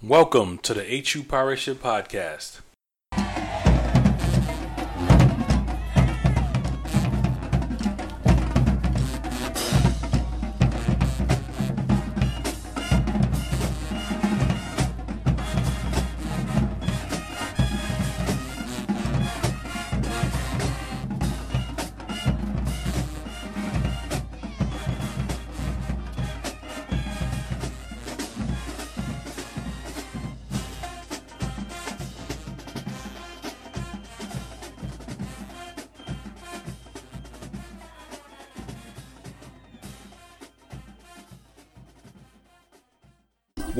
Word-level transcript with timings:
Welcome 0.00 0.58
to 0.58 0.74
the 0.74 0.84
HU 0.84 1.24
Pirate 1.24 1.58
Ship 1.58 1.76
Podcast. 1.82 2.60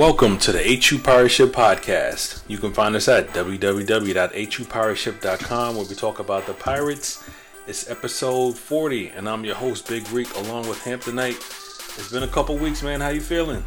Welcome 0.09 0.39
to 0.39 0.53
the 0.53 0.65
HU 0.65 0.99
Pirate 1.01 1.29
Ship 1.29 1.53
Podcast. 1.53 2.41
You 2.49 2.57
can 2.57 2.73
find 2.73 2.97
us 2.97 3.09
at 3.09 3.29
www.hupirateship.com 3.29 5.77
where 5.77 5.85
we 5.85 5.95
talk 5.95 6.19
about 6.19 6.47
the 6.47 6.55
pirates. 6.55 7.29
It's 7.67 7.91
episode 7.91 8.57
40, 8.57 9.09
and 9.09 9.29
I'm 9.29 9.45
your 9.45 9.57
host, 9.57 9.87
Big 9.87 10.11
Reek, 10.11 10.35
along 10.37 10.67
with 10.67 10.79
Hamptonite. 10.79 11.37
It's 11.37 12.11
been 12.11 12.23
a 12.23 12.29
couple 12.29 12.57
weeks, 12.57 12.83
man. 12.83 13.03
How 13.03 13.11
you 13.11 13.21
feeling? 13.21 13.63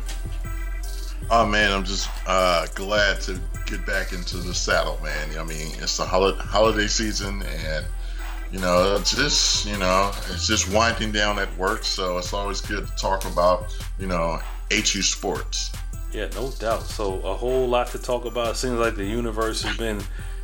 Oh 1.30 1.46
man, 1.46 1.72
I'm 1.72 1.84
just 1.84 2.09
uh, 2.26 2.66
glad 2.73 3.21
to 3.21 3.40
get 3.68 3.85
back 3.85 4.12
into 4.12 4.38
the 4.38 4.55
saddle, 4.55 4.99
man. 5.04 5.38
I 5.38 5.44
mean, 5.44 5.76
it's 5.77 5.98
the 5.98 6.05
hol- 6.05 6.34
holiday 6.34 6.88
season, 6.88 7.44
and 7.44 7.85
you 8.51 8.57
know, 8.57 8.96
it's 8.99 9.16
just 9.16 9.68
you 9.68 9.77
know, 9.77 10.12
it's 10.32 10.48
just 10.48 10.73
winding 10.73 11.12
down 11.12 11.38
at 11.38 11.55
work. 11.55 11.84
So 11.84 12.18
it's 12.18 12.34
always 12.34 12.62
good 12.62 12.88
to 12.88 12.96
talk 12.96 13.32
about 13.32 13.66
you 13.99 14.07
know 14.07 14.40
HU 14.71 15.04
sports. 15.04 15.70
Yeah, 16.12 16.27
no 16.35 16.51
doubt. 16.51 16.84
So 16.84 17.21
a 17.21 17.35
whole 17.35 17.67
lot 17.67 17.87
to 17.87 17.99
talk 17.99 18.26
about. 18.26 18.51
It 18.51 18.57
seems 18.57 18.79
like 18.79 18.95
the 18.95 19.05
universe 19.05 19.63
has 19.63 19.77
been 19.77 20.01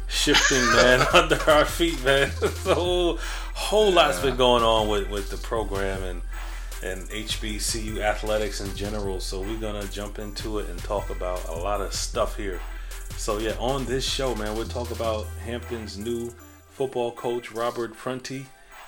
shifting, 0.08 0.66
man, 0.76 1.06
under 1.14 1.40
our 1.50 1.66
feet, 1.66 2.04
man. 2.04 2.32
the 2.40 2.74
whole 2.74 3.20
whole 3.54 3.90
yeah. 3.90 3.96
lot's 3.96 4.22
been 4.22 4.38
going 4.38 4.64
on 4.64 4.88
with, 4.88 5.10
with 5.10 5.30
the 5.30 5.38
program 5.38 6.04
and 6.04 6.22
and 6.84 7.10
HBCU 7.10 8.00
athletics 8.00 8.62
in 8.62 8.74
general. 8.76 9.20
So 9.20 9.42
we're 9.42 9.60
gonna 9.60 9.88
jump 9.88 10.20
into 10.20 10.60
it 10.60 10.70
and 10.70 10.80
talk 10.80 11.10
about 11.10 11.46
a 11.50 11.56
lot 11.56 11.82
of 11.82 11.94
stuff 11.94 12.38
here. 12.38 12.62
So 13.18 13.40
yeah, 13.40 13.56
on 13.60 13.86
this 13.86 14.08
show, 14.08 14.36
man, 14.36 14.56
we'll 14.56 14.68
talk 14.68 14.92
about 14.92 15.26
Hampton's 15.44 15.98
new 15.98 16.30
football 16.70 17.12
coach, 17.12 17.52
Robert 17.52 17.96
Prunty. 17.96 18.46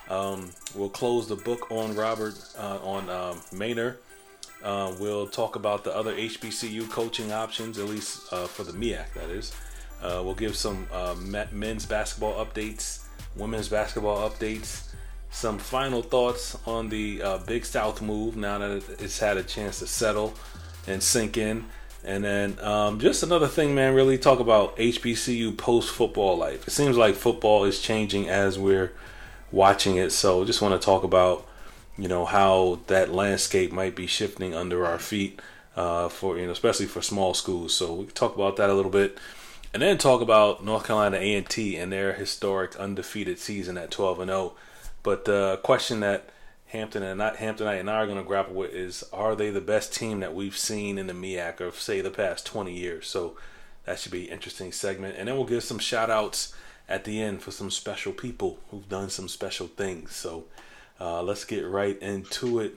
Um, 0.09 0.51
we'll 0.75 0.89
close 0.89 1.27
the 1.27 1.35
book 1.35 1.71
on 1.71 1.95
Robert 1.95 2.35
uh, 2.57 2.79
on 2.83 3.09
um, 3.09 3.37
Maynor 3.51 3.97
uh, 4.63 4.93
we'll 4.99 5.27
talk 5.27 5.55
about 5.55 5.83
the 5.83 5.95
other 5.95 6.13
HBCU 6.15 6.89
coaching 6.89 7.31
options, 7.31 7.77
at 7.77 7.85
least 7.85 8.31
uh, 8.33 8.45
for 8.45 8.63
the 8.63 8.73
MEAC, 8.73 9.13
that 9.13 9.29
is. 9.29 9.53
Uh, 10.01 10.21
we'll 10.23 10.35
give 10.35 10.55
some 10.55 10.87
uh, 10.91 11.15
men's 11.51 11.85
basketball 11.85 12.45
updates, 12.45 13.05
women's 13.35 13.67
basketball 13.67 14.29
updates, 14.29 14.89
some 15.31 15.57
final 15.57 16.01
thoughts 16.01 16.57
on 16.65 16.89
the 16.89 17.21
uh, 17.21 17.37
Big 17.39 17.65
South 17.65 18.01
move 18.01 18.35
now 18.35 18.57
that 18.57 18.83
it's 18.99 19.19
had 19.19 19.37
a 19.37 19.43
chance 19.43 19.79
to 19.79 19.87
settle 19.87 20.33
and 20.87 21.03
sink 21.03 21.37
in. 21.37 21.65
And 22.03 22.23
then 22.23 22.57
um, 22.61 22.99
just 22.99 23.23
another 23.23 23.47
thing, 23.47 23.75
man, 23.75 23.93
really 23.93 24.17
talk 24.17 24.39
about 24.39 24.77
HBCU 24.77 25.57
post 25.57 25.91
football 25.91 26.37
life. 26.37 26.67
It 26.67 26.71
seems 26.71 26.97
like 26.97 27.15
football 27.15 27.65
is 27.65 27.81
changing 27.81 28.29
as 28.29 28.57
we're 28.57 28.93
watching 29.51 29.97
it. 29.97 30.11
So 30.11 30.45
just 30.45 30.61
want 30.61 30.79
to 30.79 30.83
talk 30.83 31.03
about 31.03 31.48
you 31.99 32.07
know 32.07 32.25
how 32.25 32.79
that 32.87 33.11
landscape 33.11 33.71
might 33.71 33.95
be 33.95 34.07
shifting 34.07 34.55
under 34.55 34.85
our 34.85 34.99
feet 34.99 35.41
uh, 35.75 36.09
for 36.09 36.37
you 36.37 36.45
know 36.45 36.51
especially 36.51 36.85
for 36.85 37.01
small 37.01 37.33
schools. 37.33 37.73
So 37.73 37.93
we 37.93 38.05
can 38.05 38.15
talk 38.15 38.35
about 38.35 38.55
that 38.57 38.69
a 38.69 38.73
little 38.73 38.91
bit, 38.91 39.17
and 39.73 39.81
then 39.81 39.97
talk 39.97 40.21
about 40.21 40.63
North 40.63 40.85
Carolina 40.85 41.17
A 41.17 41.35
and 41.35 41.49
T 41.49 41.75
and 41.75 41.91
their 41.91 42.13
historic 42.13 42.75
undefeated 42.77 43.39
season 43.39 43.77
at 43.77 43.91
12 43.91 44.21
and 44.21 44.29
0. 44.29 44.53
But 45.03 45.25
the 45.25 45.59
question 45.63 45.99
that 45.99 46.29
Hampton 46.67 47.03
and 47.03 47.17
not 47.17 47.37
Hamptonite 47.37 47.79
and 47.79 47.89
I 47.89 47.95
are 47.95 48.05
going 48.05 48.17
to 48.17 48.23
grapple 48.23 48.55
with 48.55 48.73
is: 48.73 49.03
Are 49.11 49.35
they 49.35 49.49
the 49.49 49.61
best 49.61 49.93
team 49.93 50.21
that 50.21 50.33
we've 50.33 50.57
seen 50.57 50.97
in 50.97 51.07
the 51.07 51.13
MEAC 51.13 51.59
of 51.59 51.79
say 51.79 52.01
the 52.01 52.09
past 52.09 52.45
20 52.45 52.73
years? 52.73 53.07
So 53.07 53.35
that 53.85 53.99
should 53.99 54.11
be 54.11 54.27
an 54.27 54.33
interesting 54.33 54.71
segment, 54.71 55.15
and 55.17 55.27
then 55.27 55.35
we'll 55.35 55.45
give 55.45 55.63
some 55.63 55.79
shout 55.79 56.09
outs 56.09 56.53
at 56.87 57.03
the 57.03 57.21
end 57.21 57.41
for 57.41 57.51
some 57.51 57.69
special 57.69 58.11
people 58.13 58.59
who've 58.71 58.89
done 58.89 59.09
some 59.09 59.27
special 59.27 59.67
things. 59.67 60.15
So 60.15 60.45
uh, 60.99 61.21
let's 61.21 61.45
get 61.45 61.65
right 61.65 61.99
into 62.01 62.59
it. 62.59 62.75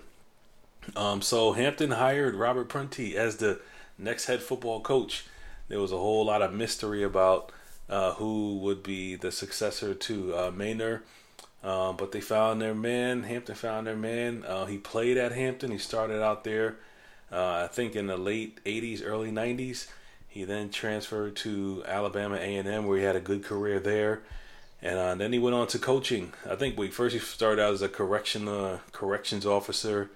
Um, 0.97 1.23
so 1.23 1.53
Hampton 1.53 1.93
hired 1.93 2.35
Robert 2.35 2.69
Prunty 2.69 3.17
as 3.17 3.37
the 3.37 3.61
next 3.99 4.27
head 4.27 4.43
football 4.43 4.81
coach. 4.81 5.25
There 5.69 5.81
was 5.81 5.93
a 5.93 5.99
whole 5.99 6.27
lot 6.27 6.43
of 6.43 6.53
mystery 6.53 7.03
about 7.03 7.53
uh, 7.89 8.13
who 8.15 8.59
would 8.59 8.83
be 8.83 9.17
the 9.17 9.33
successor 9.33 9.95
to 9.95 10.35
uh, 10.35 10.51
Maynor. 10.51 11.01
Um, 11.63 11.97
but 11.97 12.11
they 12.11 12.21
found 12.21 12.61
their 12.61 12.75
man. 12.75 13.23
Hampton 13.23 13.55
found 13.55 13.87
their 13.87 13.97
man. 13.97 14.45
Uh, 14.45 14.67
he 14.67 14.79
played 14.79 15.17
at 15.17 15.33
Hampton. 15.33 15.71
He 15.71 15.79
started 15.79 16.21
out 16.21 16.43
there, 16.43 16.77
uh, 17.31 17.65
I 17.65 17.69
think, 17.69 17.95
in 17.95 18.09
the 18.09 18.17
late 18.17 18.63
'80s, 18.65 19.01
early 19.05 19.31
'90s. 19.31 19.87
He 20.27 20.45
then 20.45 20.71
transferred 20.71 21.37
to 21.37 21.85
Alabama 21.87 22.37
A&M, 22.37 22.87
where 22.87 22.99
he 22.99 23.05
had 23.05 23.17
a 23.17 23.21
good 23.21 23.45
career 23.45 23.79
there. 23.79 24.23
And 24.83 24.99
uh, 24.99 25.15
then 25.15 25.33
he 25.33 25.39
went 25.39 25.55
on 25.55 25.69
to 25.69 25.79
coaching. 25.79 26.33
I 26.49 26.57
think 26.57 26.77
we 26.77 26.89
first 26.89 27.15
he 27.15 27.21
started 27.21 27.63
out 27.63 27.73
as 27.73 27.83
a 27.83 27.89
correction 27.89 28.49
uh, 28.49 28.81
corrections 28.91 29.47
officer, 29.47 30.11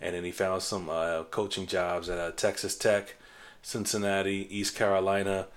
and 0.00 0.14
then 0.14 0.24
he 0.24 0.30
found 0.30 0.62
some 0.62 0.88
uh, 0.88 1.24
coaching 1.24 1.66
jobs 1.66 2.08
at 2.08 2.18
uh, 2.18 2.30
Texas 2.32 2.76
Tech, 2.76 3.16
Cincinnati, 3.60 4.46
East 4.50 4.74
Carolina. 4.74 5.48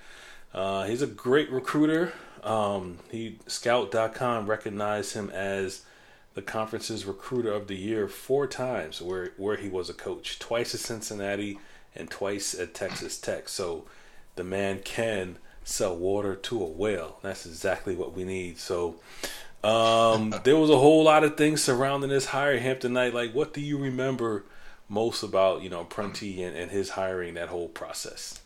Uh, 0.54 0.84
he's 0.84 1.02
a 1.02 1.08
great 1.08 1.50
recruiter. 1.50 2.12
Um, 2.44 3.00
he 3.10 3.38
Scout.com 3.48 4.48
recognized 4.48 5.14
him 5.14 5.30
as 5.30 5.84
the 6.34 6.42
conference's 6.42 7.06
recruiter 7.06 7.52
of 7.52 7.68
the 7.68 7.76
year 7.78 8.08
four 8.10 8.46
times, 8.46 9.02
where 9.02 9.32
where 9.38 9.56
he 9.56 9.70
was 9.70 9.90
a 9.90 9.94
coach, 9.94 10.38
twice 10.38 10.76
at 10.76 10.82
Cincinnati 10.82 11.60
and 11.96 12.10
twice 12.10 12.54
at 12.54 12.74
Texas 12.74 13.18
Tech. 13.18 13.48
So 13.48 13.86
the 14.36 14.44
man 14.44 14.80
can 14.80 15.38
sell 15.70 15.96
water 15.96 16.36
to 16.36 16.62
a 16.62 16.66
whale. 16.66 17.20
That's 17.22 17.46
exactly 17.46 17.96
what 17.96 18.14
we 18.14 18.24
need. 18.24 18.58
So 18.58 18.96
um, 19.64 20.34
there 20.44 20.58
was 20.58 20.70
a 20.70 20.78
whole 20.78 21.04
lot 21.04 21.24
of 21.24 21.38
things 21.38 21.64
surrounding 21.64 22.10
this 22.10 22.26
hire 22.26 22.60
Hamptonite. 22.60 23.14
Like, 23.14 23.34
what 23.34 23.54
do 23.54 23.62
you 23.62 23.78
remember 23.78 24.46
most 24.88 25.24
about 25.24 25.62
you 25.62 25.70
know 25.70 25.84
Prunty 25.84 26.44
and, 26.44 26.56
and 26.56 26.72
his 26.72 26.92
hiring? 26.92 27.36
That 27.36 27.50
whole 27.50 27.70
process. 27.70 28.40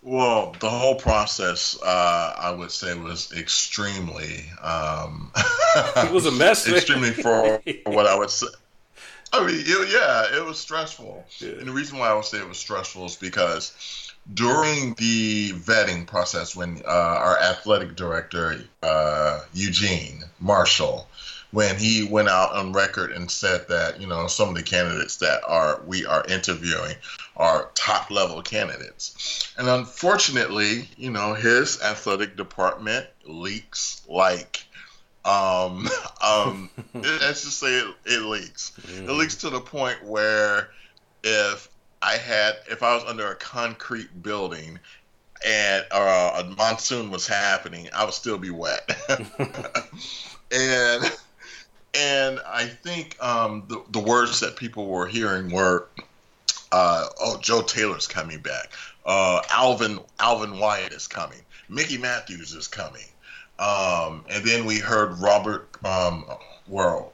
Well, 0.00 0.54
the 0.60 0.70
whole 0.70 0.94
process, 0.94 1.76
uh, 1.82 2.34
I 2.38 2.52
would 2.52 2.70
say, 2.70 2.96
was 2.96 3.32
extremely. 3.32 4.44
Um, 4.62 5.32
it 5.76 6.12
was 6.12 6.26
a 6.26 6.30
mess. 6.30 6.68
extremely 6.72 7.10
for 7.10 7.60
what 7.84 8.06
I 8.06 8.16
would 8.16 8.30
say. 8.30 8.46
I 9.32 9.44
mean, 9.44 9.56
it, 9.58 9.88
yeah, 9.92 10.38
it 10.38 10.44
was 10.44 10.58
stressful. 10.58 11.24
Yeah. 11.38 11.50
And 11.50 11.68
the 11.68 11.72
reason 11.72 11.98
why 11.98 12.08
I 12.08 12.14
would 12.14 12.24
say 12.24 12.38
it 12.38 12.48
was 12.48 12.58
stressful 12.58 13.06
is 13.06 13.16
because 13.16 14.07
during 14.32 14.94
the 14.94 15.52
vetting 15.52 16.06
process 16.06 16.54
when 16.54 16.82
uh, 16.86 16.90
our 16.90 17.38
athletic 17.38 17.96
director 17.96 18.62
uh, 18.82 19.40
Eugene 19.54 20.24
Marshall 20.40 21.08
when 21.50 21.78
he 21.78 22.04
went 22.04 22.28
out 22.28 22.52
on 22.52 22.72
record 22.72 23.10
and 23.12 23.30
said 23.30 23.66
that 23.68 24.00
you 24.00 24.06
know 24.06 24.26
some 24.26 24.50
of 24.50 24.54
the 24.54 24.62
candidates 24.62 25.16
that 25.16 25.40
are 25.46 25.80
we 25.86 26.04
are 26.04 26.24
interviewing 26.26 26.94
are 27.36 27.70
top 27.74 28.10
level 28.10 28.42
candidates 28.42 29.52
and 29.56 29.68
unfortunately 29.68 30.88
you 30.96 31.10
know 31.10 31.34
his 31.34 31.80
athletic 31.82 32.36
department 32.36 33.06
leaks 33.24 34.02
like 34.08 34.64
um 35.24 35.88
um 36.22 36.70
let's 36.94 37.44
just 37.44 37.58
say 37.58 37.78
it, 37.78 37.94
it 38.04 38.22
leaks 38.22 38.72
mm-hmm. 38.82 39.08
it 39.08 39.12
leaks 39.12 39.36
to 39.36 39.50
the 39.50 39.60
point 39.60 40.04
where 40.04 40.68
if 41.24 41.68
I 42.02 42.16
had 42.16 42.56
if 42.70 42.82
I 42.82 42.94
was 42.94 43.04
under 43.04 43.30
a 43.30 43.34
concrete 43.34 44.22
building 44.22 44.78
and 45.44 45.84
uh, 45.90 46.42
a 46.42 46.54
monsoon 46.56 47.10
was 47.10 47.26
happening, 47.26 47.88
I 47.94 48.04
would 48.04 48.14
still 48.14 48.38
be 48.38 48.50
wet. 48.50 48.88
and 50.50 51.12
and 51.94 52.40
I 52.46 52.66
think 52.66 53.22
um, 53.22 53.64
the 53.68 53.82
the 53.90 54.00
words 54.00 54.40
that 54.40 54.56
people 54.56 54.86
were 54.86 55.06
hearing 55.06 55.50
were, 55.50 55.88
uh, 56.72 57.06
"Oh, 57.20 57.38
Joe 57.40 57.62
Taylor's 57.62 58.06
coming 58.06 58.40
back. 58.40 58.72
Uh, 59.04 59.42
Alvin 59.50 59.98
Alvin 60.20 60.58
Wyatt 60.58 60.92
is 60.92 61.06
coming. 61.06 61.40
Mickey 61.68 61.98
Matthews 61.98 62.52
is 62.54 62.68
coming." 62.68 63.06
Um, 63.58 64.24
and 64.30 64.44
then 64.44 64.66
we 64.66 64.78
heard 64.78 65.18
Robert, 65.18 65.68
um, 65.84 66.24
well, 66.68 67.12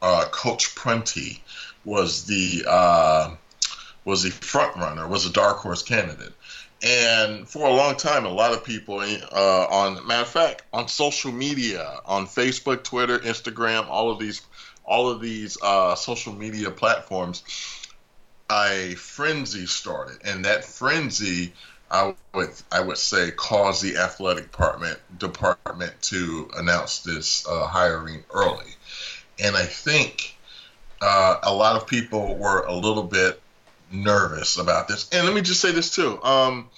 uh, 0.00 0.26
Coach 0.30 0.76
Prunty 0.76 1.42
was 1.84 2.24
the 2.26 2.64
uh, 2.68 3.34
was 4.04 4.24
a 4.24 4.30
front 4.30 4.76
runner, 4.76 5.06
was 5.06 5.26
a 5.26 5.32
dark 5.32 5.58
horse 5.58 5.82
candidate. 5.82 6.32
And 6.84 7.48
for 7.48 7.66
a 7.68 7.72
long 7.72 7.96
time, 7.96 8.24
a 8.24 8.28
lot 8.28 8.52
of 8.52 8.64
people, 8.64 8.98
uh, 9.00 9.66
on 9.70 10.04
matter 10.06 10.22
of 10.22 10.28
fact, 10.28 10.62
on 10.72 10.88
social 10.88 11.30
media, 11.30 12.00
on 12.04 12.26
Facebook, 12.26 12.82
Twitter, 12.82 13.20
Instagram, 13.20 13.86
all 13.88 14.10
of 14.10 14.18
these, 14.18 14.42
all 14.84 15.08
of 15.08 15.20
these 15.20 15.56
uh, 15.62 15.94
social 15.94 16.32
media 16.32 16.72
platforms, 16.72 17.44
a 18.50 18.94
frenzy 18.96 19.66
started, 19.66 20.18
and 20.24 20.44
that 20.44 20.64
frenzy, 20.64 21.52
I 21.90 22.14
would 22.34 22.50
I 22.72 22.80
would 22.80 22.98
say, 22.98 23.30
caused 23.30 23.82
the 23.82 23.98
athletic 23.98 24.50
department 24.50 24.98
department 25.18 25.92
to 26.02 26.50
announce 26.56 27.00
this 27.00 27.46
uh, 27.46 27.66
hiring 27.66 28.24
early, 28.34 28.74
and 29.38 29.56
I 29.56 29.64
think 29.64 30.36
uh, 31.00 31.38
a 31.44 31.54
lot 31.54 31.76
of 31.76 31.86
people 31.86 32.34
were 32.36 32.62
a 32.62 32.74
little 32.74 33.04
bit 33.04 33.41
nervous 33.92 34.58
about 34.58 34.88
this. 34.88 35.08
And 35.10 35.26
let 35.26 35.34
me 35.34 35.40
just 35.40 35.60
say 35.60 35.72
this 35.72 35.94
too. 35.94 36.22
Um, 36.22 36.68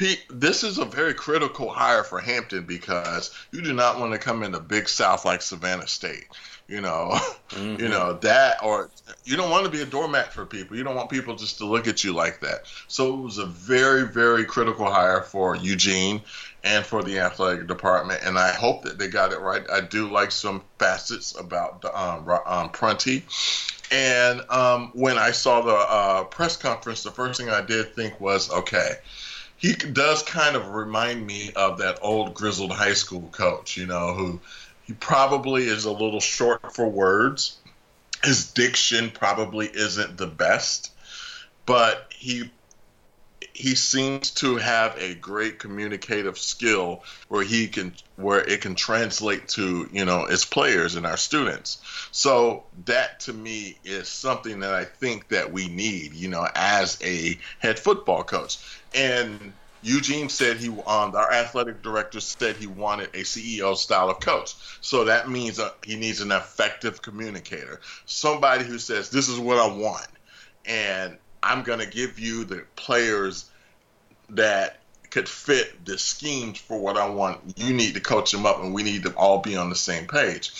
Pete, 0.00 0.24
this 0.30 0.64
is 0.64 0.78
a 0.78 0.86
very 0.86 1.12
critical 1.12 1.68
hire 1.68 2.04
for 2.04 2.20
Hampton 2.20 2.64
because 2.64 3.34
you 3.52 3.60
do 3.60 3.74
not 3.74 4.00
want 4.00 4.12
to 4.12 4.18
come 4.18 4.42
in 4.42 4.50
the 4.50 4.58
big 4.58 4.88
South 4.88 5.26
like 5.26 5.42
Savannah 5.42 5.86
State. 5.86 6.26
You 6.68 6.80
know, 6.80 7.10
mm-hmm. 7.50 7.82
you 7.82 7.88
know 7.88 8.14
that, 8.14 8.62
or 8.62 8.88
you 9.24 9.36
don't 9.36 9.50
want 9.50 9.66
to 9.66 9.70
be 9.70 9.82
a 9.82 9.86
doormat 9.86 10.32
for 10.32 10.46
people. 10.46 10.76
You 10.76 10.84
don't 10.84 10.94
want 10.94 11.10
people 11.10 11.36
just 11.36 11.58
to 11.58 11.66
look 11.66 11.86
at 11.86 12.02
you 12.02 12.14
like 12.14 12.40
that. 12.40 12.62
So 12.88 13.12
it 13.12 13.20
was 13.20 13.36
a 13.36 13.44
very, 13.44 14.06
very 14.06 14.46
critical 14.46 14.86
hire 14.90 15.20
for 15.20 15.54
Eugene 15.54 16.22
and 16.64 16.86
for 16.86 17.02
the 17.02 17.18
athletic 17.18 17.66
department, 17.66 18.22
and 18.24 18.38
I 18.38 18.52
hope 18.52 18.84
that 18.84 18.98
they 18.98 19.08
got 19.08 19.32
it 19.32 19.40
right. 19.40 19.68
I 19.70 19.80
do 19.80 20.10
like 20.10 20.30
some 20.30 20.62
facets 20.78 21.38
about 21.38 21.82
the, 21.82 22.00
um, 22.00 22.26
um, 22.46 22.70
Prunty. 22.70 23.24
And 23.90 24.42
um, 24.50 24.90
when 24.94 25.18
I 25.18 25.32
saw 25.32 25.62
the 25.62 25.74
uh, 25.74 26.24
press 26.24 26.56
conference, 26.56 27.02
the 27.02 27.10
first 27.10 27.40
thing 27.40 27.50
I 27.50 27.60
did 27.60 27.94
think 27.94 28.20
was, 28.20 28.50
okay, 28.50 28.94
he 29.56 29.74
does 29.74 30.22
kind 30.22 30.56
of 30.56 30.70
remind 30.70 31.26
me 31.26 31.52
of 31.54 31.78
that 31.78 31.98
old 32.00 32.34
grizzled 32.34 32.72
high 32.72 32.94
school 32.94 33.28
coach, 33.32 33.76
you 33.76 33.86
know, 33.86 34.14
who 34.14 34.40
he 34.84 34.92
probably 34.94 35.64
is 35.64 35.84
a 35.84 35.92
little 35.92 36.20
short 36.20 36.74
for 36.74 36.88
words. 36.88 37.58
His 38.22 38.52
diction 38.52 39.10
probably 39.10 39.66
isn't 39.66 40.16
the 40.16 40.26
best, 40.26 40.92
but 41.66 42.06
he 42.10 42.50
he 43.60 43.74
seems 43.74 44.30
to 44.30 44.56
have 44.56 44.96
a 44.98 45.14
great 45.14 45.58
communicative 45.58 46.38
skill 46.38 47.04
where 47.28 47.44
he 47.44 47.68
can 47.68 47.92
where 48.16 48.40
it 48.40 48.62
can 48.62 48.74
translate 48.74 49.48
to 49.48 49.86
you 49.92 50.04
know 50.06 50.24
his 50.24 50.46
players 50.46 50.94
and 50.94 51.06
our 51.06 51.18
students. 51.18 51.78
So 52.10 52.64
that 52.86 53.20
to 53.20 53.34
me 53.34 53.76
is 53.84 54.08
something 54.08 54.60
that 54.60 54.72
i 54.72 54.84
think 54.84 55.28
that 55.28 55.52
we 55.52 55.68
need 55.68 56.14
you 56.14 56.28
know 56.28 56.48
as 56.54 56.98
a 57.02 57.38
head 57.58 57.78
football 57.78 58.24
coach. 58.24 58.56
And 58.94 59.52
Eugene 59.82 60.28
said 60.28 60.56
he, 60.56 60.68
um, 60.68 61.14
our 61.14 61.32
athletic 61.32 61.82
director 61.82 62.20
said 62.20 62.56
he 62.56 62.66
wanted 62.66 63.08
a 63.14 63.20
CEO 63.20 63.76
style 63.76 64.10
of 64.10 64.20
coach. 64.20 64.54
So 64.80 65.04
that 65.04 65.30
means 65.30 65.58
uh, 65.58 65.70
he 65.84 65.96
needs 65.96 66.20
an 66.20 66.32
effective 66.32 67.00
communicator, 67.00 67.80
somebody 68.04 68.64
who 68.64 68.78
says, 68.78 69.10
"This 69.10 69.28
is 69.28 69.38
what 69.38 69.58
I 69.58 69.68
want," 69.68 70.08
and 70.66 71.18
I'm 71.42 71.62
going 71.62 71.78
to 71.80 71.86
give 71.86 72.18
you 72.18 72.44
the 72.44 72.64
players 72.76 73.50
that 74.30 74.80
could 75.10 75.28
fit 75.28 75.84
the 75.84 75.98
schemes 75.98 76.58
for 76.58 76.78
what 76.78 76.96
I 76.96 77.08
want. 77.08 77.40
You 77.56 77.74
need 77.74 77.94
to 77.94 78.00
coach 78.00 78.30
them 78.30 78.46
up, 78.46 78.62
and 78.62 78.72
we 78.72 78.82
need 78.82 79.02
to 79.04 79.14
all 79.14 79.38
be 79.38 79.56
on 79.56 79.68
the 79.68 79.76
same 79.76 80.06
page. 80.06 80.52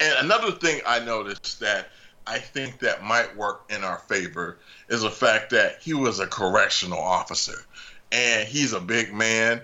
And 0.00 0.14
another 0.24 0.52
thing 0.52 0.80
I 0.86 1.00
noticed 1.00 1.60
that 1.60 1.88
I 2.26 2.38
think 2.38 2.80
that 2.80 3.02
might 3.02 3.36
work 3.36 3.64
in 3.70 3.84
our 3.84 3.98
favor 3.98 4.58
is 4.88 5.02
the 5.02 5.10
fact 5.10 5.50
that 5.50 5.78
he 5.80 5.94
was 5.94 6.20
a 6.20 6.26
correctional 6.26 6.98
officer, 6.98 7.64
and 8.12 8.48
he's 8.48 8.72
a 8.72 8.80
big 8.80 9.12
man. 9.12 9.60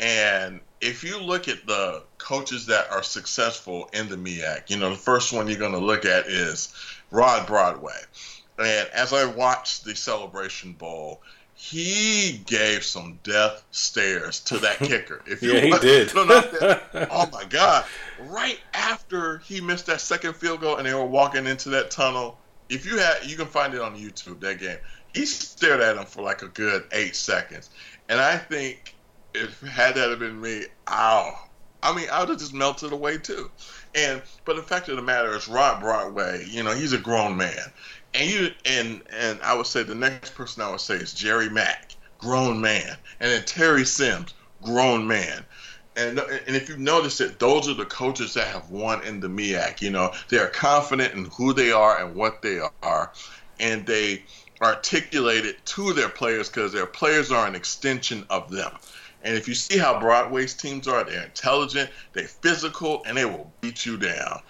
And 0.00 0.60
if 0.80 1.04
you 1.04 1.20
look 1.20 1.48
at 1.48 1.66
the 1.66 2.02
coaches 2.18 2.66
that 2.66 2.90
are 2.90 3.02
successful 3.02 3.88
in 3.92 4.08
the 4.08 4.16
MEAC, 4.16 4.70
you 4.70 4.78
know, 4.78 4.90
the 4.90 4.96
first 4.96 5.32
one 5.32 5.48
you're 5.48 5.58
going 5.58 5.72
to 5.72 5.78
look 5.78 6.04
at 6.04 6.26
is 6.26 6.74
Rod 7.10 7.46
Broadway. 7.46 8.00
And 8.58 8.88
as 8.92 9.12
I 9.12 9.24
watched 9.24 9.84
the 9.84 9.94
Celebration 9.94 10.72
Bowl, 10.72 11.22
he 11.54 12.42
gave 12.46 12.82
some 12.82 13.18
death 13.22 13.62
stares 13.70 14.40
to 14.40 14.58
that 14.58 14.78
kicker. 14.78 15.22
If 15.26 15.42
you 15.42 15.52
yeah, 15.52 15.60
he 15.60 15.78
did. 15.78 16.14
No, 16.14 16.24
not 16.24 16.50
that. 16.52 16.82
oh 17.10 17.28
my 17.32 17.44
God! 17.44 17.84
Right 18.20 18.58
after 18.74 19.38
he 19.38 19.60
missed 19.60 19.86
that 19.86 20.00
second 20.00 20.34
field 20.34 20.60
goal, 20.60 20.76
and 20.76 20.86
they 20.86 20.94
were 20.94 21.06
walking 21.06 21.46
into 21.46 21.68
that 21.70 21.90
tunnel. 21.90 22.38
If 22.68 22.86
you 22.86 22.98
had, 22.98 23.24
you 23.24 23.36
can 23.36 23.46
find 23.46 23.74
it 23.74 23.80
on 23.80 23.96
YouTube. 23.96 24.40
That 24.40 24.58
game, 24.58 24.78
he 25.14 25.24
stared 25.24 25.80
at 25.80 25.96
him 25.96 26.04
for 26.04 26.22
like 26.22 26.42
a 26.42 26.48
good 26.48 26.84
eight 26.92 27.14
seconds, 27.14 27.70
and 28.08 28.20
I 28.20 28.38
think 28.38 28.94
if 29.34 29.60
had 29.60 29.94
that 29.94 30.10
have 30.10 30.18
been 30.18 30.40
me, 30.40 30.64
ow. 30.88 31.48
I 31.84 31.94
mean, 31.94 32.06
I 32.12 32.20
would 32.20 32.28
have 32.28 32.38
just 32.38 32.54
melted 32.54 32.92
away 32.92 33.18
too. 33.18 33.50
And 33.94 34.22
but 34.44 34.56
the 34.56 34.62
fact 34.62 34.88
of 34.88 34.96
the 34.96 35.02
matter 35.02 35.34
is, 35.34 35.48
Rod 35.48 35.80
Broadway, 35.80 36.44
you 36.48 36.62
know, 36.62 36.72
he's 36.72 36.92
a 36.92 36.98
grown 36.98 37.36
man 37.36 37.72
and 38.14 38.30
you 38.30 38.50
and 38.64 39.02
and 39.10 39.40
I 39.42 39.54
would 39.54 39.66
say 39.66 39.82
the 39.82 39.94
next 39.94 40.34
person 40.34 40.62
I 40.62 40.70
would 40.70 40.80
say 40.80 40.96
is 40.96 41.12
Jerry 41.12 41.48
Mack, 41.48 41.92
grown 42.18 42.60
man, 42.60 42.96
and 43.20 43.30
then 43.30 43.44
Terry 43.44 43.84
Sims, 43.84 44.34
grown 44.62 45.06
man. 45.06 45.44
And, 45.94 46.18
and 46.18 46.56
if 46.56 46.70
you 46.70 46.78
notice 46.78 47.20
it, 47.20 47.38
those 47.38 47.68
are 47.68 47.74
the 47.74 47.84
coaches 47.84 48.32
that 48.32 48.48
have 48.48 48.70
won 48.70 49.04
in 49.04 49.20
the 49.20 49.28
MEAC. 49.28 49.82
You 49.82 49.90
know, 49.90 50.12
they 50.30 50.38
are 50.38 50.48
confident 50.48 51.12
in 51.12 51.26
who 51.26 51.52
they 51.52 51.70
are 51.70 52.02
and 52.02 52.14
what 52.14 52.40
they 52.40 52.60
are, 52.82 53.12
and 53.60 53.84
they 53.84 54.24
articulate 54.62 55.44
it 55.44 55.64
to 55.66 55.92
their 55.92 56.08
players 56.08 56.48
because 56.48 56.72
their 56.72 56.86
players 56.86 57.30
are 57.30 57.46
an 57.46 57.54
extension 57.54 58.24
of 58.30 58.50
them. 58.50 58.72
And 59.24 59.36
if 59.36 59.46
you 59.46 59.54
see 59.54 59.78
how 59.78 60.00
Broadway's 60.00 60.54
teams 60.54 60.88
are, 60.88 61.04
they're 61.04 61.24
intelligent, 61.24 61.90
they're 62.12 62.24
physical, 62.24 63.02
and 63.06 63.16
they 63.16 63.24
will 63.24 63.52
beat 63.60 63.86
you 63.86 63.96
down. 63.96 64.40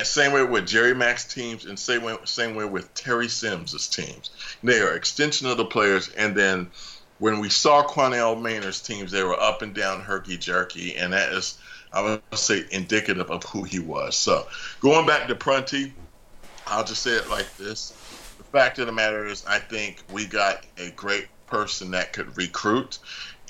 And 0.00 0.06
same 0.06 0.32
way 0.32 0.42
with 0.42 0.66
Jerry 0.66 0.94
Mack's 0.94 1.26
teams, 1.26 1.66
and 1.66 1.78
same 1.78 2.02
way, 2.02 2.16
same 2.24 2.54
way 2.54 2.64
with 2.64 2.94
Terry 2.94 3.28
Sims's 3.28 3.86
teams. 3.86 4.30
They 4.62 4.80
are 4.80 4.94
extension 4.94 5.46
of 5.46 5.58
the 5.58 5.66
players. 5.66 6.08
And 6.08 6.34
then 6.34 6.70
when 7.18 7.38
we 7.38 7.50
saw 7.50 7.82
Connell 7.82 8.34
Maynor's 8.34 8.80
teams, 8.80 9.12
they 9.12 9.22
were 9.22 9.38
up 9.38 9.60
and 9.60 9.74
down, 9.74 10.00
herky 10.00 10.38
jerky, 10.38 10.96
and 10.96 11.12
that 11.12 11.34
is, 11.34 11.58
I 11.92 12.00
would 12.00 12.22
say, 12.32 12.64
indicative 12.70 13.30
of 13.30 13.44
who 13.44 13.62
he 13.62 13.78
was. 13.78 14.16
So 14.16 14.46
going 14.80 15.06
back 15.06 15.28
to 15.28 15.34
Prunty, 15.34 15.92
I'll 16.66 16.84
just 16.84 17.02
say 17.02 17.16
it 17.16 17.28
like 17.28 17.54
this: 17.58 17.92
the 18.38 18.44
fact 18.44 18.78
of 18.78 18.86
the 18.86 18.92
matter 18.92 19.26
is, 19.26 19.44
I 19.44 19.58
think 19.58 20.02
we 20.10 20.24
got 20.24 20.64
a 20.78 20.90
great 20.92 21.28
person 21.44 21.90
that 21.90 22.14
could 22.14 22.38
recruit, 22.38 23.00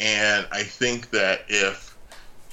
and 0.00 0.48
I 0.50 0.64
think 0.64 1.10
that 1.10 1.42
if 1.46 1.89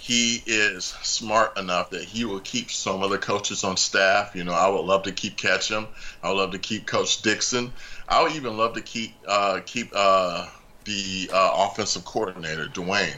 he 0.07 0.41
is 0.45 0.85
smart 0.85 1.57
enough 1.57 1.89
that 1.89 2.01
he 2.01 2.23
will 2.23 2.39
keep 2.39 2.71
some 2.71 3.03
of 3.03 3.09
the 3.09 3.17
coaches 3.17 3.65
on 3.65 3.75
staff. 3.75 4.33
You 4.35 4.45
know, 4.45 4.53
I 4.53 4.69
would 4.69 4.85
love 4.85 5.03
to 5.03 5.11
keep 5.11 5.35
Ketchum. 5.35 5.85
I 6.23 6.29
would 6.29 6.37
love 6.37 6.51
to 6.51 6.59
keep 6.59 6.85
Coach 6.85 7.21
Dixon. 7.23 7.73
I 8.07 8.23
would 8.23 8.31
even 8.31 8.55
love 8.55 8.75
to 8.75 8.81
keep 8.81 9.13
uh, 9.27 9.59
keep 9.65 9.91
uh, 9.93 10.47
the 10.85 11.29
uh, 11.33 11.67
offensive 11.69 12.05
coordinator 12.05 12.67
Dwayne. 12.67 13.17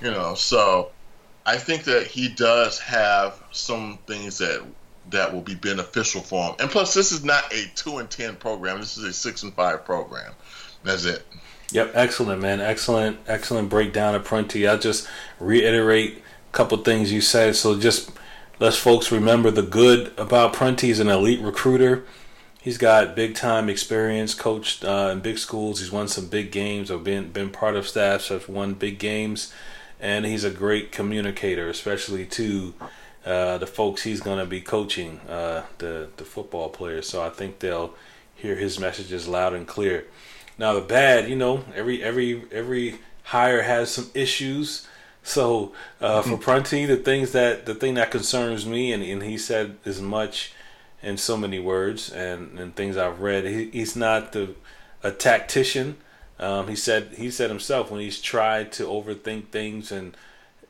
You 0.00 0.12
know, 0.12 0.36
so 0.36 0.92
I 1.44 1.56
think 1.56 1.82
that 1.84 2.06
he 2.06 2.28
does 2.28 2.78
have 2.78 3.42
some 3.50 3.98
things 4.06 4.38
that 4.38 4.64
that 5.10 5.34
will 5.34 5.40
be 5.40 5.56
beneficial 5.56 6.20
for 6.20 6.50
him. 6.50 6.54
And 6.60 6.70
plus, 6.70 6.94
this 6.94 7.10
is 7.10 7.24
not 7.24 7.52
a 7.52 7.68
two 7.74 7.98
and 7.98 8.08
ten 8.08 8.36
program. 8.36 8.78
This 8.78 8.96
is 8.96 9.02
a 9.02 9.12
six 9.12 9.42
and 9.42 9.52
five 9.54 9.84
program. 9.84 10.34
That's 10.84 11.04
it. 11.04 11.26
Yep, 11.72 11.90
excellent, 11.94 12.40
man. 12.40 12.60
Excellent, 12.60 13.18
excellent 13.26 13.70
breakdown 13.70 14.14
of 14.14 14.22
Prunty. 14.22 14.68
I'll 14.68 14.78
just 14.78 15.08
reiterate 15.40 16.22
couple 16.52 16.78
things 16.78 17.12
you 17.12 17.20
said. 17.20 17.56
So 17.56 17.78
just 17.78 18.10
let's 18.58 18.76
folks 18.76 19.12
remember 19.12 19.50
the 19.50 19.62
good 19.62 20.12
about 20.18 20.52
Prunty. 20.52 20.88
He's 20.88 21.00
an 21.00 21.08
elite 21.08 21.40
recruiter. 21.40 22.04
He's 22.60 22.78
got 22.78 23.14
big 23.14 23.34
time 23.34 23.68
experience, 23.68 24.34
coached 24.34 24.84
uh, 24.84 25.10
in 25.12 25.20
big 25.20 25.38
schools. 25.38 25.80
He's 25.80 25.92
won 25.92 26.08
some 26.08 26.26
big 26.26 26.50
games 26.50 26.90
or 26.90 26.98
been 26.98 27.30
been 27.30 27.50
part 27.50 27.76
of 27.76 27.88
staffs 27.88 28.28
have 28.28 28.48
won 28.48 28.74
big 28.74 28.98
games, 28.98 29.52
and 30.00 30.26
he's 30.26 30.44
a 30.44 30.50
great 30.50 30.92
communicator, 30.92 31.68
especially 31.68 32.26
to 32.26 32.74
uh, 33.24 33.58
the 33.58 33.66
folks 33.66 34.02
he's 34.02 34.20
going 34.20 34.38
to 34.38 34.46
be 34.46 34.60
coaching, 34.60 35.20
uh, 35.28 35.62
the 35.78 36.08
the 36.16 36.24
football 36.24 36.68
players. 36.68 37.08
So 37.08 37.22
I 37.22 37.30
think 37.30 37.60
they'll 37.60 37.94
hear 38.34 38.56
his 38.56 38.78
messages 38.78 39.28
loud 39.28 39.54
and 39.54 39.66
clear. 39.66 40.06
Now 40.58 40.74
the 40.74 40.80
bad, 40.80 41.28
you 41.28 41.36
know, 41.36 41.64
every 41.74 42.02
every 42.02 42.44
every 42.50 42.98
hire 43.22 43.62
has 43.62 43.90
some 43.90 44.10
issues. 44.14 44.86
So 45.22 45.72
uh, 46.00 46.22
for 46.22 46.30
mm-hmm. 46.30 46.42
Prunty, 46.42 46.86
the 46.86 46.96
things 46.96 47.32
that 47.32 47.66
the 47.66 47.74
thing 47.74 47.94
that 47.94 48.10
concerns 48.10 48.66
me, 48.66 48.92
and, 48.92 49.02
and 49.02 49.22
he 49.22 49.36
said 49.36 49.76
as 49.84 50.00
much 50.00 50.52
in 51.02 51.16
so 51.16 51.36
many 51.36 51.58
words 51.58 52.10
and, 52.10 52.58
and 52.58 52.74
things 52.74 52.96
I've 52.96 53.20
read. 53.20 53.44
He, 53.44 53.70
he's 53.70 53.94
not 53.94 54.32
the 54.32 54.54
a 55.02 55.10
tactician. 55.12 55.96
Um, 56.38 56.68
he 56.68 56.76
said 56.76 57.14
he 57.16 57.30
said 57.30 57.50
himself 57.50 57.90
when 57.90 58.00
he's 58.00 58.20
tried 58.20 58.72
to 58.72 58.84
overthink 58.84 59.48
things 59.48 59.92
and 59.92 60.16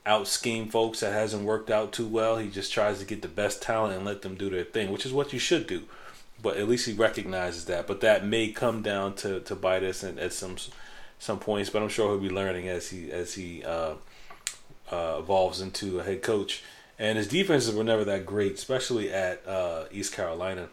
out 0.07 0.26
scheme 0.26 0.69
folks 0.69 1.00
that 1.00 1.12
hasn't 1.12 1.45
worked 1.45 1.71
out 1.71 1.93
too 1.93 2.07
well. 2.07 2.38
He 2.38 2.49
just 2.49 2.73
tries 2.73 2.99
to 2.99 3.05
get 3.05 3.23
the 3.23 3.28
best 3.28 3.62
talent 3.62 3.95
and 3.95 4.05
let 4.05 4.23
them 4.23 4.35
do 4.35 4.49
their 4.49 4.64
thing, 4.64 4.90
which 4.90 5.05
is 5.05 5.12
what 5.12 5.33
you 5.33 5.38
should 5.38 5.67
do. 5.67 5.83
But 6.40 6.57
at 6.57 6.69
least 6.69 6.87
he 6.87 6.95
recognizes 6.95 7.67
that. 7.67 7.87
But 7.87 8.00
that 8.00 8.25
may 8.25 8.49
come 8.49 8.81
down 8.81 9.14
to, 9.17 9.40
to 9.40 9.55
bite 9.55 9.83
us 9.83 10.05
at, 10.05 10.19
at 10.19 10.33
some 10.33 10.57
some 11.19 11.38
points, 11.38 11.69
but 11.69 11.83
I'm 11.83 11.88
sure 11.88 12.11
he'll 12.11 12.21
be 12.21 12.35
learning 12.35 12.69
as 12.69 12.90
he 12.90 13.11
as 13.11 13.35
he 13.35 13.64
uh, 13.64 13.95
uh, 14.90 15.16
evolves 15.18 15.61
into 15.61 16.00
a 16.00 16.04
head 16.04 16.23
coach. 16.23 16.62
And 16.99 17.16
his 17.16 17.28
defenses 17.28 17.75
were 17.75 17.85
never 17.85 18.04
that 18.04 18.26
great, 18.26 18.54
especially 18.54 19.12
at 19.12 19.47
uh, 19.47 19.85
East 19.92 20.12
Carolina. 20.12 20.68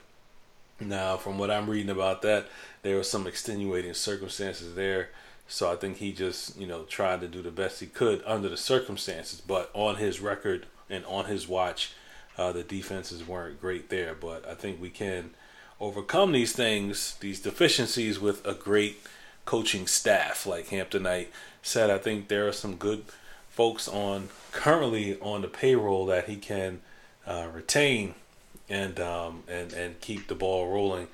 Now, 0.80 1.18
from 1.18 1.38
what 1.38 1.52
I'm 1.52 1.70
reading 1.70 1.92
about 1.92 2.22
that, 2.24 2.48
there 2.82 2.96
were 2.96 3.04
some 3.04 3.28
extenuating 3.28 3.94
circumstances 3.94 4.76
there. 4.76 5.10
So 5.48 5.72
I 5.72 5.76
think 5.76 5.98
he 5.98 6.12
just, 6.12 6.60
you 6.60 6.66
know, 6.66 6.84
tried 6.84 7.22
to 7.22 7.28
do 7.28 7.42
the 7.42 7.52
best 7.52 7.80
he 7.80 7.86
could 7.86 8.24
under 8.26 8.50
the 8.50 8.58
circumstances. 8.58 9.42
But 9.42 9.70
on 9.74 9.98
his 9.98 10.20
record 10.20 10.66
and 10.90 11.06
on 11.06 11.26
his 11.26 11.48
watch, 11.48 11.94
uh, 12.38 12.52
the 12.52 12.64
defenses 12.64 13.28
weren't 13.28 13.62
great 13.62 13.90
there. 13.90 14.16
But 14.16 14.48
I 14.48 14.56
think 14.56 14.82
we 14.82 14.90
can 14.90 15.32
overcome 15.80 16.32
these 16.32 16.54
things, 16.54 17.16
these 17.20 17.40
deficiencies, 17.40 18.20
with 18.20 18.46
a 18.46 18.54
great 18.54 18.98
coaching 19.46 19.86
staff. 19.86 20.46
Like 20.48 20.70
Hamptonite 20.70 21.28
said, 21.62 21.90
I 21.92 22.00
think 22.00 22.28
there 22.28 22.48
are 22.48 22.52
some 22.54 22.76
good 22.76 23.06
folks 23.56 23.88
on 23.88 24.28
currently 24.52 25.18
on 25.22 25.42
the 25.42 25.48
payroll 25.48 26.06
that 26.06 26.28
he 26.28 26.36
can 26.36 26.82
uh, 27.26 27.48
retain 27.54 28.14
and 28.70 29.00
um, 29.00 29.44
and 29.48 29.72
and 29.74 30.00
keep 30.02 30.28
the 30.28 30.36
ball 30.36 30.72
rolling. 30.72 31.08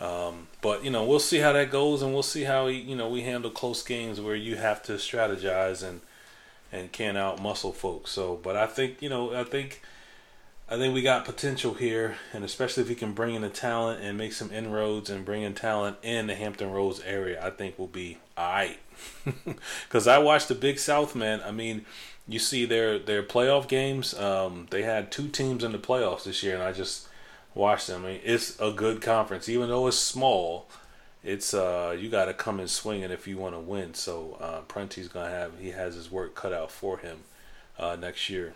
Um, 0.00 0.46
but 0.62 0.84
you 0.84 0.90
know, 0.90 1.04
we'll 1.04 1.18
see 1.18 1.38
how 1.38 1.52
that 1.52 1.70
goes, 1.70 2.00
and 2.00 2.14
we'll 2.14 2.22
see 2.22 2.44
how 2.44 2.68
he, 2.68 2.78
you 2.78 2.96
know 2.96 3.08
we 3.08 3.22
handle 3.22 3.50
close 3.50 3.82
games 3.82 4.20
where 4.20 4.36
you 4.36 4.56
have 4.56 4.82
to 4.84 4.92
strategize 4.92 5.82
and 5.82 6.00
and 6.72 6.92
can 6.92 7.16
out 7.16 7.42
muscle 7.42 7.72
folks. 7.72 8.12
So, 8.12 8.38
but 8.40 8.56
I 8.56 8.66
think 8.66 9.02
you 9.02 9.08
know, 9.08 9.34
I 9.34 9.42
think 9.42 9.82
I 10.68 10.76
think 10.76 10.94
we 10.94 11.02
got 11.02 11.24
potential 11.24 11.74
here, 11.74 12.16
and 12.32 12.44
especially 12.44 12.84
if 12.84 12.88
we 12.88 12.94
can 12.94 13.12
bring 13.12 13.34
in 13.34 13.42
the 13.42 13.48
talent 13.48 14.00
and 14.02 14.16
make 14.16 14.32
some 14.32 14.52
inroads 14.52 15.10
and 15.10 15.24
bring 15.24 15.42
in 15.42 15.54
talent 15.54 15.96
in 16.02 16.28
the 16.28 16.36
Hampton 16.36 16.70
Roads 16.70 17.00
area, 17.00 17.44
I 17.44 17.50
think 17.50 17.76
we'll 17.76 17.88
be 17.88 18.18
alright. 18.38 18.78
Because 19.88 20.06
I 20.06 20.18
watched 20.18 20.48
the 20.48 20.54
Big 20.54 20.78
South, 20.78 21.14
man. 21.14 21.42
I 21.44 21.50
mean, 21.50 21.84
you 22.28 22.38
see 22.38 22.64
their 22.64 22.98
their 22.98 23.22
playoff 23.22 23.68
games. 23.68 24.14
Um, 24.14 24.66
they 24.70 24.82
had 24.82 25.10
two 25.10 25.28
teams 25.28 25.64
in 25.64 25.72
the 25.72 25.78
playoffs 25.78 26.24
this 26.24 26.42
year, 26.42 26.54
and 26.54 26.62
I 26.62 26.72
just 26.72 27.08
watched 27.54 27.86
them. 27.86 28.04
I 28.04 28.08
mean, 28.08 28.20
it's 28.24 28.58
a 28.60 28.70
good 28.70 29.02
conference, 29.02 29.48
even 29.48 29.68
though 29.68 29.86
it's 29.86 29.98
small. 29.98 30.68
It's 31.22 31.52
uh, 31.52 31.96
you 31.98 32.08
got 32.08 32.26
to 32.26 32.34
come 32.34 32.60
and 32.60 32.70
swing 32.70 33.02
it 33.02 33.10
if 33.10 33.26
you 33.26 33.36
want 33.36 33.54
to 33.54 33.60
win. 33.60 33.94
So 33.94 34.38
uh, 34.40 34.60
Prunty's 34.62 35.08
gonna 35.08 35.30
have 35.30 35.58
he 35.58 35.70
has 35.70 35.94
his 35.94 36.10
work 36.10 36.34
cut 36.34 36.52
out 36.52 36.70
for 36.70 36.98
him 36.98 37.18
uh, 37.78 37.96
next 37.96 38.30
year. 38.30 38.54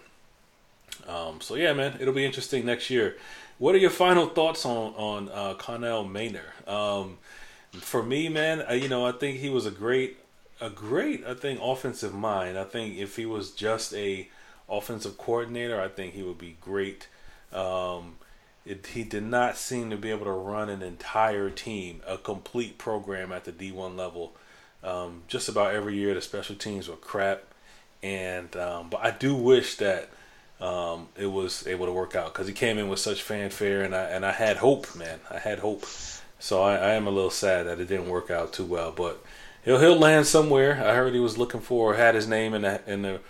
Um, 1.09 1.41
so 1.41 1.57
yeah, 1.57 1.73
man, 1.73 1.97
it'll 2.01 2.15
be 2.15 2.25
interesting 2.25 2.65
next 2.65 2.89
year. 2.89 3.17
What 3.59 3.75
are 3.75 3.79
your 3.79 3.91
final 3.91 4.27
thoughts 4.27 4.65
on 4.65 4.95
on 4.95 5.29
uh, 5.29 5.55
Connell 5.55 6.05
Maynor? 6.05 6.69
Um, 6.69 7.19
for 7.73 8.03
me, 8.03 8.29
man, 8.29 8.65
I, 8.69 8.75
you 8.75 8.89
know, 8.89 9.05
I 9.07 9.13
think 9.13 9.39
he 9.39 9.51
was 9.51 9.67
a 9.67 9.71
great, 9.71 10.19
a 10.61 10.71
great, 10.71 11.25
I 11.27 11.35
think, 11.35 11.61
offensive 11.63 12.15
mind. 12.15 12.59
I 12.59 12.65
think 12.65 12.97
if 12.97 13.17
he 13.17 13.27
was 13.27 13.51
just 13.51 13.95
a 13.95 14.29
offensive 14.69 15.19
coordinator, 15.19 15.81
I 15.81 15.89
think 15.89 16.15
he 16.15 16.23
would 16.23 16.39
be 16.39 16.57
great. 16.61 17.09
Um, 17.53 18.17
it, 18.65 18.87
he 18.87 19.05
did 19.05 19.25
not 19.25 19.57
seem 19.57 19.91
to 19.91 19.97
be 19.97 20.11
able 20.11 20.25
to 20.25 20.33
run 20.33 20.71
an 20.71 20.83
entire 20.83 21.51
team, 21.51 22.01
a 22.07 22.17
complete 22.17 22.79
program 22.79 23.33
at 23.33 23.45
the 23.45 23.53
D1 23.53 23.97
level. 23.97 24.35
Um, 24.83 25.23
just 25.29 25.49
about 25.49 25.75
every 25.75 25.97
year, 25.97 26.15
the 26.15 26.21
special 26.21 26.57
teams 26.57 26.89
were 26.89 26.97
crap, 26.97 27.43
and 28.03 28.55
um, 28.57 28.91
but 28.91 29.01
I 29.03 29.11
do 29.11 29.35
wish 29.35 29.77
that 29.77 30.11
um, 30.61 31.09
it 31.17 31.27
was 31.27 31.67
able 31.67 31.87
to 31.87 31.93
work 31.93 32.15
out 32.15 32.33
because 32.33 32.47
he 32.47 32.53
came 32.53 32.79
in 32.79 32.89
with 32.89 32.99
such 32.99 33.23
fanfare, 33.23 33.83
and 33.83 33.95
I 33.95 34.05
and 34.05 34.27
I 34.27 34.33
had 34.33 34.59
hope, 34.59 34.95
man. 34.95 35.21
I 35.31 35.39
had 35.39 35.59
hope. 35.61 35.87
So 36.39 36.63
I, 36.63 36.77
I 36.77 36.91
am 36.93 37.07
a 37.07 37.11
little 37.11 37.31
sad 37.31 37.67
that 37.67 37.81
it 37.81 37.89
didn't 37.89 38.09
work 38.09 38.31
out 38.31 38.53
too 38.53 38.67
well, 38.67 38.93
but 38.93 39.25
he'll 39.65 39.79
he'll 39.79 39.99
land 39.99 40.27
somewhere. 40.27 40.75
I 40.75 40.95
heard 40.95 41.15
he 41.15 41.21
was 41.21 41.39
looking 41.39 41.61
for 41.61 41.95
had 41.95 42.15
his 42.15 42.29
name 42.29 42.55
in 42.55 42.63
the 42.63 42.81
in 42.87 43.03
the 43.03 43.21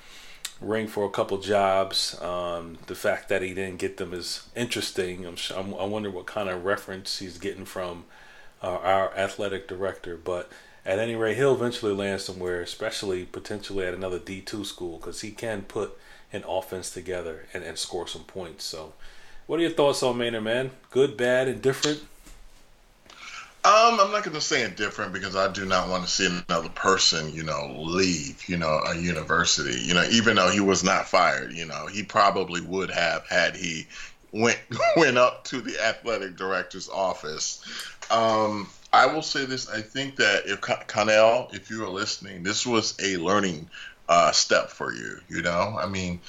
ring 0.61 0.87
for 0.87 1.05
a 1.05 1.11
couple 1.11 1.39
jobs. 1.39 2.21
Um, 2.23 2.79
the 2.87 2.95
fact 2.95 3.29
that 3.29 3.43
he 3.43 3.55
didn't 3.55 3.79
get 3.79 3.97
them 3.97 4.13
is 4.13 4.49
interesting. 4.55 5.27
I'm, 5.27 5.37
I'm, 5.55 5.75
i 5.75 5.85
wonder 5.85 6.11
what 6.11 6.27
kind 6.27 6.49
of 6.49 6.65
reference 6.65 7.19
he's 7.19 7.39
getting 7.39 7.65
from 7.65 8.05
uh, 8.63 8.79
our 8.79 9.17
athletic 9.17 9.69
director. 9.69 10.17
But 10.17 10.51
at 10.87 10.99
any 10.99 11.15
rate, 11.15 11.37
he'll 11.37 11.55
eventually 11.55 11.93
land 11.93 12.21
somewhere, 12.21 12.61
especially 12.61 13.25
potentially 13.25 13.87
at 13.87 13.95
another 13.95 14.19
D2 14.19 14.65
school, 14.67 14.99
because 14.99 15.21
he 15.21 15.31
can 15.31 15.63
put 15.63 15.99
an 16.33 16.45
offense 16.49 16.91
together 16.91 17.47
and, 17.53 17.63
and 17.65 17.79
score 17.79 18.07
some 18.07 18.25
points. 18.25 18.65
So, 18.65 18.95
what 19.47 19.59
are 19.59 19.63
your 19.63 19.71
thoughts 19.71 20.03
on 20.03 20.17
Maynor, 20.17 20.43
man? 20.43 20.71
Good, 20.91 21.17
bad, 21.17 21.49
and 21.49 21.61
different? 21.61 22.03
Um, 23.65 23.99
I'm 23.99 24.13
not 24.13 24.25
going 24.25 24.35
to 24.35 24.43
say 24.43 24.63
indifferent 24.63 25.15
because 25.15 25.35
I 25.35 25.51
do 25.51 25.65
not 25.65 25.89
want 25.89 26.05
to 26.05 26.11
see 26.11 26.27
another 26.27 26.69
person, 26.69 27.33
you 27.33 27.45
know, 27.45 27.75
leave, 27.79 28.47
you 28.47 28.59
know, 28.59 28.83
a 28.87 28.95
university. 28.95 29.81
You 29.81 29.95
know, 29.95 30.05
even 30.11 30.37
though 30.37 30.51
he 30.51 30.61
was 30.61 30.85
not 30.85 31.09
fired, 31.09 31.51
you 31.51 31.65
know, 31.65 31.87
he 31.87 32.03
probably 32.03 32.61
would 32.61 32.91
have 32.91 33.27
had 33.27 33.57
he 33.57 33.87
went 34.33 34.59
went 34.97 35.17
up 35.17 35.45
to 35.45 35.63
the 35.63 35.83
athletic 35.83 36.37
director's 36.37 36.91
office. 36.91 37.65
Um, 38.11 38.69
I 38.93 39.07
will 39.07 39.23
say 39.23 39.47
this: 39.47 39.71
I 39.71 39.81
think 39.81 40.17
that 40.17 40.43
if 40.45 40.61
Connell, 40.61 41.49
if 41.55 41.71
you 41.71 41.85
are 41.85 41.91
listening, 41.91 42.43
this 42.43 42.67
was 42.67 42.95
a 43.03 43.17
learning 43.17 43.71
uh, 44.11 44.33
step 44.33 44.69
for 44.69 44.93
you. 44.93 45.21
You 45.29 45.41
know, 45.41 45.79
I 45.81 45.87
mean, 45.87 46.21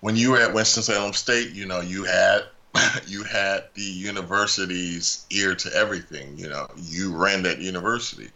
when 0.00 0.16
you 0.16 0.30
were 0.30 0.38
at 0.38 0.54
Winston 0.54 0.82
Salem 0.82 1.12
State, 1.12 1.50
you 1.52 1.66
know, 1.66 1.82
you 1.82 2.04
had 2.04 2.44
you 3.06 3.24
had 3.24 3.64
the 3.74 3.82
university's 3.82 5.24
ear 5.30 5.54
to 5.54 5.72
everything. 5.74 6.36
You 6.38 6.48
know, 6.48 6.68
you 6.76 7.16
ran 7.16 7.42
that 7.44 7.58
university, 7.58 8.30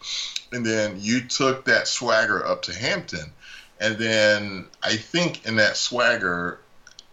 and 0.53 0.65
then 0.65 0.97
you 0.99 1.23
took 1.23 1.65
that 1.67 1.89
swagger 1.89 2.45
up 2.45 2.63
to 2.63 2.75
Hampton, 2.75 3.33
and 3.81 3.97
then 3.97 4.67
I 4.83 4.97
think 4.97 5.47
in 5.47 5.57
that 5.57 5.77
swagger, 5.77 6.59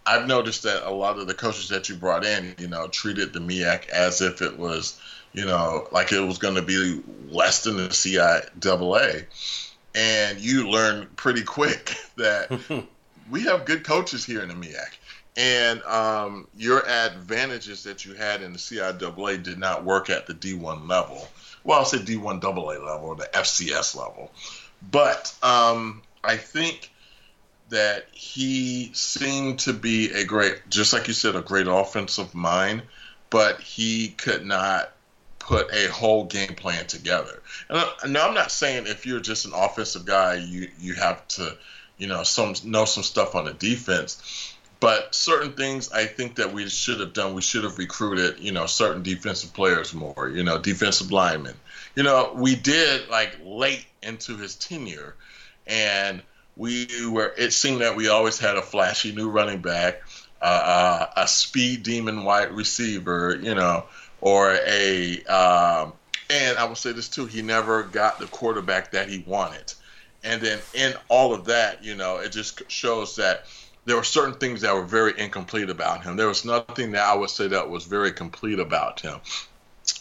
I've 0.04 0.26
noticed 0.26 0.64
that 0.64 0.88
a 0.88 0.90
lot 0.90 1.18
of 1.18 1.26
the 1.26 1.34
coaches 1.34 1.68
that 1.68 1.88
you 1.88 1.94
brought 1.94 2.24
in, 2.24 2.54
you 2.58 2.66
know, 2.66 2.88
treated 2.88 3.32
the 3.32 3.40
MEAC 3.40 3.88
as 3.88 4.20
if 4.20 4.42
it 4.42 4.58
was, 4.58 5.00
you 5.32 5.44
know, 5.44 5.86
like 5.92 6.12
it 6.12 6.20
was 6.20 6.38
going 6.38 6.56
to 6.56 6.62
be 6.62 7.02
less 7.28 7.62
than 7.62 7.76
the 7.76 7.88
CIAA, 7.88 9.26
and 9.94 10.40
you 10.40 10.68
learn 10.68 11.08
pretty 11.16 11.42
quick 11.42 11.94
that 12.16 12.50
we 13.30 13.42
have 13.42 13.64
good 13.64 13.84
coaches 13.84 14.24
here 14.24 14.42
in 14.42 14.48
the 14.48 14.54
MEAC 14.54 14.96
and 15.36 15.82
um, 15.84 16.46
your 16.56 16.86
advantages 16.86 17.84
that 17.84 18.04
you 18.04 18.14
had 18.14 18.42
in 18.42 18.52
the 18.52 18.58
CIAA 18.58 19.42
did 19.42 19.58
not 19.58 19.84
work 19.84 20.10
at 20.10 20.26
the 20.26 20.34
D1 20.34 20.88
level. 20.88 21.26
Well, 21.64 21.78
I'll 21.78 21.84
say 21.84 21.98
D1 21.98 22.42
AA 22.44 22.84
level 22.84 23.08
or 23.08 23.16
the 23.16 23.30
FCS 23.32 23.96
level. 23.96 24.30
But 24.90 25.34
um, 25.42 26.02
I 26.22 26.36
think 26.36 26.90
that 27.70 28.06
he 28.12 28.90
seemed 28.92 29.60
to 29.60 29.72
be 29.72 30.12
a 30.12 30.24
great, 30.24 30.68
just 30.68 30.92
like 30.92 31.08
you 31.08 31.14
said, 31.14 31.36
a 31.36 31.40
great 31.40 31.66
offensive 31.66 32.34
mind, 32.34 32.82
but 33.30 33.60
he 33.60 34.08
could 34.08 34.44
not 34.44 34.92
put 35.38 35.72
a 35.72 35.90
whole 35.90 36.24
game 36.24 36.54
plan 36.54 36.86
together. 36.86 37.42
And 37.70 38.12
now 38.12 38.28
I'm 38.28 38.34
not 38.34 38.52
saying 38.52 38.86
if 38.86 39.06
you're 39.06 39.20
just 39.20 39.46
an 39.46 39.52
offensive 39.54 40.04
guy, 40.04 40.34
you 40.34 40.68
you 40.78 40.94
have 40.94 41.26
to, 41.28 41.56
you 41.96 42.06
know, 42.06 42.22
some 42.24 42.54
know 42.64 42.84
some 42.84 43.02
stuff 43.02 43.34
on 43.34 43.46
the 43.46 43.54
defense 43.54 44.51
but 44.82 45.14
certain 45.14 45.52
things 45.52 45.92
I 45.92 46.06
think 46.06 46.34
that 46.34 46.52
we 46.52 46.68
should 46.68 46.98
have 46.98 47.12
done. 47.12 47.34
We 47.34 47.40
should 47.40 47.62
have 47.62 47.78
recruited, 47.78 48.40
you 48.40 48.50
know, 48.50 48.66
certain 48.66 49.04
defensive 49.04 49.54
players 49.54 49.94
more. 49.94 50.28
You 50.28 50.42
know, 50.42 50.58
defensive 50.58 51.12
linemen. 51.12 51.54
You 51.94 52.02
know, 52.02 52.32
we 52.34 52.56
did 52.56 53.08
like 53.08 53.38
late 53.44 53.86
into 54.02 54.36
his 54.36 54.56
tenure, 54.56 55.14
and 55.68 56.20
we 56.56 56.88
were. 57.08 57.32
It 57.38 57.52
seemed 57.52 57.80
that 57.82 57.94
we 57.94 58.08
always 58.08 58.40
had 58.40 58.56
a 58.56 58.62
flashy 58.62 59.12
new 59.12 59.30
running 59.30 59.62
back, 59.62 60.02
uh, 60.42 60.44
uh, 60.44 61.06
a 61.16 61.28
speed 61.28 61.84
demon 61.84 62.24
wide 62.24 62.50
receiver. 62.50 63.38
You 63.40 63.54
know, 63.54 63.84
or 64.20 64.58
a. 64.66 65.22
Um, 65.26 65.92
and 66.28 66.58
I 66.58 66.64
will 66.64 66.74
say 66.74 66.90
this 66.90 67.08
too: 67.08 67.26
he 67.26 67.40
never 67.40 67.84
got 67.84 68.18
the 68.18 68.26
quarterback 68.26 68.90
that 68.90 69.08
he 69.08 69.22
wanted. 69.28 69.74
And 70.24 70.40
then 70.40 70.58
in 70.74 70.94
all 71.08 71.34
of 71.34 71.44
that, 71.44 71.84
you 71.84 71.94
know, 71.94 72.18
it 72.18 72.32
just 72.32 72.68
shows 72.68 73.16
that 73.16 73.44
there 73.84 73.96
were 73.96 74.04
certain 74.04 74.34
things 74.34 74.60
that 74.60 74.74
were 74.74 74.84
very 74.84 75.18
incomplete 75.18 75.70
about 75.70 76.04
him. 76.04 76.16
There 76.16 76.28
was 76.28 76.44
nothing 76.44 76.92
that 76.92 77.04
I 77.04 77.14
would 77.14 77.30
say 77.30 77.48
that 77.48 77.68
was 77.68 77.84
very 77.84 78.12
complete 78.12 78.58
about 78.58 79.00
him, 79.00 79.18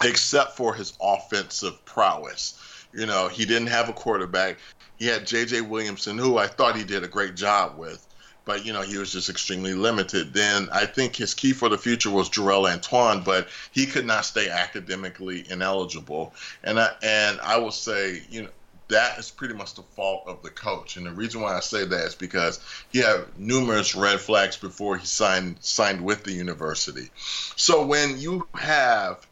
except 0.03 0.55
for 0.55 0.73
his 0.73 0.93
offensive 1.01 1.83
prowess. 1.85 2.59
You 2.93 3.05
know, 3.05 3.27
he 3.27 3.45
didn't 3.45 3.67
have 3.67 3.89
a 3.89 3.93
quarterback. 3.93 4.57
He 4.97 5.07
had 5.07 5.25
J.J. 5.25 5.61
Williamson, 5.61 6.17
who 6.17 6.37
I 6.37 6.47
thought 6.47 6.75
he 6.75 6.83
did 6.83 7.03
a 7.03 7.07
great 7.07 7.35
job 7.35 7.77
with, 7.77 8.05
but 8.45 8.65
you 8.65 8.73
know 8.73 8.81
he 8.81 8.97
was 8.97 9.13
just 9.13 9.29
extremely 9.29 9.73
limited. 9.73 10.33
Then 10.33 10.69
I 10.71 10.85
think 10.85 11.15
his 11.15 11.33
key 11.33 11.53
for 11.53 11.69
the 11.69 11.77
future 11.77 12.11
was 12.11 12.29
Jarrell 12.29 12.71
Antoine, 12.71 13.23
but 13.23 13.47
he 13.71 13.85
could 13.85 14.05
not 14.05 14.25
stay 14.25 14.49
academically 14.49 15.49
ineligible. 15.49 16.33
And 16.63 16.79
I 16.79 16.91
and 17.01 17.39
I 17.41 17.57
will 17.57 17.71
say, 17.71 18.21
you 18.29 18.43
know, 18.43 18.49
that 18.91 19.17
is 19.17 19.31
pretty 19.31 19.53
much 19.53 19.73
the 19.73 19.81
fault 19.81 20.23
of 20.27 20.41
the 20.43 20.49
coach. 20.49 20.95
And 20.95 21.05
the 21.05 21.11
reason 21.11 21.41
why 21.41 21.55
I 21.55 21.59
say 21.59 21.85
that 21.85 22.05
is 22.05 22.15
because 22.15 22.59
he 22.91 22.99
had 22.99 23.25
numerous 23.37 23.95
red 23.95 24.19
flags 24.19 24.55
before 24.55 24.97
he 24.97 25.05
signed 25.05 25.57
signed 25.59 26.03
with 26.03 26.23
the 26.23 26.33
university. 26.33 27.09
So 27.55 27.85
when 27.85 28.19
you 28.19 28.47
have 28.53 29.25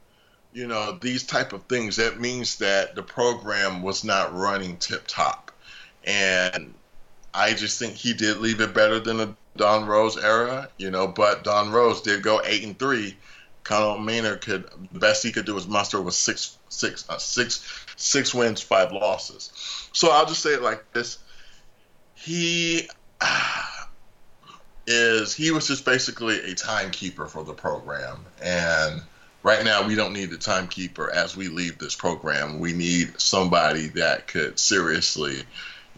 you 0.51 0.67
know, 0.67 0.97
these 0.99 1.23
type 1.23 1.53
of 1.53 1.63
things, 1.63 1.97
that 1.97 2.19
means 2.19 2.57
that 2.57 2.95
the 2.95 3.03
program 3.03 3.83
was 3.83 4.03
not 4.03 4.35
running 4.35 4.77
tip 4.77 5.03
top. 5.07 5.51
And 6.03 6.73
I 7.33 7.53
just 7.53 7.77
think 7.77 7.93
he 7.93 8.13
did 8.13 8.37
leave 8.37 8.61
it 8.61 8.73
better 8.73 8.99
than 8.99 9.17
the 9.17 9.35
Don 9.57 9.85
Rose 9.85 10.17
era, 10.17 10.69
you 10.77 10.89
know, 10.89 11.07
but 11.07 11.43
Don 11.43 11.71
Rose 11.71 12.01
did 12.01 12.23
go 12.23 12.41
eight 12.43 12.63
and 12.63 12.77
three. 12.77 13.17
Connell 13.69 13.99
Maynor 13.99 14.41
could 14.41 14.67
the 14.91 14.97
best 14.97 15.21
he 15.21 15.31
could 15.31 15.45
do 15.45 15.53
was 15.53 15.67
muster 15.67 16.01
was 16.01 16.17
six 16.17 16.57
six 16.69 17.07
uh, 17.07 17.19
six 17.19 17.63
six 17.97 18.33
wins, 18.33 18.63
five 18.63 18.91
losses. 18.91 19.51
So 19.93 20.09
I'll 20.09 20.25
just 20.25 20.41
say 20.41 20.55
it 20.55 20.63
like 20.63 20.91
this: 20.91 21.19
he 22.15 22.89
is 24.87 25.35
he 25.35 25.51
was 25.51 25.67
just 25.67 25.85
basically 25.85 26.39
a 26.51 26.55
timekeeper 26.55 27.27
for 27.27 27.43
the 27.43 27.53
program, 27.53 28.25
and 28.41 29.03
right 29.43 29.63
now 29.63 29.85
we 29.87 29.93
don't 29.93 30.13
need 30.13 30.33
a 30.33 30.37
timekeeper 30.37 31.13
as 31.13 31.37
we 31.37 31.47
leave 31.47 31.77
this 31.77 31.93
program. 31.93 32.59
We 32.59 32.73
need 32.73 33.21
somebody 33.21 33.89
that 33.89 34.25
could 34.25 34.57
seriously, 34.57 35.43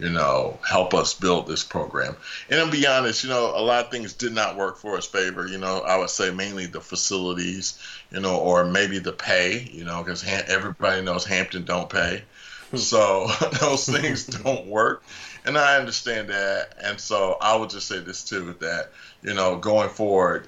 you 0.02 0.10
know, 0.10 0.58
help 0.68 0.96
us 0.96 1.14
build 1.14 1.46
this 1.46 1.64
program. 1.64 2.16
And 2.50 2.66
to 2.66 2.76
be 2.76 2.88
honest, 2.88 3.24
you 3.24 3.30
know, 3.30 3.54
a 3.56 3.62
lot 3.62 3.86
of 3.86 3.92
things 3.92 4.14
did 4.14 4.34
not 4.34 4.58
work 4.58 4.78
for 4.78 4.98
us 4.98 5.06
favor. 5.06 5.48
You 5.48 5.60
know, 5.60 5.82
I 5.82 5.96
would 5.98 6.10
say 6.10 6.32
mainly 6.32 6.66
the 6.66 6.82
facilities, 6.82 7.78
you 8.12 8.20
know, 8.20 8.36
or 8.40 8.66
maybe 8.66 8.98
the 8.98 9.12
pay, 9.12 9.70
you 9.72 9.84
know, 9.84 10.02
because 10.04 10.26
everybody 10.26 11.04
knows 11.04 11.24
Hampton 11.24 11.66
don't 11.66 11.88
pay. 11.88 12.24
Hmm. 12.72 12.78
So 12.78 13.28
those 13.62 13.88
things 13.88 14.26
don't 14.26 14.66
work. 14.66 15.04
And 15.46 15.56
I 15.56 15.78
understand 15.78 16.30
that. 16.30 16.74
And 16.82 17.00
so 17.00 17.38
I 17.40 17.56
would 17.56 17.70
just 17.70 17.88
say 17.88 18.00
this 18.00 18.24
too 18.24 18.56
that, 18.60 18.90
you 19.22 19.36
know, 19.36 19.58
going 19.58 19.90
forward, 19.90 20.48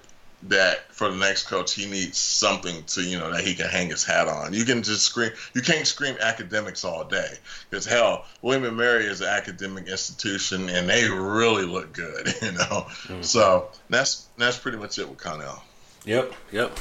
that 0.49 0.91
for 0.93 1.09
the 1.09 1.15
next 1.15 1.47
coach 1.47 1.73
he 1.73 1.85
needs 1.85 2.17
something 2.17 2.83
to 2.83 3.01
you 3.01 3.17
know 3.17 3.31
that 3.31 3.43
he 3.43 3.55
can 3.55 3.67
hang 3.67 3.89
his 3.89 4.03
hat 4.03 4.27
on. 4.27 4.53
You 4.53 4.65
can 4.65 4.83
just 4.83 5.03
scream. 5.03 5.31
You 5.53 5.61
can't 5.61 5.87
scream 5.87 6.17
academics 6.19 6.83
all 6.83 7.05
day 7.05 7.37
because 7.69 7.85
hell, 7.85 8.25
William 8.41 8.65
and 8.65 8.77
Mary 8.77 9.05
is 9.05 9.21
an 9.21 9.27
academic 9.27 9.87
institution 9.87 10.69
and 10.69 10.89
they 10.89 11.09
really 11.09 11.65
look 11.65 11.93
good. 11.93 12.33
You 12.43 12.51
know, 12.51 12.87
mm-hmm. 12.87 13.21
so 13.21 13.69
that's 13.89 14.27
that's 14.37 14.57
pretty 14.57 14.77
much 14.77 14.99
it 14.99 15.07
with 15.07 15.17
Connell. 15.17 15.63
Yep, 16.03 16.33
yep. 16.51 16.77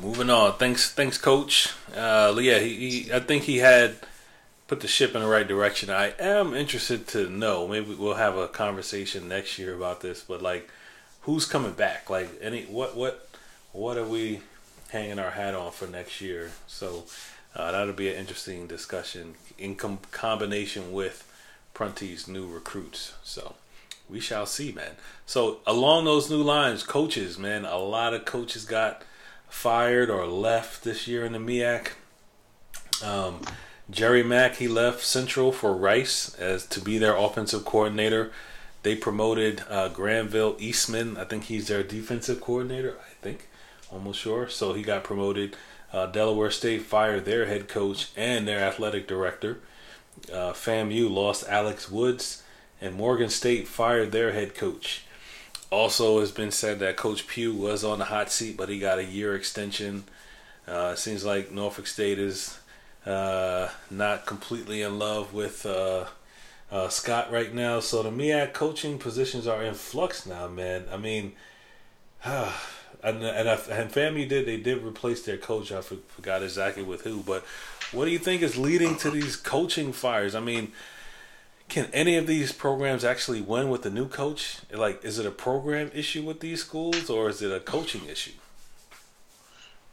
Moving 0.00 0.30
on. 0.30 0.56
Thanks, 0.58 0.92
thanks, 0.92 1.18
Coach. 1.18 1.72
Uh, 1.96 2.36
yeah, 2.40 2.60
he, 2.60 2.90
he, 2.90 3.12
I 3.12 3.18
think 3.18 3.44
he 3.44 3.58
had 3.58 3.96
put 4.68 4.80
the 4.80 4.88
ship 4.88 5.14
in 5.14 5.22
the 5.22 5.26
right 5.26 5.46
direction. 5.46 5.90
I 5.90 6.12
am 6.20 6.54
interested 6.54 7.08
to 7.08 7.28
know. 7.28 7.66
Maybe 7.66 7.94
we'll 7.94 8.14
have 8.14 8.36
a 8.36 8.46
conversation 8.46 9.28
next 9.28 9.58
year 9.58 9.74
about 9.74 10.02
this, 10.02 10.22
but 10.22 10.42
like 10.42 10.70
who's 11.26 11.44
coming 11.44 11.72
back? 11.72 12.08
Like 12.08 12.30
any 12.40 12.62
what 12.64 12.96
what 12.96 13.28
what 13.72 13.98
are 13.98 14.06
we 14.06 14.40
hanging 14.88 15.18
our 15.18 15.32
hat 15.32 15.54
on 15.54 15.72
for 15.72 15.86
next 15.86 16.20
year? 16.20 16.52
So 16.66 17.04
uh, 17.54 17.72
that'll 17.72 17.92
be 17.92 18.08
an 18.08 18.16
interesting 18.16 18.66
discussion 18.66 19.34
in 19.58 19.74
com- 19.74 19.98
combination 20.12 20.92
with 20.92 21.30
Prunty's 21.74 22.28
new 22.28 22.46
recruits. 22.46 23.14
So 23.22 23.56
we 24.08 24.20
shall 24.20 24.46
see, 24.46 24.72
man. 24.72 24.92
So 25.26 25.58
along 25.66 26.04
those 26.04 26.30
new 26.30 26.42
lines, 26.42 26.84
coaches, 26.84 27.38
man, 27.38 27.64
a 27.64 27.76
lot 27.76 28.14
of 28.14 28.24
coaches 28.24 28.64
got 28.64 29.02
fired 29.48 30.08
or 30.08 30.26
left 30.26 30.84
this 30.84 31.08
year 31.08 31.24
in 31.24 31.32
the 31.32 31.38
MEAC. 31.38 31.88
Um, 33.04 33.40
Jerry 33.90 34.22
Mack 34.22 34.56
he 34.56 34.68
left 34.68 35.04
Central 35.04 35.50
for 35.50 35.74
Rice 35.74 36.34
as 36.36 36.66
to 36.66 36.80
be 36.80 36.98
their 36.98 37.16
offensive 37.16 37.64
coordinator. 37.64 38.30
They 38.86 38.94
promoted 38.94 39.64
uh, 39.68 39.88
Granville 39.88 40.54
Eason. 40.58 41.18
I 41.18 41.24
think 41.24 41.46
he's 41.46 41.66
their 41.66 41.82
defensive 41.82 42.40
coordinator. 42.40 42.96
I 43.00 43.14
think, 43.20 43.48
almost 43.90 44.20
sure. 44.20 44.48
So 44.48 44.74
he 44.74 44.84
got 44.84 45.02
promoted. 45.02 45.56
Uh, 45.92 46.06
Delaware 46.06 46.52
State 46.52 46.82
fired 46.82 47.24
their 47.24 47.46
head 47.46 47.66
coach 47.66 48.10
and 48.16 48.46
their 48.46 48.60
athletic 48.60 49.08
director. 49.08 49.58
Uh, 50.32 50.52
FAMU 50.52 51.10
lost 51.10 51.48
Alex 51.48 51.90
Woods, 51.90 52.44
and 52.80 52.94
Morgan 52.94 53.28
State 53.28 53.66
fired 53.66 54.12
their 54.12 54.30
head 54.30 54.54
coach. 54.54 55.02
Also, 55.72 56.20
it's 56.20 56.30
been 56.30 56.52
said 56.52 56.78
that 56.78 56.96
Coach 56.96 57.26
Pough 57.26 57.54
was 57.54 57.82
on 57.82 57.98
the 57.98 58.04
hot 58.04 58.30
seat, 58.30 58.56
but 58.56 58.68
he 58.68 58.78
got 58.78 59.00
a 59.00 59.04
year 59.04 59.34
extension. 59.34 60.04
Uh, 60.68 60.90
it 60.92 60.98
seems 60.98 61.24
like 61.24 61.50
Norfolk 61.50 61.88
State 61.88 62.20
is 62.20 62.56
uh, 63.04 63.68
not 63.90 64.26
completely 64.26 64.80
in 64.82 64.96
love 64.96 65.34
with 65.34 65.66
uh, 65.66 66.04
uh, 66.70 66.88
Scott 66.88 67.30
right 67.30 67.52
now. 67.54 67.80
So 67.80 68.02
the 68.02 68.10
MEAC 68.10 68.52
coaching 68.52 68.98
positions 68.98 69.46
are 69.46 69.62
in 69.62 69.74
flux 69.74 70.26
now, 70.26 70.48
man. 70.48 70.84
I 70.90 70.96
mean, 70.96 71.32
and 72.24 72.52
and, 73.02 73.48
I, 73.48 73.54
and 73.54 73.90
FAMU 73.90 74.28
did 74.28 74.46
they 74.46 74.56
did 74.56 74.82
replace 74.82 75.22
their 75.22 75.38
coach. 75.38 75.72
I 75.72 75.80
forgot 75.80 76.42
exactly 76.42 76.82
with 76.82 77.02
who, 77.02 77.22
but 77.22 77.44
what 77.92 78.06
do 78.06 78.10
you 78.10 78.18
think 78.18 78.42
is 78.42 78.56
leading 78.56 78.96
to 78.96 79.10
these 79.10 79.36
coaching 79.36 79.92
fires? 79.92 80.34
I 80.34 80.40
mean, 80.40 80.72
can 81.68 81.88
any 81.92 82.16
of 82.16 82.26
these 82.26 82.52
programs 82.52 83.04
actually 83.04 83.40
win 83.40 83.68
with 83.68 83.82
the 83.82 83.90
new 83.90 84.08
coach? 84.08 84.58
Like, 84.72 85.04
is 85.04 85.18
it 85.18 85.26
a 85.26 85.30
program 85.30 85.90
issue 85.94 86.22
with 86.22 86.40
these 86.40 86.60
schools, 86.60 87.08
or 87.10 87.28
is 87.28 87.42
it 87.42 87.52
a 87.52 87.60
coaching 87.60 88.06
issue? 88.06 88.32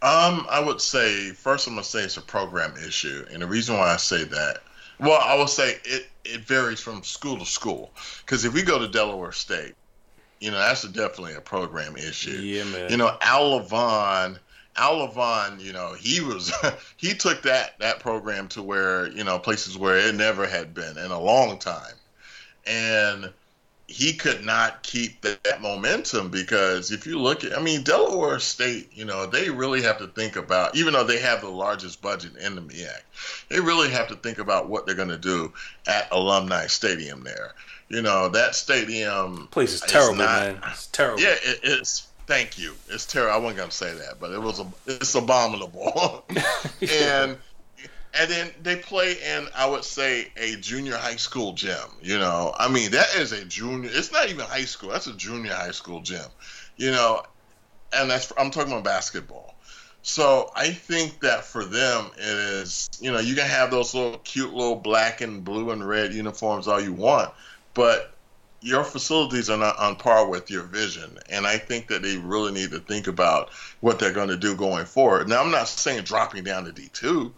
Um, 0.01 0.45
I 0.49 0.59
would 0.59 0.81
say 0.81 1.29
first 1.31 1.67
I'm 1.67 1.75
gonna 1.75 1.83
say 1.85 2.01
it's 2.01 2.17
a 2.17 2.21
program 2.21 2.73
issue, 2.75 3.25
and 3.31 3.41
the 3.41 3.47
reason 3.47 3.77
why 3.77 3.93
I 3.93 3.97
say 3.97 4.23
that 4.25 4.63
well, 4.99 5.19
I 5.21 5.35
will 5.35 5.47
say 5.47 5.77
it, 5.83 6.07
it 6.23 6.41
varies 6.41 6.79
from 6.79 7.03
school 7.03 7.37
to 7.37 7.45
school. 7.45 7.91
Because 8.21 8.45
if 8.45 8.53
we 8.53 8.61
go 8.61 8.79
to 8.79 8.87
Delaware 8.87 9.31
State, 9.31 9.75
you 10.39 10.51
know, 10.51 10.57
that's 10.57 10.83
a, 10.83 10.89
definitely 10.89 11.35
a 11.35 11.41
program 11.41 11.95
issue. 11.95 12.31
Yeah, 12.31 12.65
man. 12.65 12.89
You 12.89 12.97
know, 12.97 13.17
Al 13.21 13.59
Lavan, 13.59 14.37
Al 14.75 15.07
Lavan, 15.07 15.59
you 15.59 15.73
know, 15.73 15.93
he 15.93 16.21
was 16.21 16.53
he 16.97 17.13
took 17.13 17.41
that 17.43 17.79
that 17.79 17.99
program 17.99 18.47
to 18.49 18.61
where 18.61 19.07
you 19.11 19.23
know 19.23 19.39
places 19.39 19.77
where 19.77 19.97
it 19.97 20.15
never 20.15 20.47
had 20.47 20.73
been 20.73 20.97
in 20.97 21.11
a 21.11 21.19
long 21.19 21.59
time, 21.59 21.95
and 22.65 23.31
he 23.93 24.11
could 24.11 24.43
not 24.43 24.81
keep 24.81 25.21
that 25.21 25.61
momentum 25.61 26.29
because 26.29 26.89
if 26.89 27.05
you 27.05 27.19
look 27.19 27.43
at, 27.43 27.55
I 27.55 27.61
mean, 27.61 27.83
Delaware 27.83 28.39
State, 28.39 28.89
you 28.91 29.05
know, 29.05 29.27
they 29.27 29.51
really 29.51 29.83
have 29.83 29.99
to 29.99 30.07
think 30.07 30.35
about, 30.35 30.75
even 30.75 30.93
though 30.93 31.03
they 31.03 31.19
have 31.19 31.41
the 31.41 31.49
largest 31.49 32.01
budget 32.01 32.35
in 32.37 32.55
the 32.55 32.61
MEAC, 32.61 33.01
they 33.49 33.59
really 33.59 33.91
have 33.91 34.07
to 34.07 34.15
think 34.15 34.39
about 34.39 34.67
what 34.67 34.87
they're 34.87 34.95
going 34.95 35.09
to 35.09 35.17
do 35.19 35.53
at 35.85 36.11
Alumni 36.11 36.65
Stadium 36.65 37.23
there. 37.23 37.53
You 37.89 38.01
know, 38.01 38.29
that 38.29 38.55
stadium. 38.55 39.47
Place 39.51 39.73
is 39.73 39.81
terrible, 39.81 40.15
not, 40.15 40.41
man. 40.41 40.59
It's 40.71 40.87
terrible. 40.87 41.21
Yeah, 41.21 41.35
it, 41.43 41.59
it's. 41.61 42.07
Thank 42.25 42.57
you. 42.57 42.73
It's 42.89 43.05
terrible. 43.05 43.33
I 43.33 43.37
wasn't 43.37 43.57
going 43.57 43.69
to 43.69 43.75
say 43.75 43.93
that, 43.93 44.19
but 44.19 44.31
it 44.31 44.41
was. 44.41 44.59
A, 44.59 44.65
it's 44.87 45.13
abominable. 45.13 46.25
and 46.81 47.37
and 48.19 48.29
then 48.29 48.51
they 48.61 48.75
play 48.75 49.13
in 49.13 49.47
I 49.55 49.69
would 49.69 49.83
say 49.83 50.27
a 50.37 50.55
junior 50.55 50.97
high 50.97 51.15
school 51.15 51.53
gym. 51.53 51.89
You 52.01 52.17
know, 52.19 52.53
I 52.57 52.69
mean 52.69 52.91
that 52.91 53.15
is 53.15 53.31
a 53.31 53.45
junior. 53.45 53.89
It's 53.91 54.11
not 54.11 54.29
even 54.29 54.45
high 54.45 54.65
school. 54.65 54.89
That's 54.89 55.07
a 55.07 55.13
junior 55.13 55.53
high 55.53 55.71
school 55.71 56.01
gym. 56.01 56.25
You 56.77 56.91
know, 56.91 57.23
and 57.93 58.09
that's 58.09 58.31
I'm 58.37 58.51
talking 58.51 58.71
about 58.71 58.83
basketball. 58.83 59.55
So 60.01 60.51
I 60.55 60.69
think 60.69 61.21
that 61.21 61.45
for 61.45 61.63
them 61.63 62.11
it 62.17 62.37
is. 62.37 62.89
You 62.99 63.11
know, 63.11 63.19
you 63.19 63.35
can 63.35 63.47
have 63.47 63.71
those 63.71 63.93
little 63.93 64.19
cute 64.19 64.53
little 64.53 64.75
black 64.75 65.21
and 65.21 65.43
blue 65.43 65.71
and 65.71 65.87
red 65.87 66.13
uniforms 66.13 66.67
all 66.67 66.81
you 66.81 66.93
want, 66.93 67.31
but 67.73 68.13
your 68.63 68.83
facilities 68.83 69.49
are 69.49 69.57
not 69.57 69.77
on 69.77 69.95
par 69.97 70.27
with 70.27 70.49
your 70.49 70.63
vision. 70.63 71.17
And 71.29 71.45
I 71.45 71.57
think 71.57 71.87
that 71.89 72.01
they 72.01 72.17
really 72.17 72.53
need 72.53 72.71
to 72.71 72.79
think 72.79 73.07
about 73.07 73.49
what 73.81 73.99
they're 73.99 74.13
going 74.13 74.29
to 74.29 74.37
do 74.37 74.55
going 74.55 74.85
forward. 74.85 75.27
Now, 75.27 75.43
I'm 75.43 75.51
not 75.51 75.67
saying 75.67 76.03
dropping 76.03 76.45
down 76.45 76.63
to 76.65 76.71
D2, 76.71 77.31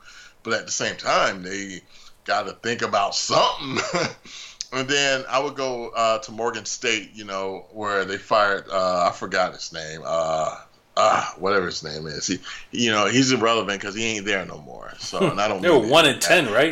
but 0.45 0.53
at 0.53 0.65
the 0.65 0.71
same 0.71 0.95
time, 0.95 1.43
they 1.43 1.81
got 2.23 2.43
to 2.43 2.53
think 2.53 2.81
about 2.81 3.15
something. 3.15 3.79
and 4.71 4.87
then 4.87 5.25
I 5.27 5.39
would 5.39 5.55
go 5.55 5.89
uh, 5.89 6.19
to 6.19 6.31
Morgan 6.31 6.65
State, 6.65 7.11
you 7.13 7.25
know, 7.25 7.65
where 7.71 8.05
they 8.05 8.17
fired. 8.17 8.65
Uh, 8.71 9.09
I 9.09 9.11
forgot 9.11 9.53
his 9.53 9.73
name. 9.73 10.01
Uh, 10.05 10.55
uh, 10.95 11.25
whatever 11.39 11.65
his 11.65 11.83
name 11.83 12.07
is. 12.07 12.27
He, 12.27 12.39
you 12.71 12.91
know, 12.91 13.07
he's 13.07 13.31
irrelevant 13.31 13.81
because 13.81 13.95
he 13.95 14.05
ain't 14.15 14.25
there 14.25 14.45
no 14.45 14.59
more. 14.59 14.93
So, 14.99 15.29
and 15.29 15.41
I 15.41 15.47
don't. 15.47 15.61
they 15.61 15.69
were 15.69 15.79
one 15.85 16.07
in 16.07 16.19
ten, 16.19 16.51
right? 16.51 16.71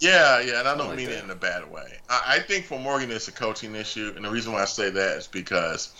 Yeah, 0.00 0.40
yeah, 0.40 0.58
and 0.58 0.68
I 0.68 0.76
don't 0.76 0.88
like 0.88 0.96
mean 0.96 1.08
that. 1.08 1.18
it 1.18 1.24
in 1.24 1.30
a 1.30 1.36
bad 1.36 1.70
way. 1.70 1.98
I, 2.08 2.36
I 2.36 2.38
think 2.40 2.64
for 2.64 2.78
Morgan, 2.78 3.10
it's 3.10 3.28
a 3.28 3.32
coaching 3.32 3.74
issue, 3.74 4.12
and 4.16 4.24
the 4.24 4.30
reason 4.30 4.52
why 4.52 4.62
I 4.62 4.64
say 4.64 4.90
that 4.90 5.16
is 5.18 5.26
because 5.26 5.92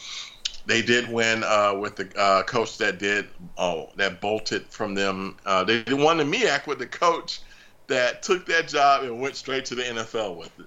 they 0.67 0.83
did 0.83 1.11
win 1.11 1.43
uh, 1.45 1.75
with 1.75 1.97
the 1.97 2.11
uh, 2.19 2.43
coach 2.45 2.79
that 2.79 2.99
did 2.99 3.29
oh 3.59 3.91
that 3.97 4.21
bolted 4.21 4.67
from 4.69 4.95
them. 4.95 5.37
Uh, 5.45 5.65
they 5.65 5.83
won 5.91 6.19
the 6.19 6.25
MEAC 6.25 6.67
with 6.67 6.79
the 6.79 6.87
coach 6.87 7.41
that 7.87 8.23
took 8.23 8.47
that 8.47 8.69
job 8.69 9.05
and 9.05 9.21
went 9.21 9.37
straight 9.37 9.65
to 9.67 9.75
the 9.75 9.83
NFL 9.83 10.37
with 10.37 10.59
it. 10.59 10.67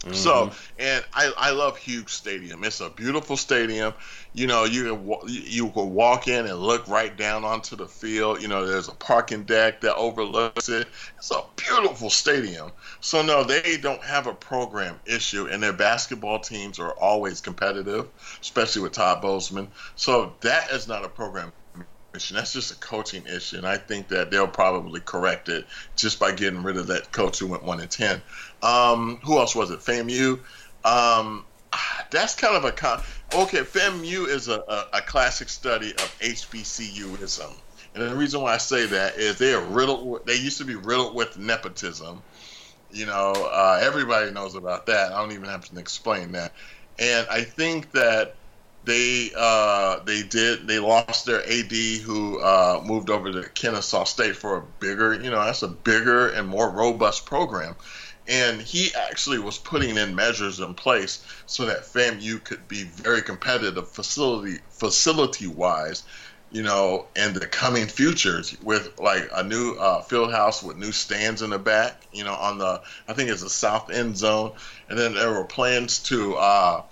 Mm-hmm. 0.00 0.14
So, 0.14 0.52
and 0.78 1.04
I, 1.12 1.32
I 1.36 1.50
love 1.50 1.76
Hughes 1.76 2.12
Stadium. 2.12 2.62
It's 2.62 2.80
a 2.80 2.88
beautiful 2.88 3.36
stadium. 3.36 3.94
You 4.32 4.46
know, 4.46 4.64
you 4.64 4.84
can 4.84 5.20
you 5.26 5.70
can 5.70 5.92
walk 5.92 6.28
in 6.28 6.46
and 6.46 6.58
look 6.58 6.86
right 6.86 7.16
down 7.16 7.44
onto 7.44 7.74
the 7.74 7.88
field. 7.88 8.40
You 8.40 8.46
know, 8.46 8.64
there's 8.64 8.86
a 8.86 8.94
parking 8.94 9.42
deck 9.42 9.80
that 9.80 9.96
overlooks 9.96 10.68
it. 10.68 10.86
It's 11.16 11.32
a 11.32 11.42
beautiful 11.56 12.10
stadium. 12.10 12.70
So 13.00 13.22
no, 13.22 13.42
they 13.42 13.76
don't 13.76 14.02
have 14.04 14.28
a 14.28 14.34
program 14.34 15.00
issue, 15.04 15.48
and 15.48 15.60
their 15.60 15.72
basketball 15.72 16.38
teams 16.38 16.78
are 16.78 16.92
always 16.92 17.40
competitive, 17.40 18.06
especially 18.40 18.82
with 18.82 18.92
Todd 18.92 19.20
Bozeman. 19.20 19.68
So 19.96 20.34
that 20.42 20.70
is 20.70 20.86
not 20.86 21.04
a 21.04 21.08
program 21.08 21.52
issue. 22.14 22.34
That's 22.34 22.52
just 22.52 22.72
a 22.72 22.76
coaching 22.76 23.26
issue, 23.26 23.56
and 23.56 23.66
I 23.66 23.76
think 23.76 24.08
that 24.08 24.30
they'll 24.30 24.48
probably 24.48 25.00
correct 25.00 25.48
it 25.48 25.66
just 25.96 26.18
by 26.18 26.32
getting 26.32 26.62
rid 26.62 26.76
of 26.76 26.88
that 26.88 27.12
coach 27.12 27.38
who 27.38 27.46
went 27.46 27.62
one 27.62 27.80
and 27.80 27.90
ten. 27.90 28.22
Um, 28.62 29.20
who 29.24 29.38
else 29.38 29.54
was 29.54 29.70
it? 29.70 29.80
FAMU. 29.80 30.40
Um, 30.84 31.44
that's 32.10 32.34
kind 32.34 32.56
of 32.56 32.64
a 32.64 32.72
con- 32.72 33.02
okay. 33.34 33.58
FAMU 33.58 34.28
is 34.28 34.48
a, 34.48 34.60
a, 34.60 34.86
a 34.94 35.00
classic 35.02 35.48
study 35.48 35.90
of 35.90 36.18
HBCUism, 36.20 37.52
and 37.94 38.02
the 38.02 38.16
reason 38.16 38.40
why 38.40 38.54
I 38.54 38.58
say 38.58 38.86
that 38.86 39.16
is 39.16 39.38
they 39.38 39.52
are 39.52 39.64
riddled. 39.64 40.26
They 40.26 40.36
used 40.36 40.58
to 40.58 40.64
be 40.64 40.76
riddled 40.76 41.14
with 41.14 41.38
nepotism. 41.38 42.22
You 42.90 43.04
know, 43.04 43.32
uh, 43.32 43.80
everybody 43.82 44.30
knows 44.30 44.54
about 44.54 44.86
that. 44.86 45.12
I 45.12 45.20
don't 45.20 45.32
even 45.32 45.48
have 45.48 45.68
to 45.68 45.78
explain 45.78 46.32
that. 46.32 46.52
And 46.98 47.26
I 47.30 47.42
think 47.42 47.92
that 47.92 48.34
they 48.88 49.30
uh, 49.36 50.00
they 50.04 50.22
did 50.22 50.66
they 50.66 50.78
lost 50.78 51.26
their 51.26 51.42
AD 51.42 51.72
who 51.72 52.40
uh, 52.40 52.82
moved 52.84 53.10
over 53.10 53.30
to 53.30 53.48
Kennesaw 53.50 54.04
State 54.04 54.34
for 54.34 54.56
a 54.56 54.62
bigger 54.80 55.12
you 55.12 55.30
know 55.30 55.44
that's 55.44 55.62
a 55.62 55.68
bigger 55.68 56.30
and 56.30 56.48
more 56.48 56.70
robust 56.70 57.26
program, 57.26 57.76
and 58.26 58.62
he 58.62 58.88
actually 58.94 59.38
was 59.38 59.58
putting 59.58 59.98
in 59.98 60.14
measures 60.14 60.58
in 60.60 60.72
place 60.72 61.22
so 61.44 61.66
that 61.66 61.82
FAMU 61.82 62.42
could 62.42 62.66
be 62.66 62.84
very 62.84 63.20
competitive 63.20 63.90
facility 63.90 64.58
facility 64.70 65.46
wise, 65.46 66.04
you 66.50 66.62
know, 66.62 67.08
in 67.14 67.34
the 67.34 67.46
coming 67.46 67.86
futures 67.86 68.56
with 68.62 68.98
like 68.98 69.28
a 69.34 69.44
new 69.44 69.74
uh, 69.74 70.00
field 70.00 70.32
house 70.32 70.62
with 70.62 70.78
new 70.78 70.92
stands 70.92 71.42
in 71.42 71.50
the 71.50 71.58
back, 71.58 72.06
you 72.10 72.24
know, 72.24 72.34
on 72.34 72.56
the 72.56 72.80
I 73.06 73.12
think 73.12 73.28
it's 73.28 73.42
the 73.42 73.50
south 73.50 73.90
end 73.90 74.16
zone, 74.16 74.52
and 74.88 74.98
then 74.98 75.12
there 75.12 75.30
were 75.30 75.44
plans 75.44 75.98
to. 76.04 76.36
Uh, 76.36 76.82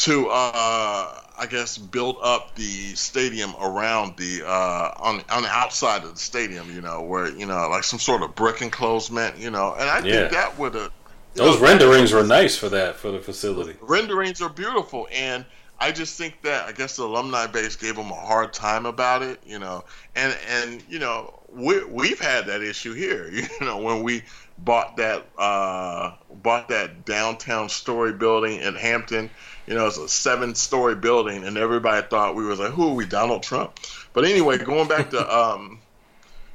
to 0.00 0.28
uh, 0.28 1.20
I 1.38 1.46
guess 1.48 1.78
build 1.78 2.16
up 2.22 2.54
the 2.54 2.94
stadium 2.94 3.54
around 3.60 4.16
the 4.16 4.42
uh, 4.46 4.94
on 4.96 5.22
on 5.30 5.42
the 5.42 5.48
outside 5.48 6.04
of 6.04 6.14
the 6.14 6.20
stadium, 6.20 6.74
you 6.74 6.80
know, 6.80 7.02
where 7.02 7.28
you 7.28 7.46
know 7.46 7.68
like 7.68 7.84
some 7.84 7.98
sort 7.98 8.22
of 8.22 8.34
brick 8.34 8.62
enclosement, 8.62 9.38
you 9.38 9.50
know, 9.50 9.74
and 9.78 9.88
I 9.88 9.98
yeah. 9.98 10.12
think 10.12 10.32
that 10.32 10.58
would 10.58 10.74
have 10.74 10.92
those 11.34 11.60
know, 11.60 11.66
renderings 11.66 12.12
were 12.12 12.24
nice 12.24 12.56
for 12.56 12.68
that 12.70 12.96
for 12.96 13.10
the 13.10 13.20
facility. 13.20 13.76
Renderings 13.80 14.40
are 14.40 14.48
beautiful, 14.48 15.06
and 15.12 15.44
I 15.78 15.92
just 15.92 16.18
think 16.18 16.42
that 16.42 16.66
I 16.66 16.72
guess 16.72 16.96
the 16.96 17.04
alumni 17.04 17.46
base 17.46 17.76
gave 17.76 17.96
them 17.96 18.10
a 18.10 18.14
hard 18.14 18.52
time 18.52 18.84
about 18.84 19.22
it, 19.22 19.40
you 19.46 19.58
know, 19.58 19.84
and 20.16 20.36
and 20.48 20.82
you 20.88 20.98
know 20.98 21.40
we 21.48 21.84
we've 21.84 22.20
had 22.20 22.46
that 22.46 22.62
issue 22.62 22.94
here, 22.94 23.30
you 23.32 23.46
know, 23.60 23.78
when 23.78 24.02
we 24.02 24.22
bought 24.58 24.96
that 24.96 25.26
uh, 25.38 26.14
bought 26.42 26.68
that 26.68 27.04
downtown 27.04 27.68
story 27.68 28.12
building 28.12 28.60
in 28.60 28.74
Hampton 28.74 29.30
you 29.70 29.76
know, 29.76 29.86
it's 29.86 29.98
a 29.98 30.08
seven 30.08 30.56
story 30.56 30.96
building, 30.96 31.44
and 31.44 31.56
everybody 31.56 32.04
thought 32.04 32.34
we 32.34 32.44
was 32.44 32.58
like, 32.58 32.72
who 32.72 32.88
are 32.88 32.94
we, 32.94 33.06
Donald 33.06 33.44
Trump? 33.44 33.78
But 34.12 34.24
anyway, 34.24 34.58
going 34.58 34.88
back 34.88 35.10
to 35.10 35.38
um, 35.38 35.78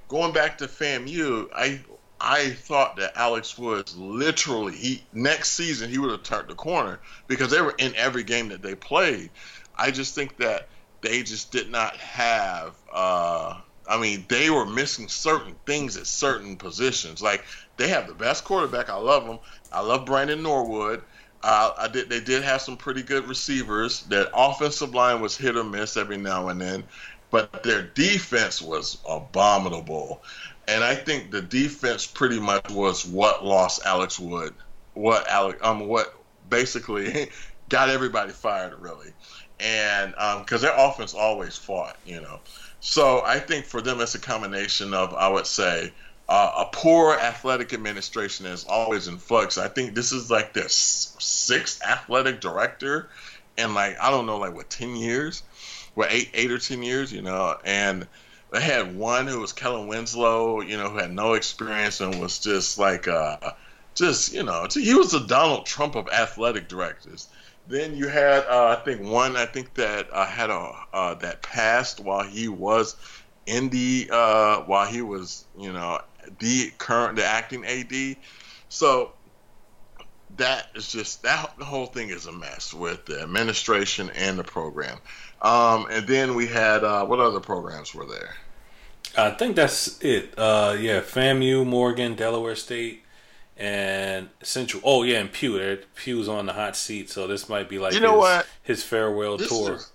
going 0.10 0.34
back 0.34 0.58
to 0.58 0.67
FAMU, 0.67 1.47
I 1.56 1.80
I 2.19 2.49
thought 2.49 2.97
that 2.97 3.13
Alex 3.15 3.58
Woods 3.58 3.95
literally 3.95 4.75
he 4.75 5.04
next 5.13 5.51
season 5.51 5.89
he 5.89 5.97
would 5.97 6.12
have 6.12 6.23
turned 6.23 6.49
the 6.49 6.56
corner 6.56 6.99
because 7.28 7.51
they 7.51 7.62
were 7.62 7.73
in 7.78 7.95
every 7.95 8.23
game 8.23 8.49
that 8.49 8.62
they 8.62 8.75
played. 8.75 9.30
I 9.78 9.91
just 9.91 10.13
think 10.13 10.36
that 10.38 10.67
they 10.99 11.23
just 11.23 11.54
did 11.54 11.71
not 11.71 11.95
have. 11.95 12.75
Uh, 12.93 13.62
I 13.88 13.97
mean, 13.97 14.25
they 14.28 14.49
were 14.49 14.65
missing 14.65 15.08
certain 15.08 15.56
things 15.65 15.95
at 15.95 16.06
certain 16.06 16.58
positions. 16.58 17.21
Like 17.21 17.45
they 17.78 17.88
have 17.88 18.08
the 18.08 18.13
best 18.13 18.43
quarterback. 18.43 18.89
I 18.89 18.97
love 18.97 19.25
him. 19.25 19.39
I 19.71 19.80
love 19.80 20.06
Brandon 20.06 20.43
Norwood. 20.43 21.01
Uh, 21.45 21.75
I 21.77 21.88
did. 21.88 22.10
They 22.10 22.21
did 22.21 22.41
have 22.41 22.62
some 22.62 22.75
pretty 22.75 23.03
good 23.03 23.27
receivers. 23.27 24.01
Their 24.01 24.25
offensive 24.34 24.95
line 24.95 25.21
was 25.21 25.38
hit 25.38 25.55
or 25.55 25.63
miss 25.63 25.95
every 25.95 26.17
now 26.17 26.47
and 26.47 26.60
then, 26.60 26.84
but 27.29 27.62
their 27.62 27.84
defense 27.84 28.63
was 28.63 28.97
abominable. 29.08 30.23
And 30.67 30.84
I 30.84 30.95
think 30.95 31.29
the 31.29 31.43
defense 31.43 32.08
pretty 32.08 32.39
much 32.39 32.67
was 32.71 33.05
what 33.05 33.45
lost 33.45 33.86
Alex 33.86 34.19
Wood. 34.19 34.55
What 34.95 35.29
Alex 35.29 35.60
um 35.62 35.88
what 35.88 36.15
basically 36.49 37.29
got 37.69 37.89
everybody 37.89 38.31
fired 38.31 38.79
really, 38.79 39.13
and 39.60 40.13
because 40.39 40.63
um, 40.63 40.69
their 40.69 40.75
offense 40.75 41.13
always 41.13 41.55
fought, 41.55 41.95
you 42.08 42.21
know. 42.21 42.39
So 42.79 43.21
I 43.23 43.38
think 43.38 43.65
for 43.65 43.81
them 43.81 44.01
it's 44.01 44.15
a 44.15 44.19
combination 44.19 44.95
of 44.95 45.13
I 45.13 45.27
would 45.27 45.45
say 45.45 45.93
uh, 46.27 46.65
a 46.65 46.75
poor 46.75 47.13
athletic 47.13 47.73
administration 47.73 48.45
is 48.45 48.65
always 48.65 49.07
in 49.07 49.17
flux. 49.17 49.57
I 49.57 49.67
think 49.67 49.93
this 49.93 50.11
is 50.11 50.31
like 50.31 50.53
their 50.53 50.69
sixth 50.69 51.83
athletic 51.83 52.41
director 52.41 53.09
in 53.57 53.73
like 53.73 53.97
I 54.01 54.09
don't 54.09 54.25
know 54.25 54.38
like 54.38 54.55
what 54.55 54.69
ten 54.69 54.95
years, 54.95 55.43
what 55.93 56.11
eight 56.11 56.31
eight 56.33 56.51
or 56.51 56.57
ten 56.57 56.81
years, 56.81 57.11
you 57.13 57.21
know, 57.21 57.55
and 57.63 58.07
they 58.51 58.61
had 58.61 58.95
one 58.95 59.27
who 59.27 59.39
was 59.39 59.53
Kellen 59.53 59.88
Winslow, 59.88 60.61
you 60.61 60.77
know, 60.77 60.89
who 60.89 60.97
had 60.97 61.11
no 61.11 61.33
experience 61.33 62.01
and 62.01 62.19
was 62.19 62.39
just 62.39 62.79
like 62.79 63.07
uh, 63.07 63.51
just 63.93 64.33
you 64.33 64.43
know 64.43 64.67
he 64.71 64.93
was 64.93 65.11
the 65.11 65.19
Donald 65.19 65.65
Trump 65.65 65.95
of 65.95 66.07
athletic 66.09 66.67
directors. 66.67 67.27
Then 67.67 67.95
you 67.95 68.07
had 68.07 68.45
uh, 68.45 68.75
I 68.77 68.83
think 68.83 69.01
one 69.01 69.35
I 69.35 69.45
think 69.45 69.73
that 69.75 70.07
uh, 70.11 70.25
had 70.25 70.49
a 70.49 70.71
uh, 70.93 71.13
that 71.15 71.41
passed 71.43 71.99
while 71.99 72.23
he 72.23 72.47
was 72.47 72.95
in 73.45 73.69
the 73.69 74.09
uh, 74.11 74.61
while 74.61 74.88
he 74.88 75.01
was 75.01 75.45
you 75.57 75.71
know 75.71 75.99
the 76.39 76.71
current 76.77 77.15
the 77.15 77.25
acting 77.25 77.65
AD. 77.65 78.17
So 78.69 79.13
that 80.38 80.67
is 80.75 80.91
just 80.91 81.23
that 81.23 81.53
the 81.57 81.65
whole 81.65 81.85
thing 81.85 82.09
is 82.09 82.25
a 82.25 82.31
mess 82.31 82.73
with 82.73 83.05
the 83.05 83.21
administration 83.21 84.09
and 84.15 84.38
the 84.38 84.43
program. 84.43 84.97
Um, 85.41 85.88
and 85.89 86.07
then 86.07 86.35
we 86.35 86.47
had 86.47 86.83
uh, 86.83 87.05
what 87.05 87.19
other 87.19 87.39
programs 87.39 87.93
were 87.93 88.05
there? 88.05 88.35
I 89.17 89.31
think 89.31 89.55
that's 89.55 90.01
it. 90.01 90.33
Uh, 90.38 90.75
yeah, 90.79 90.99
FAMU, 91.01 91.65
Morgan, 91.65 92.15
Delaware 92.15 92.55
State, 92.55 93.03
and 93.55 94.29
Central. 94.41 94.81
Oh 94.85 95.03
yeah, 95.03 95.19
and 95.19 95.31
Pough. 95.31 95.77
Pough's 95.95 96.27
on 96.27 96.45
the 96.45 96.53
hot 96.53 96.75
seat, 96.75 97.09
so 97.09 97.27
this 97.27 97.47
might 97.47 97.69
be 97.69 97.79
like 97.79 97.93
you 97.93 97.99
know 97.99 98.15
his, 98.15 98.19
what 98.19 98.47
his 98.63 98.83
farewell 98.83 99.38
this 99.38 99.49
tour. 99.49 99.75
Is, 99.75 99.91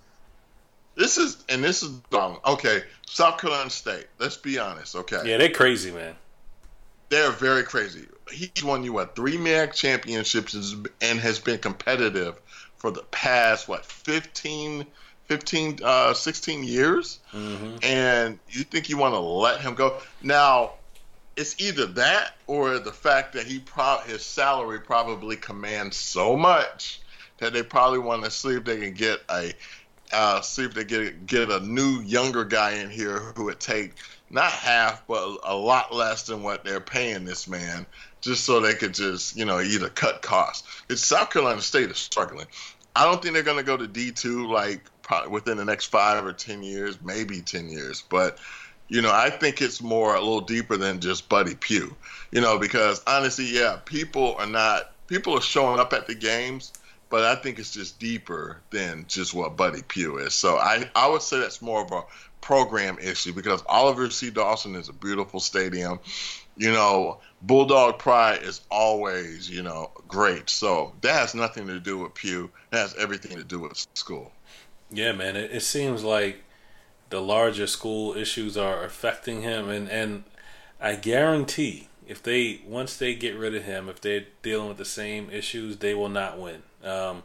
this 0.97 1.19
is 1.19 1.43
and 1.49 1.63
this 1.63 1.83
is 1.83 1.91
dumb. 2.11 2.39
Okay, 2.47 2.83
South 3.07 3.39
Carolina 3.39 3.71
State. 3.71 4.07
Let's 4.19 4.37
be 4.37 4.59
honest. 4.59 4.97
Okay. 4.97 5.21
Yeah, 5.25 5.39
they're 5.39 5.51
crazy, 5.51 5.91
man. 5.91 6.15
They're 7.09 7.33
very 7.33 7.65
crazy. 7.65 8.07
He's 8.31 8.63
won 8.63 8.85
you 8.85 8.93
what 8.93 9.17
three 9.17 9.37
MAC 9.37 9.75
championships 9.75 10.55
and 11.01 11.21
has 11.21 11.39
been 11.41 11.59
competitive 11.59 12.41
for 12.77 12.91
the 12.91 13.03
past 13.03 13.69
what 13.69 13.85
15, 13.85 14.87
15 15.27 15.79
uh, 15.83 16.15
16 16.15 16.65
years. 16.65 17.19
Mm-hmm. 17.33 17.77
And 17.83 18.39
you 18.49 18.63
think 18.63 18.89
you 18.89 18.97
want 18.97 19.15
to 19.15 19.21
let 19.21 19.61
him 19.61 19.75
go? 19.75 19.99
Now, 20.23 20.75
it's 21.37 21.61
either 21.61 21.87
that 21.87 22.37
or 22.47 22.79
the 22.79 22.93
fact 22.93 23.33
that 23.33 23.47
he 23.47 23.59
pro- 23.59 24.01
his 24.07 24.25
salary 24.25 24.81
probably 24.81 25.37
commands 25.37 25.97
so 25.97 26.37
much 26.37 27.01
that 27.39 27.53
they 27.53 27.63
probably 27.63 27.99
want 27.99 28.25
to 28.25 28.31
see 28.31 28.51
if 28.51 28.65
they 28.65 28.79
can 28.79 28.93
get 28.93 29.21
a 29.31 29.53
uh, 30.13 30.41
see 30.41 30.65
if 30.65 30.75
they 30.75 30.85
get 30.85 31.27
get 31.27 31.51
a 31.51 31.61
new 31.61 32.01
younger 32.01 32.45
guy 32.45 32.73
in 32.73 32.91
here 32.91 33.19
who 33.19 33.45
would 33.45 33.61
take 33.61 33.95
not 34.31 34.53
half, 34.53 35.07
but 35.07 35.39
a 35.45 35.55
lot 35.55 35.95
less 35.95 36.25
than 36.25 36.43
what 36.43 36.65
they're 36.65 36.81
paying 36.81 37.25
this 37.25 37.49
man, 37.49 37.85
just 38.21 38.45
so 38.45 38.61
they 38.61 38.75
could 38.75 38.95
just, 38.95 39.37
you 39.37 39.45
know, 39.45 39.61
either 39.61 39.89
cut 39.89 40.23
costs. 40.23 40.67
It's 40.89 41.05
South 41.05 41.31
Carolina 41.31 41.61
State 41.61 41.91
is 41.91 41.99
struggling. 41.99 42.47
I 42.95 43.05
don't 43.05 43.23
think 43.23 43.35
they're 43.35 43.43
going 43.43 43.59
to 43.59 43.65
go 43.65 43.77
to 43.77 43.87
D 43.87 44.13
two 44.13 44.51
like 44.51 44.83
probably 45.03 45.31
within 45.31 45.57
the 45.57 45.65
next 45.65 45.87
five 45.87 46.25
or 46.25 46.33
ten 46.33 46.63
years, 46.63 46.99
maybe 47.03 47.41
ten 47.41 47.69
years. 47.69 48.03
But 48.09 48.39
you 48.89 49.03
know, 49.03 49.13
I 49.13 49.31
think 49.31 49.63
it's 49.63 49.81
more 49.81 50.15
a 50.15 50.21
little 50.21 50.41
deeper 50.41 50.77
than 50.77 51.01
just 51.01 51.29
Buddy 51.29 51.55
Pough. 51.55 51.97
You 52.33 52.41
know, 52.41 52.59
because 52.59 53.03
honestly, 53.07 53.47
yeah, 53.47 53.79
people 53.85 54.35
are 54.37 54.47
not 54.47 54.93
people 55.07 55.37
are 55.37 55.43
showing 55.43 55.81
up 55.81 55.93
at 55.93 56.07
the 56.07 56.15
games, 56.15 56.73
but 57.11 57.25
I 57.25 57.35
think 57.35 57.59
it's 57.59 57.73
just 57.73 57.99
deeper 57.99 58.63
than 58.71 59.05
just 59.09 59.35
what 59.35 59.57
Buddy 59.57 59.83
Pough 59.83 60.17
is. 60.19 60.35
So 60.35 60.57
I 60.57 60.89
I 60.95 61.09
would 61.09 61.23
say 61.23 61.41
that's 61.41 61.61
more 61.61 61.85
of 61.85 61.93
a 61.93 62.05
program 62.41 62.99
issue 62.99 63.35
because 63.35 63.63
Oliver 63.67 64.09
C. 64.09 64.31
Dawson 64.31 64.75
is 64.77 64.89
a 64.89 64.95
beautiful 64.95 65.41
stadium. 65.41 66.01
You 66.57 66.73
know, 66.73 67.21
Bulldog 67.43 67.99
Pride 67.99 68.43
is 68.43 68.61
always, 68.71 69.51
you 69.51 69.63
know, 69.63 69.91
great. 70.09 70.49
So 70.49 70.93
that 71.03 71.13
has 71.13 71.35
nothing 71.35 71.67
to 71.67 71.81
do 71.81 71.99
with 71.99 72.15
Pough. 72.15 72.51
That 72.71 72.79
has 72.79 72.95
everything 72.97 73.37
to 73.37 73.45
do 73.45 73.59
with 73.59 73.87
school. 73.95 74.33
Yeah, 74.91 75.13
man. 75.13 75.37
It, 75.37 75.51
it 75.51 75.63
seems 75.63 76.05
like 76.05 76.43
the 77.11 77.21
larger 77.21 77.67
school 77.67 78.17
issues 78.17 78.57
are 78.57 78.85
affecting 78.85 79.43
him, 79.43 79.69
and 79.69 79.89
and 79.91 80.25
I 80.81 80.95
guarantee 80.95 81.90
if 82.11 82.23
they 82.23 82.61
once 82.67 82.97
they 82.97 83.15
get 83.15 83.37
rid 83.37 83.55
of 83.55 83.63
him, 83.65 83.89
if 83.89 84.01
they're 84.01 84.27
dealing 84.43 84.69
with 84.69 84.79
the 84.79 84.85
same 84.85 85.31
issues, 85.31 85.77
they 85.77 85.95
will 85.95 86.09
not 86.09 86.39
win. 86.41 86.63
Um, 86.83 87.23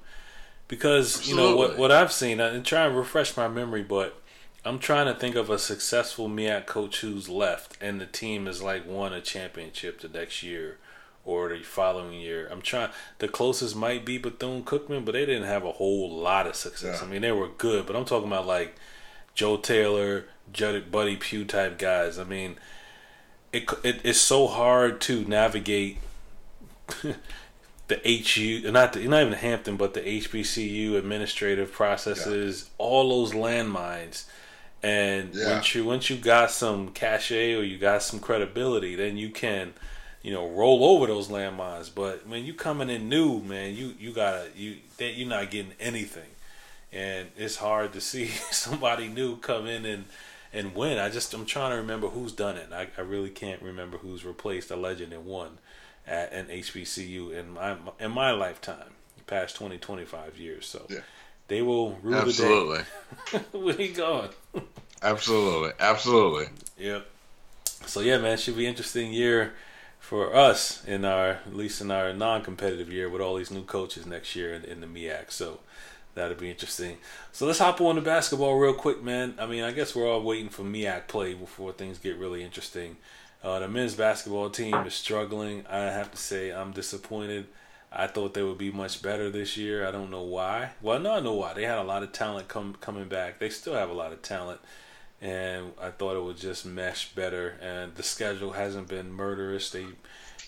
because 0.67 1.17
Absolutely. 1.17 1.43
you 1.43 1.49
know 1.49 1.57
what 1.57 1.77
what 1.77 1.91
I've 1.91 2.11
seen, 2.11 2.39
and 2.39 2.63
try 2.63 2.85
and 2.85 2.95
refresh 2.95 3.35
my 3.35 3.47
memory, 3.47 3.83
but 3.83 4.21
I'm 4.63 4.77
trying 4.77 5.11
to 5.11 5.19
think 5.19 5.35
of 5.35 5.49
a 5.49 5.57
successful 5.57 6.29
MEAC 6.29 6.67
coach 6.67 7.01
who's 7.01 7.27
left 7.29 7.77
and 7.81 7.99
the 7.99 8.05
team 8.05 8.47
is 8.47 8.61
like 8.61 8.87
won 8.87 9.13
a 9.13 9.21
championship 9.21 10.01
the 10.01 10.07
next 10.07 10.43
year 10.43 10.77
or 11.23 11.49
the 11.49 11.63
following 11.63 12.19
year. 12.19 12.47
I'm 12.51 12.61
trying. 12.61 12.91
The 13.17 13.27
closest 13.27 13.75
might 13.75 14.05
be 14.05 14.19
Bethune 14.19 14.63
Cookman, 14.63 15.03
but 15.03 15.13
they 15.13 15.25
didn't 15.25 15.47
have 15.47 15.65
a 15.65 15.73
whole 15.73 16.15
lot 16.15 16.45
of 16.45 16.55
success. 16.55 16.99
Yeah. 17.01 17.07
I 17.07 17.09
mean, 17.11 17.21
they 17.21 17.31
were 17.31 17.47
good, 17.47 17.87
but 17.87 17.95
I'm 17.95 18.05
talking 18.05 18.27
about 18.27 18.45
like 18.45 18.75
Joe 19.33 19.57
Taylor, 19.57 20.25
Buddy 20.51 21.17
Pough 21.17 21.43
type 21.43 21.79
guys. 21.79 22.19
I 22.19 22.23
mean, 22.23 22.57
it, 23.55 23.69
it 23.83 24.01
it's 24.03 24.19
so 24.19 24.47
hard 24.47 24.99
to 25.01 25.23
navigate 25.25 25.97
the 27.87 27.95
HU, 28.05 28.69
not 28.71 28.93
the, 28.93 29.07
not 29.07 29.21
even 29.21 29.33
Hampton, 29.33 29.77
but 29.77 29.93
the 29.93 30.01
HBCU 30.01 30.95
administrative 30.97 31.71
processes, 31.71 32.65
yeah. 32.65 32.69
all 32.77 33.09
those 33.09 33.31
landmines. 33.33 34.25
And 34.83 35.33
yeah. 35.33 35.53
once 35.53 35.73
you 35.73 35.85
once 35.85 36.09
you 36.09 36.17
got 36.17 36.51
some 36.51 36.89
cachet 36.89 37.53
or 37.53 37.63
you 37.63 37.77
got 37.77 38.03
some 38.03 38.19
credibility, 38.19 38.95
then 38.95 39.17
you 39.17 39.29
can, 39.29 39.73
you 40.21 40.31
know, 40.31 40.47
roll 40.49 40.83
over 40.83 41.07
those 41.07 41.29
landmines. 41.29 41.89
But 41.93 42.27
when 42.27 42.43
you 42.43 42.53
coming 42.53 42.89
in 42.89 43.07
new, 43.07 43.39
man, 43.39 43.73
you 43.73 43.93
you 43.97 44.11
gotta 44.11 44.49
you 44.55 44.77
that 44.97 45.13
you're 45.13 45.29
not 45.29 45.49
getting 45.49 45.71
anything, 45.79 46.29
and 46.91 47.29
it's 47.37 47.55
hard 47.55 47.93
to 47.93 48.01
see 48.01 48.27
somebody 48.51 49.07
new 49.07 49.37
come 49.37 49.65
in 49.65 49.85
and 49.85 50.05
and 50.55 50.73
when. 50.73 50.97
I 50.97 51.09
just 51.09 51.33
I'm 51.33 51.45
trying 51.45 51.71
to 51.71 51.77
remember 51.77 52.07
who's 52.07 52.31
done 52.31 52.57
it. 52.57 52.69
I, 52.71 52.87
I 52.97 53.01
really 53.01 53.29
can't 53.29 53.61
remember 53.61 53.97
who's 53.97 54.25
replaced 54.25 54.71
a 54.71 54.75
legend 54.75 55.13
and 55.13 55.25
won 55.25 55.59
at 56.07 56.31
an 56.31 56.47
HBCU 56.47 57.31
in 57.31 57.51
my 57.51 57.75
in 57.99 58.11
my 58.11 58.31
lifetime, 58.31 58.93
past 59.27 59.55
20, 59.55 59.77
25 59.77 60.37
years. 60.37 60.65
So 60.65 60.85
yeah. 60.89 60.99
they 61.47 61.61
will 61.61 61.95
rule 62.01 62.15
Absolutely. 62.15 62.83
the 63.31 63.39
day. 63.39 63.45
Where 63.59 63.75
he 63.75 63.89
going? 63.89 64.29
Absolutely. 65.01 65.71
Absolutely. 65.79 66.47
Yep. 66.77 67.05
So 67.85 67.99
yeah, 67.99 68.17
man, 68.17 68.37
should 68.37 68.57
be 68.57 68.65
interesting 68.65 69.13
year 69.13 69.53
for 69.99 70.35
us 70.35 70.85
in 70.85 71.03
our 71.03 71.29
at 71.29 71.55
least 71.55 71.81
in 71.81 71.89
our 71.89 72.13
non-competitive 72.13 72.91
year 72.91 73.09
with 73.09 73.21
all 73.21 73.35
these 73.35 73.49
new 73.49 73.63
coaches 73.63 74.05
next 74.05 74.35
year 74.35 74.53
in, 74.53 74.63
in 74.63 74.81
the 74.81 74.87
MEAC. 74.87 75.31
So 75.31 75.59
that'll 76.15 76.37
be 76.37 76.49
interesting. 76.49 76.97
So 77.31 77.45
let's 77.45 77.59
hop 77.59 77.79
on 77.81 77.95
to 77.95 78.01
basketball 78.01 78.55
real 78.57 78.73
quick, 78.73 79.03
man. 79.03 79.35
I 79.37 79.45
mean, 79.45 79.63
I 79.63 79.71
guess 79.71 79.95
we're 79.95 80.09
all 80.09 80.23
waiting 80.23 80.49
for 80.49 80.63
MEAC 80.63 81.07
play 81.07 81.33
before 81.33 81.71
things 81.73 81.99
get 81.99 82.17
really 82.17 82.43
interesting. 82.43 82.97
Uh, 83.43 83.59
the 83.59 83.67
men's 83.67 83.93
basketball 83.93 84.49
team 84.49 84.73
is 84.73 84.95
struggling. 84.95 85.65
I 85.69 85.81
have 85.81 86.09
to 86.11 86.17
say, 86.17 86.51
I'm 86.51 86.71
disappointed. 86.71 87.45
I 87.91 88.07
thought 88.07 88.33
they 88.33 88.43
would 88.43 88.57
be 88.57 88.71
much 88.71 89.01
better 89.01 89.29
this 89.29 89.55
year. 89.55 89.87
I 89.87 89.91
don't 89.91 90.09
know 90.09 90.23
why. 90.23 90.71
Well, 90.81 90.99
no, 90.99 91.13
I 91.13 91.19
know 91.19 91.33
why. 91.33 91.53
They 91.53 91.63
had 91.63 91.77
a 91.77 91.83
lot 91.83 92.03
of 92.03 92.11
talent 92.11 92.47
come 92.47 92.75
coming 92.81 93.07
back. 93.07 93.39
They 93.39 93.49
still 93.49 93.75
have 93.75 93.89
a 93.89 93.93
lot 93.93 94.11
of 94.11 94.21
talent, 94.21 94.59
and 95.21 95.71
I 95.81 95.91
thought 95.91 96.17
it 96.17 96.23
would 96.23 96.37
just 96.37 96.65
mesh 96.65 97.13
better. 97.13 97.55
And 97.61 97.95
the 97.95 98.03
schedule 98.03 98.53
hasn't 98.53 98.87
been 98.87 99.13
murderous. 99.13 99.69
They 99.69 99.85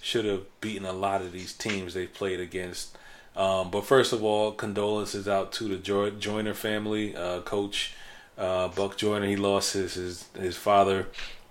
should 0.01 0.25
have 0.25 0.43
beaten 0.60 0.86
a 0.86 0.91
lot 0.91 1.21
of 1.21 1.32
these 1.32 1.53
teams 1.53 1.93
they 1.93 2.08
played 2.08 2.39
against. 2.39 2.97
Um, 3.38 3.69
but 3.69 3.86
first 3.86 4.13
of 4.13 4.23
all, 4.23 4.52
condolences 4.52 5.28
out 5.28 5.52
to 5.54 5.65
the 5.65 6.12
Joyner 6.19 6.56
family. 6.56 7.15
Uh, 7.15 7.41
Coach 7.41 7.93
uh, 8.38 8.67
Buck 8.69 8.97
Joyner, 8.97 9.28
he 9.28 9.36
lost 9.36 9.73
his 9.73 9.93
his, 9.93 10.26
his 10.38 10.58
father, 10.58 11.08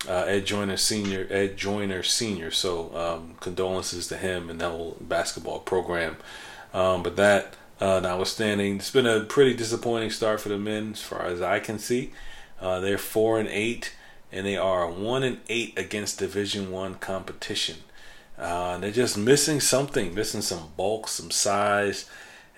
uh, 0.08 0.24
Ed 0.26 0.46
Joyner 0.46 0.76
Senior. 0.76 1.26
Ed 1.30 1.56
Joyner 1.56 2.02
Senior. 2.02 2.50
So 2.50 2.94
um, 2.96 3.36
condolences 3.40 4.08
to 4.08 4.16
him 4.16 4.50
and 4.50 4.60
the 4.60 4.68
whole 4.68 4.96
basketball 5.00 5.60
program. 5.60 6.16
Um, 6.74 7.04
but 7.04 7.16
that 7.16 7.54
uh, 7.80 8.00
notwithstanding, 8.00 8.76
it's 8.76 8.90
been 8.90 9.06
a 9.06 9.20
pretty 9.20 9.54
disappointing 9.54 10.10
start 10.10 10.40
for 10.40 10.48
the 10.48 10.58
men, 10.58 10.92
as 10.92 11.02
far 11.02 11.26
as 11.26 11.40
I 11.40 11.60
can 11.60 11.78
see. 11.78 12.12
Uh, 12.60 12.80
they're 12.80 12.98
four 12.98 13.38
and 13.38 13.48
eight, 13.48 13.94
and 14.32 14.44
they 14.44 14.56
are 14.56 14.90
one 14.90 15.22
and 15.22 15.38
eight 15.48 15.78
against 15.78 16.18
Division 16.18 16.70
One 16.70 16.96
competition. 16.96 17.76
Uh, 18.38 18.78
they're 18.78 18.90
just 18.90 19.16
missing 19.16 19.60
something, 19.60 20.14
missing 20.14 20.42
some 20.42 20.72
bulk, 20.76 21.08
some 21.08 21.30
size, 21.30 22.08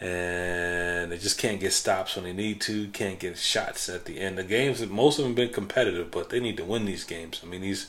and 0.01 1.11
they 1.11 1.19
just 1.19 1.38
can't 1.38 1.61
get 1.61 1.73
stops 1.73 2.17
when 2.17 2.25
they 2.25 2.33
need 2.33 2.61
to. 2.62 2.88
Can't 2.88 3.19
get 3.19 3.38
shots 3.38 3.88
at 3.88 4.05
the 4.05 4.21
end. 4.21 4.38
The 4.38 4.45
games, 4.45 4.85
most 4.87 5.19
of 5.19 5.25
them 5.25 5.35
been 5.35 5.53
competitive, 5.53 6.11
but 6.11 6.31
they 6.31 6.41
need 6.41 6.57
to 6.57 6.64
win 6.64 6.85
these 6.85 7.05
games. 7.05 7.41
I 7.43 7.47
mean, 7.47 7.62
these 7.62 7.88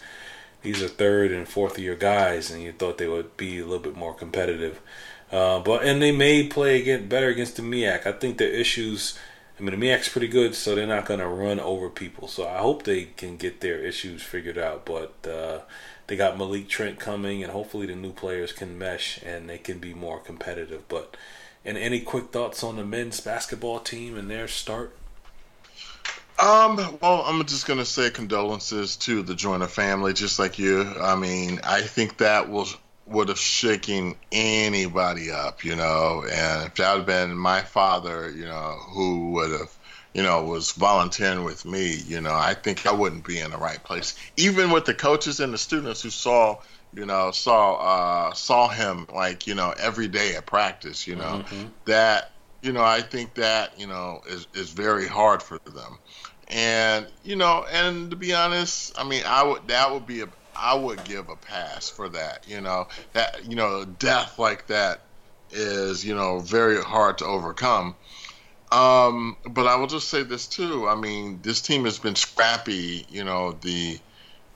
these 0.62 0.84
are 0.84 0.88
third 0.88 1.32
and 1.32 1.47
fourth 1.47 1.80
year 1.80 1.95
guys, 1.95 2.52
and 2.52 2.62
you 2.62 2.71
thought 2.71 2.97
they 2.97 3.08
would 3.08 3.38
be 3.38 3.60
a 3.60 3.63
little 3.63 3.80
bit 3.80 3.95
more 3.95 4.13
competitive. 4.13 4.82
Uh, 5.32 5.60
but 5.60 5.84
and 5.84 6.02
they 6.02 6.12
may 6.12 6.47
play 6.47 6.82
again 6.82 7.08
better 7.08 7.30
against 7.30 7.56
the 7.56 7.62
MEAC. 7.62 8.06
I 8.06 8.12
think 8.13 8.38
their 8.38 8.49
issues. 8.52 9.17
I 9.58 9.62
mean, 9.62 9.78
the 9.78 9.86
MEAC's 9.88 10.08
pretty 10.08 10.30
good, 10.30 10.56
so 10.56 10.73
they're 10.73 10.88
not 10.88 11.06
going 11.06 11.19
to 11.19 11.28
run 11.28 11.60
over 11.60 11.89
people. 11.89 12.30
So 12.30 12.47
I 12.47 12.60
hope 12.60 12.84
they 12.84 13.06
can 13.17 13.36
get 13.36 13.60
their 13.60 13.80
issues 13.80 14.23
figured 14.23 14.58
out. 14.58 14.86
But 14.86 15.28
uh, 15.30 15.60
they 16.09 16.15
got 16.15 16.39
Malik 16.39 16.67
Trent 16.67 16.99
coming, 16.99 17.43
and 17.43 17.51
hopefully 17.51 17.85
the 17.85 17.95
new 17.95 18.11
players 18.11 18.51
can 18.51 18.79
mesh 18.79 19.21
and 19.21 19.47
they 19.47 19.59
can 19.59 19.77
be 19.77 19.93
more 19.93 20.19
competitive. 20.19 20.87
But 20.87 21.15
and 21.63 21.77
any 21.77 21.99
quick 21.99 22.31
thoughts 22.31 22.63
on 22.63 22.77
the 22.77 22.83
men's 22.83 23.19
basketball 23.19 23.79
team 23.79 24.17
and 24.17 24.29
their 24.29 24.47
start? 24.47 24.95
Um, 26.39 26.77
well, 26.99 27.21
I'm 27.27 27.45
just 27.45 27.67
gonna 27.67 27.85
say 27.85 28.09
condolences 28.09 28.95
to 28.97 29.21
the 29.21 29.35
Joyner 29.35 29.67
family, 29.67 30.13
just 30.13 30.39
like 30.39 30.57
you. 30.57 30.81
I 30.99 31.15
mean, 31.15 31.59
I 31.63 31.81
think 31.81 32.17
that 32.17 32.49
was 32.49 32.75
would 33.05 33.29
have 33.29 33.39
shaken 33.39 34.15
anybody 34.31 35.29
up, 35.29 35.63
you 35.63 35.75
know. 35.75 36.23
And 36.23 36.67
if 36.67 36.75
that 36.75 36.97
had 36.97 37.05
been 37.05 37.37
my 37.37 37.61
father, 37.61 38.31
you 38.31 38.45
know, 38.45 38.77
who 38.89 39.31
would 39.31 39.51
have 39.51 39.78
you 40.13 40.23
know, 40.23 40.43
was 40.43 40.71
volunteering 40.71 41.43
with 41.43 41.65
me, 41.65 41.95
you 42.07 42.21
know, 42.21 42.33
I 42.33 42.53
think 42.53 42.85
I 42.85 42.91
wouldn't 42.91 43.25
be 43.25 43.39
in 43.39 43.51
the 43.51 43.57
right 43.57 43.83
place. 43.83 44.15
Even 44.37 44.71
with 44.71 44.85
the 44.85 44.93
coaches 44.93 45.39
and 45.39 45.53
the 45.53 45.57
students 45.57 46.01
who 46.01 46.09
saw, 46.09 46.59
you 46.93 47.05
know, 47.05 47.31
saw 47.31 47.75
uh, 47.75 48.33
saw 48.33 48.67
him 48.67 49.05
like, 49.13 49.45
you 49.45 49.55
know, 49.55 49.73
every 49.79 50.07
day 50.07 50.35
at 50.35 50.45
practice, 50.45 51.05
you 51.05 51.15
know, 51.15 51.43
mm-hmm. 51.45 51.67
that, 51.85 52.31
you 52.61 52.71
know, 52.71 52.83
I 52.83 53.01
think 53.01 53.35
that, 53.35 53.79
you 53.79 53.87
know, 53.87 54.21
is 54.27 54.47
is 54.55 54.71
very 54.71 55.07
hard 55.07 55.43
for 55.43 55.59
them. 55.59 55.99
And, 56.47 57.05
you 57.23 57.35
know, 57.35 57.65
and 57.71 58.09
to 58.09 58.15
be 58.15 58.33
honest, 58.33 58.97
I 58.97 59.03
mean, 59.03 59.23
I 59.27 59.43
would 59.43 59.67
that 59.67 59.91
would 59.91 60.07
be 60.07 60.21
a 60.21 60.27
I 60.55 60.73
would 60.73 61.03
give 61.03 61.29
a 61.29 61.35
pass 61.35 61.89
for 61.89 62.09
that, 62.09 62.45
you 62.47 62.59
know. 62.59 62.87
That 63.13 63.45
you 63.47 63.55
know, 63.55 63.85
death 63.85 64.39
like 64.39 64.67
that 64.67 65.01
is, 65.51 66.03
you 66.03 66.15
know, 66.15 66.39
very 66.39 66.81
hard 66.81 67.19
to 67.19 67.25
overcome 67.25 67.95
um, 68.71 69.36
but 69.49 69.67
I 69.67 69.75
will 69.75 69.88
just 69.88 70.10
say 70.10 70.23
this 70.23 70.47
too. 70.47 70.88
I 70.88 70.95
mean, 70.95 71.39
this 71.41 71.62
team 71.62 71.86
has 71.86 71.97
been 71.97 72.15
scrappy. 72.15 73.05
You 73.10 73.23
know, 73.23 73.53
the 73.53 73.99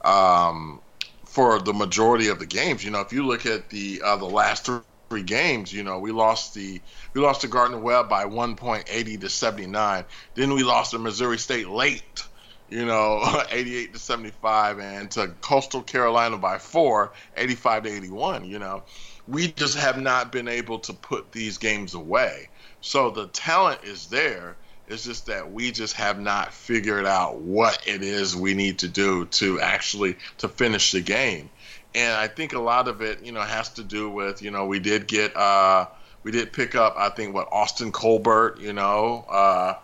um, 0.03 0.81
for 1.25 1.59
the 1.59 1.73
majority 1.73 2.27
of 2.27 2.39
the 2.39 2.45
games. 2.45 2.83
You 2.83 2.91
know, 2.91 3.01
if 3.01 3.11
you 3.11 3.25
look 3.25 3.45
at 3.45 3.69
the 3.69 4.01
uh, 4.03 4.17
the 4.17 4.25
last 4.25 4.69
three 5.09 5.23
games, 5.23 5.73
you 5.73 5.83
know, 5.83 5.99
we 5.99 6.11
lost 6.11 6.53
the 6.53 6.79
we 7.13 7.21
lost 7.21 7.41
to 7.41 7.47
Gardner 7.47 7.79
Webb 7.79 8.09
by 8.09 8.25
1.80 8.25 9.21
to 9.21 9.29
79. 9.29 10.05
Then 10.35 10.53
we 10.53 10.63
lost 10.63 10.91
to 10.91 10.99
Missouri 10.99 11.37
State 11.39 11.69
late. 11.69 12.23
You 12.69 12.85
know, 12.85 13.43
88 13.51 13.93
to 13.93 13.99
75, 13.99 14.79
and 14.79 15.11
to 15.11 15.27
Coastal 15.41 15.81
Carolina 15.81 16.37
by 16.37 16.57
four, 16.57 17.13
85 17.35 17.83
to 17.83 17.89
81. 17.89 18.45
You 18.45 18.59
know, 18.59 18.83
we 19.27 19.47
just 19.51 19.77
have 19.77 19.99
not 19.99 20.31
been 20.31 20.47
able 20.47 20.79
to 20.79 20.93
put 20.93 21.31
these 21.31 21.57
games 21.57 21.93
away. 21.93 22.49
So 22.83 23.09
the 23.09 23.27
talent 23.27 23.85
is 23.85 24.07
there. 24.07 24.57
It's 24.89 25.05
just 25.05 25.27
that 25.27 25.51
we 25.51 25.71
just 25.71 25.95
have 25.95 26.19
not 26.19 26.53
figured 26.53 27.05
out 27.05 27.37
what 27.37 27.81
it 27.87 28.03
is 28.03 28.35
we 28.35 28.53
need 28.53 28.79
to 28.79 28.89
do 28.89 29.25
to 29.25 29.61
actually 29.61 30.17
to 30.39 30.49
finish 30.49 30.91
the 30.91 30.99
game. 30.99 31.49
And 31.95 32.13
I 32.13 32.27
think 32.27 32.51
a 32.51 32.59
lot 32.59 32.89
of 32.89 33.01
it, 33.01 33.23
you 33.23 33.31
know, 33.31 33.39
has 33.39 33.69
to 33.69 33.83
do 33.83 34.09
with, 34.09 34.41
you 34.41 34.51
know, 34.51 34.65
we 34.65 34.79
did 34.79 35.07
get 35.07 35.35
uh 35.37 35.87
we 36.23 36.31
did 36.31 36.51
pick 36.51 36.75
up 36.75 36.95
I 36.97 37.07
think 37.09 37.33
what 37.33 37.47
Austin 37.53 37.93
Colbert, 37.93 38.59
you 38.59 38.73
know, 38.73 39.25
uh 39.29 39.75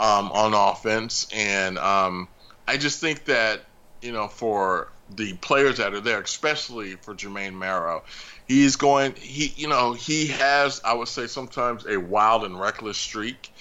um 0.00 0.32
on 0.32 0.54
offense 0.54 1.28
and 1.34 1.76
um 1.76 2.28
I 2.66 2.78
just 2.78 2.98
think 2.98 3.26
that, 3.26 3.60
you 4.00 4.12
know, 4.12 4.26
for 4.26 4.88
the 5.10 5.34
players 5.34 5.78
that 5.78 5.94
are 5.94 6.00
there, 6.00 6.20
especially 6.20 6.96
for 6.96 7.14
Jermaine 7.14 7.54
Marrow, 7.54 8.04
he's 8.46 8.76
going 8.76 9.14
he 9.14 9.52
you 9.56 9.68
know 9.68 9.92
he 9.92 10.26
has 10.28 10.80
i 10.84 10.92
would 10.92 11.08
say 11.08 11.26
sometimes 11.26 11.86
a 11.86 11.98
wild 11.98 12.44
and 12.44 12.58
reckless 12.58 12.98
streak. 12.98 13.52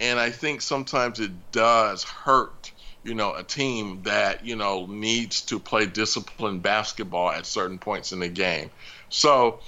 And 0.00 0.18
i 0.18 0.30
think 0.30 0.60
sometimes 0.60 1.20
it 1.20 1.52
does 1.52 2.04
hurt 2.04 2.72
you 3.02 3.14
know 3.14 3.34
a 3.34 3.42
team 3.42 4.02
that 4.04 4.44
you 4.44 4.56
know 4.56 4.86
needs 4.86 5.42
to 5.42 5.58
play 5.58 5.86
disciplined 5.86 6.62
basketball 6.62 7.30
at 7.30 7.46
certain 7.46 7.78
points 7.78 8.12
in 8.12 8.20
the 8.20 8.28
game. 8.28 8.70
So 9.08 9.60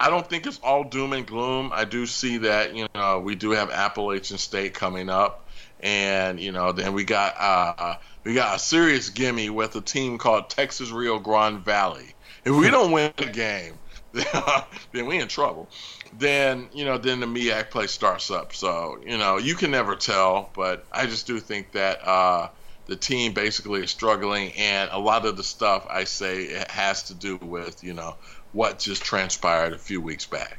i 0.00 0.10
don't 0.10 0.28
think 0.28 0.46
it's 0.46 0.58
all 0.58 0.84
doom 0.84 1.12
and 1.12 1.26
gloom. 1.26 1.70
I 1.72 1.84
do 1.84 2.06
see 2.06 2.38
that 2.38 2.74
you 2.74 2.86
know 2.94 3.20
we 3.20 3.34
do 3.34 3.50
have 3.50 3.70
appalachian 3.70 4.38
state 4.38 4.74
coming 4.74 5.08
up 5.08 5.43
and 5.80 6.40
you 6.40 6.52
know 6.52 6.72
then 6.72 6.92
we 6.92 7.04
got 7.04 7.34
uh 7.38 7.96
we 8.24 8.34
got 8.34 8.56
a 8.56 8.58
serious 8.58 9.10
gimme 9.10 9.50
with 9.50 9.74
a 9.76 9.80
team 9.80 10.18
called 10.18 10.48
texas 10.48 10.90
rio 10.90 11.18
grande 11.18 11.64
valley 11.64 12.14
if 12.44 12.54
we 12.54 12.70
don't 12.70 12.92
win 12.92 13.12
the 13.16 13.26
game 13.26 13.74
then 14.92 15.06
we 15.06 15.18
in 15.18 15.28
trouble. 15.28 15.68
Then 16.16 16.68
you 16.72 16.84
know, 16.84 16.98
then 16.98 17.20
the 17.20 17.26
MEAC 17.26 17.70
play 17.70 17.86
starts 17.86 18.30
up. 18.30 18.54
So 18.54 18.98
you 19.04 19.18
know, 19.18 19.38
you 19.38 19.54
can 19.54 19.70
never 19.70 19.96
tell, 19.96 20.50
but 20.54 20.86
I 20.92 21.06
just 21.06 21.26
do 21.26 21.40
think 21.40 21.72
that 21.72 22.06
uh, 22.06 22.48
the 22.86 22.96
team 22.96 23.32
basically 23.32 23.82
is 23.82 23.90
struggling, 23.90 24.52
and 24.52 24.90
a 24.92 24.98
lot 24.98 25.26
of 25.26 25.36
the 25.36 25.42
stuff 25.42 25.86
I 25.90 26.04
say 26.04 26.44
it 26.44 26.70
has 26.70 27.04
to 27.04 27.14
do 27.14 27.36
with 27.36 27.82
you 27.82 27.94
know 27.94 28.16
what 28.52 28.78
just 28.78 29.02
transpired 29.02 29.72
a 29.72 29.78
few 29.78 30.00
weeks 30.00 30.26
back. 30.26 30.58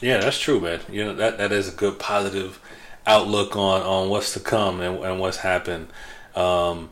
Yeah, 0.00 0.18
that's 0.18 0.38
true, 0.38 0.60
man. 0.60 0.80
You 0.90 1.04
know 1.04 1.14
that 1.14 1.38
that 1.38 1.52
is 1.52 1.72
a 1.72 1.76
good 1.76 2.00
positive 2.00 2.60
outlook 3.08 3.56
on 3.56 3.82
on 3.82 4.08
what's 4.08 4.34
to 4.34 4.40
come 4.40 4.80
and, 4.80 5.02
and 5.04 5.20
what's 5.20 5.38
happened. 5.38 5.88
Um, 6.36 6.90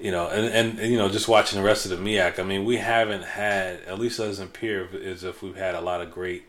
you 0.00 0.12
know, 0.12 0.28
and, 0.28 0.46
and, 0.46 0.78
and 0.78 0.92
you 0.92 0.98
know, 0.98 1.08
just 1.08 1.28
watching 1.28 1.60
the 1.60 1.66
rest 1.66 1.84
of 1.84 1.90
the 1.90 1.96
MEAC. 1.96 2.38
I 2.38 2.42
mean, 2.44 2.64
we 2.64 2.76
haven't 2.76 3.24
had 3.24 3.82
at 3.82 3.98
least 3.98 4.18
doesn't 4.18 4.44
appear 4.44 4.88
as 5.04 5.24
if 5.24 5.42
we've 5.42 5.56
had 5.56 5.74
a 5.74 5.80
lot 5.80 6.00
of 6.00 6.10
great 6.10 6.44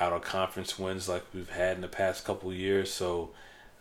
out 0.00 0.12
of 0.12 0.22
conference 0.22 0.78
wins 0.78 1.08
like 1.08 1.24
we've 1.34 1.50
had 1.50 1.76
in 1.76 1.82
the 1.82 1.88
past 1.88 2.24
couple 2.24 2.52
years. 2.52 2.92
So 2.92 3.30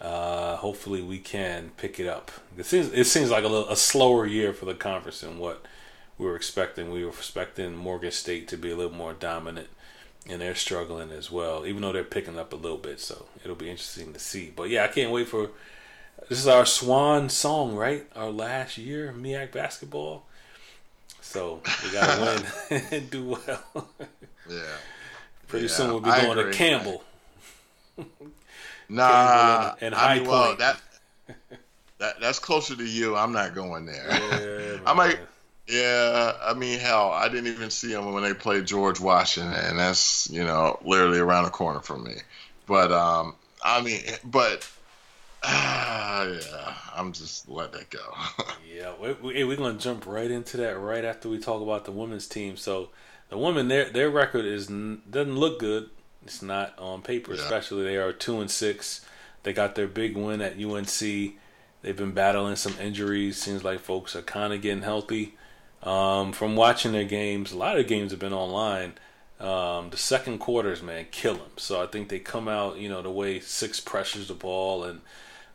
uh, 0.02 0.58
hopefully 0.58 1.02
we 1.02 1.20
can 1.20 1.72
pick 1.78 2.00
it 2.00 2.08
up. 2.08 2.32
It 2.58 2.66
seems 2.66 2.92
it 2.92 3.06
seems 3.06 3.32
like 3.32 3.44
a, 3.44 3.48
little, 3.48 3.70
a 3.70 3.78
slower 3.78 4.26
year 4.26 4.54
for 4.54 4.66
the 4.66 4.74
conference 4.74 5.22
than 5.22 5.38
what 5.38 5.66
we 6.18 6.26
were 6.26 6.36
expecting. 6.36 6.92
We 6.92 7.04
were 7.04 7.12
expecting 7.12 7.76
Morgan 7.76 8.12
State 8.12 8.48
to 8.50 8.58
be 8.58 8.72
a 8.72 8.76
little 8.76 8.96
more 8.96 9.14
dominant, 9.14 9.70
and 10.30 10.42
they're 10.42 10.56
struggling 10.56 11.12
as 11.12 11.32
well, 11.32 11.66
even 11.66 11.82
though 11.82 11.92
they're 11.92 12.04
picking 12.04 12.38
up 12.38 12.54
a 12.54 12.56
little 12.56 12.78
bit. 12.78 13.00
So 13.00 13.26
it'll 13.44 13.56
be 13.56 13.70
interesting 13.70 14.14
to 14.14 14.20
see. 14.20 14.52
But 14.56 14.70
yeah, 14.70 14.84
I 14.84 14.88
can't 14.88 15.12
wait 15.12 15.28
for. 15.28 15.50
This 16.30 16.40
is 16.40 16.48
our 16.48 16.66
swan 16.66 17.30
song, 17.30 17.76
right? 17.76 18.06
Our 18.16 18.30
last 18.30 18.78
year, 18.78 19.14
MEAC 19.18 19.52
basketball. 19.52 20.26
So 21.22 21.62
we 21.84 21.92
gotta 21.92 22.44
win 22.70 22.84
and 22.92 23.10
do 23.10 23.38
well. 23.48 23.90
yeah. 24.50 24.60
Pretty 25.48 25.68
yeah, 25.68 25.72
soon 25.72 25.88
we'll 25.90 26.00
be 26.00 26.10
going 26.10 26.38
to 26.38 26.52
Campbell. 26.52 27.04
Nah, 28.90 29.74
and, 29.74 29.84
and 29.88 29.96
High 29.96 30.14
I 30.14 30.20
mean, 30.20 30.28
well, 30.28 30.56
that 30.58 30.80
that 32.00 32.20
that's 32.20 32.40
closer 32.40 32.76
to 32.76 32.86
you. 32.86 33.16
I'm 33.16 33.32
not 33.32 33.56
going 33.56 33.86
there. 33.86 34.08
Yeah, 34.10 34.80
I 34.86 34.94
might. 34.94 35.20
Yeah, 35.68 36.34
I 36.42 36.54
mean, 36.54 36.80
hell, 36.80 37.12
I 37.12 37.30
didn't 37.30 37.48
even 37.48 37.70
see 37.70 37.94
them 37.94 38.14
when 38.14 38.24
they 38.24 38.34
played 38.34 38.66
George 38.66 39.00
Washington, 39.00 39.54
and 39.54 39.80
that's 39.80 40.30
you 40.30 40.44
know 40.44 40.78
literally 40.84 41.20
around 41.20 41.46
the 41.46 41.52
corner 41.52 41.80
from 41.80 42.04
me. 42.04 42.16
But 42.66 42.92
um, 42.92 43.36
I 43.64 43.82
mean, 43.82 44.02
but 44.26 44.70
uh, 45.42 46.34
yeah, 46.42 46.74
I'm 46.94 47.14
just 47.14 47.48
let 47.48 47.72
that 47.74 47.90
go. 47.90 48.14
yeah, 48.76 48.92
we, 49.02 49.14
we, 49.14 49.44
we're 49.46 49.58
gonna 49.58 49.80
jump 49.80 50.06
right 50.06 50.30
into 50.30 50.58
that 50.58 50.78
right 50.78 51.06
after 51.06 51.30
we 51.30 51.40
talk 51.40 51.62
about 51.62 51.86
the 51.86 51.92
women's 51.92 52.28
team. 52.28 52.58
So 52.58 52.90
the 53.30 53.38
women, 53.38 53.70
their 53.70 53.90
their 53.90 54.10
record 54.10 54.46
is 54.46 54.68
doesn't 54.68 55.38
look 55.38 55.60
good. 55.60 55.90
It's 56.26 56.42
not 56.42 56.78
on 56.78 57.02
paper, 57.02 57.34
yeah. 57.34 57.42
especially 57.42 57.84
they 57.84 57.98
are 57.98 58.12
two 58.12 58.42
and 58.42 58.52
six. 58.52 59.06
They 59.44 59.54
got 59.54 59.76
their 59.76 59.88
big 59.88 60.18
win 60.18 60.42
at 60.42 60.58
UNC. 60.62 61.00
They've 61.82 61.98
been 61.98 62.12
battling 62.12 62.56
some 62.56 62.76
injuries. 62.80 63.38
Seems 63.38 63.64
like 63.64 63.80
folks 63.80 64.16
are 64.16 64.22
kind 64.22 64.54
of 64.54 64.62
getting 64.62 64.84
healthy. 64.84 65.36
Um, 65.84 66.32
from 66.32 66.56
watching 66.56 66.94
their 66.94 67.04
games, 67.04 67.52
a 67.52 67.58
lot 67.58 67.78
of 67.78 67.88
games 67.88 68.12
have 68.12 68.20
been 68.20 68.34
online. 68.34 68.94
Um, 69.40 69.90
the 69.90 69.98
second 69.98 70.40
quarters, 70.40 70.82
man, 70.82 71.08
kill 71.12 71.36
them. 71.36 71.52
So 71.58 71.84
I 71.84 71.88
think 71.88 72.10
they 72.10 72.20
come 72.20 72.48
out, 72.48 72.78
you 72.78 72.88
know, 72.88 73.02
the 73.02 73.12
way 73.12 73.40
six 73.40 73.80
pressures 73.80 74.30
the 74.30 74.34
ball 74.34 74.86
and 74.86 75.02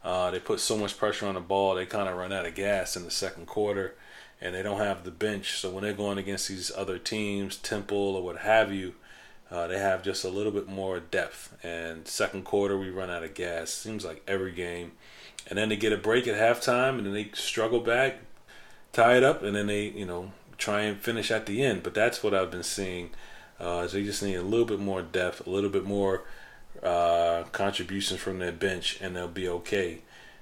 uh, 0.02 0.30
they 0.30 0.38
put 0.38 0.60
so 0.60 0.76
much 0.76 0.96
pressure 0.96 1.26
on 1.26 1.34
the 1.34 1.40
ball, 1.40 1.74
they 1.74 1.86
kind 1.86 2.08
of 2.08 2.16
run 2.16 2.32
out 2.32 2.46
of 2.46 2.54
gas 2.54 2.96
in 2.96 3.04
the 3.04 3.10
second 3.10 3.46
quarter, 3.46 3.94
and 4.40 4.54
they 4.54 4.62
don't 4.62 4.80
have 4.80 5.04
the 5.04 5.10
bench. 5.10 5.58
So 5.58 5.70
when 5.70 5.82
they're 5.82 5.92
going 5.92 6.18
against 6.18 6.48
these 6.48 6.70
other 6.76 6.98
teams, 6.98 7.56
Temple 7.56 8.16
or 8.16 8.22
what 8.22 8.38
have 8.38 8.72
you, 8.72 8.94
uh, 9.50 9.66
they 9.66 9.78
have 9.78 10.02
just 10.02 10.24
a 10.24 10.28
little 10.28 10.52
bit 10.52 10.68
more 10.68 11.00
depth. 11.00 11.56
And 11.64 12.06
second 12.06 12.44
quarter, 12.44 12.78
we 12.78 12.90
run 12.90 13.10
out 13.10 13.24
of 13.24 13.34
gas. 13.34 13.70
Seems 13.70 14.04
like 14.04 14.22
every 14.28 14.52
game. 14.52 14.92
And 15.48 15.58
then 15.58 15.68
they 15.68 15.76
get 15.76 15.92
a 15.92 15.96
break 15.96 16.26
at 16.26 16.36
halftime, 16.36 16.98
and 16.98 17.06
then 17.06 17.14
they 17.14 17.30
struggle 17.34 17.80
back, 17.80 18.20
tie 18.98 19.16
it 19.16 19.24
up, 19.24 19.42
and 19.42 19.54
then 19.54 19.66
they, 19.66 19.88
you 19.88 20.04
know, 20.04 20.32
try 20.56 20.82
and 20.82 20.98
finish 20.98 21.30
at 21.30 21.46
the 21.46 21.62
end. 21.62 21.82
But 21.82 21.94
that's 21.94 22.22
what 22.22 22.34
I've 22.34 22.50
been 22.50 22.62
seeing. 22.62 23.10
Uh, 23.60 23.86
so 23.86 23.96
they 23.96 24.04
just 24.04 24.22
need 24.22 24.36
a 24.36 24.42
little 24.42 24.66
bit 24.66 24.80
more 24.80 25.02
depth, 25.02 25.46
a 25.46 25.50
little 25.50 25.70
bit 25.70 25.84
more 25.84 26.22
uh, 26.82 27.44
contributions 27.52 28.20
from 28.20 28.38
their 28.38 28.52
bench, 28.52 28.98
and 29.00 29.16
they'll 29.16 29.28
be 29.28 29.48
okay. 29.48 29.98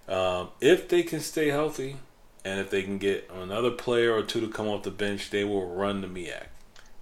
Um, 0.09 0.49
if 0.61 0.89
they 0.89 1.03
can 1.03 1.21
stay 1.21 1.49
healthy, 1.49 1.97
and 2.45 2.61
if 2.61 2.71
they 2.71 2.83
can 2.83 2.99
get 2.99 3.29
another 3.35 3.71
player 3.71 4.15
or 4.15 4.23
two 4.23 4.41
to 4.41 4.49
come 4.49 4.69
off 4.69 4.85
the 4.85 4.91
bench, 4.91 5.31
they 5.31 5.45
will 5.45 5.67
run 5.67 6.01
the 6.01 6.07
MEAC 6.07 6.47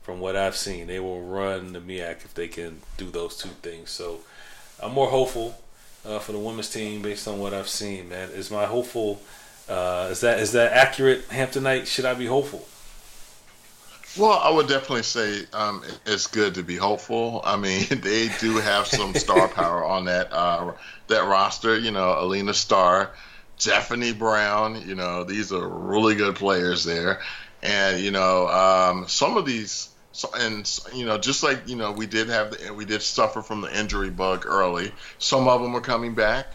from 0.04 0.20
what 0.20 0.36
I've 0.36 0.54
seen, 0.54 0.86
they 0.86 1.00
will 1.00 1.22
run 1.22 1.72
the 1.72 1.80
MEAC 1.80 2.26
if 2.26 2.34
they 2.34 2.46
can 2.46 2.82
do 2.98 3.10
those 3.10 3.38
two 3.38 3.48
things. 3.62 3.90
So 3.90 4.20
I'm 4.78 4.92
more 4.92 5.08
hopeful 5.08 5.58
uh, 6.04 6.18
for 6.18 6.32
the 6.32 6.38
women's 6.38 6.68
team 6.68 7.00
based 7.00 7.26
on 7.26 7.38
what 7.38 7.54
I've 7.54 7.70
seen. 7.70 8.10
Man, 8.10 8.28
is 8.28 8.50
my 8.50 8.66
hopeful? 8.66 9.22
Uh, 9.68 10.08
is 10.10 10.20
that 10.20 10.40
is 10.40 10.52
that 10.52 10.72
accurate, 10.72 11.28
Hamptonite? 11.28 11.86
Should 11.86 12.04
I 12.04 12.14
be 12.14 12.26
hopeful? 12.26 12.66
Well, 14.16 14.38
I 14.38 14.50
would 14.50 14.68
definitely 14.68 15.02
say 15.02 15.42
um, 15.52 15.82
it's 16.06 16.28
good 16.28 16.54
to 16.54 16.62
be 16.62 16.76
hopeful. 16.76 17.40
I 17.44 17.56
mean, 17.56 17.86
they 17.90 18.28
do 18.40 18.58
have 18.58 18.86
some 18.86 19.14
star 19.14 19.48
power 19.48 19.84
on 19.84 20.04
that 20.04 20.32
uh, 20.32 20.72
that 21.08 21.26
roster. 21.26 21.78
You 21.78 21.90
know, 21.90 22.14
Alina 22.18 22.54
Starr, 22.54 23.10
Jephany 23.58 24.12
Brown. 24.12 24.86
You 24.86 24.94
know, 24.94 25.24
these 25.24 25.52
are 25.52 25.66
really 25.66 26.14
good 26.14 26.36
players 26.36 26.84
there, 26.84 27.22
and 27.62 28.00
you 28.00 28.10
know, 28.10 28.48
um, 28.48 29.08
some 29.08 29.36
of 29.36 29.46
these 29.46 29.88
so, 30.12 30.30
and 30.36 30.80
you 30.94 31.04
know, 31.04 31.18
just 31.18 31.42
like 31.42 31.68
you 31.68 31.74
know, 31.74 31.90
we 31.90 32.06
did 32.06 32.28
have 32.28 32.52
the, 32.52 32.72
we 32.72 32.84
did 32.84 33.02
suffer 33.02 33.42
from 33.42 33.62
the 33.62 33.78
injury 33.78 34.10
bug 34.10 34.44
early. 34.46 34.92
Some 35.18 35.48
of 35.48 35.60
them 35.60 35.74
are 35.74 35.80
coming 35.80 36.14
back. 36.14 36.46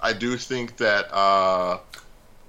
I 0.00 0.12
do 0.12 0.36
think 0.36 0.78
that 0.78 1.14
uh, 1.14 1.78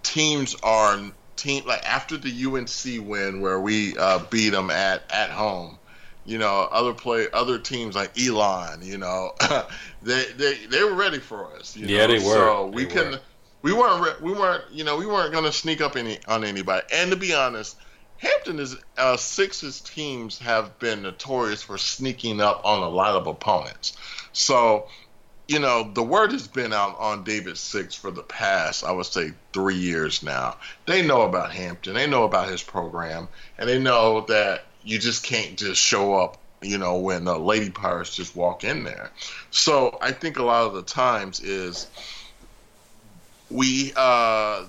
teams 0.08 0.56
are 0.64 1.00
team 1.36 1.66
like 1.66 1.86
after 1.86 2.18
the 2.18 2.46
UNC 2.46 3.08
win 3.08 3.42
where 3.42 3.60
we 3.60 3.98
uh, 3.98 4.20
beat 4.30 4.50
them 4.50 4.70
at 4.70 5.04
at 5.12 5.30
home. 5.30 5.78
You 6.26 6.38
know, 6.38 6.68
other 6.72 6.94
play 6.94 7.28
other 7.32 7.58
teams 7.58 7.96
like 7.96 8.20
Elon. 8.20 8.82
You 8.82 8.98
know, 8.98 9.34
they 10.02 10.26
they 10.36 10.66
they 10.66 10.84
were 10.84 10.94
ready 10.94 11.20
for 11.20 11.56
us. 11.56 11.76
yeah, 11.78 12.06
know? 12.06 12.08
they 12.08 12.20
were. 12.20 12.34
So 12.34 12.68
we 12.68 12.86
couldn't. 12.86 13.22
We 13.62 13.74
weren't. 13.74 14.22
We 14.22 14.34
weren't. 14.34 14.64
You 14.72 14.84
know, 14.84 14.98
we 14.98 15.06
weren't 15.06 15.32
going 15.32 15.46
to 15.46 15.54
sneak 15.54 15.82
up 15.82 15.96
any 15.96 16.20
on 16.28 16.44
anybody. 16.44 16.86
And 16.92 17.12
to 17.12 17.18
be 17.18 17.34
honest, 17.34 17.78
Hampton 18.18 18.60
is 18.60 18.76
uh, 18.98 19.16
Sixers 19.16 19.80
teams 19.82 20.40
have 20.40 20.78
been 20.80 21.02
notorious 21.02 21.62
for 21.62 21.78
sneaking 21.78 22.42
up 22.42 22.62
on 22.66 22.84
a 22.84 22.90
lot 22.90 23.16
of 23.16 23.28
opponents. 23.28 23.96
So, 24.34 24.88
you 25.48 25.60
know, 25.60 25.90
the 25.94 26.04
word 26.04 26.32
has 26.34 26.48
been 26.48 26.74
out 26.74 26.98
on 27.00 27.24
David 27.24 27.58
Six 27.58 27.96
for 27.96 28.12
the 28.12 28.24
past, 28.24 28.84
I 28.84 28.92
would 28.92 29.06
say, 29.06 29.32
three 29.54 29.78
years 29.78 30.22
now. 30.22 30.58
They 30.86 31.06
know 31.06 31.22
about 31.22 31.52
Hampton, 31.52 31.94
they 31.94 32.08
know 32.08 32.26
about 32.26 32.50
his 32.50 32.62
program, 32.62 33.28
and 33.58 33.70
they 33.70 33.80
know 33.80 34.22
that 34.28 34.66
you 34.84 35.00
just 35.00 35.24
can't 35.24 35.58
just 35.58 35.82
show 35.82 36.16
up. 36.16 36.38
You 36.62 36.80
know, 36.80 36.98
when 36.98 37.24
the 37.24 37.38
Lady 37.38 37.70
Pirates 37.70 38.16
just 38.16 38.36
walk 38.36 38.64
in 38.64 38.84
there. 38.84 39.12
So 39.52 39.96
I 40.02 40.12
think 40.12 40.40
a 40.40 40.44
lot 40.44 40.66
of 40.66 40.74
the 40.74 40.82
times 40.82 41.40
is 41.40 41.86
we 43.52 43.94
uh 43.96 44.66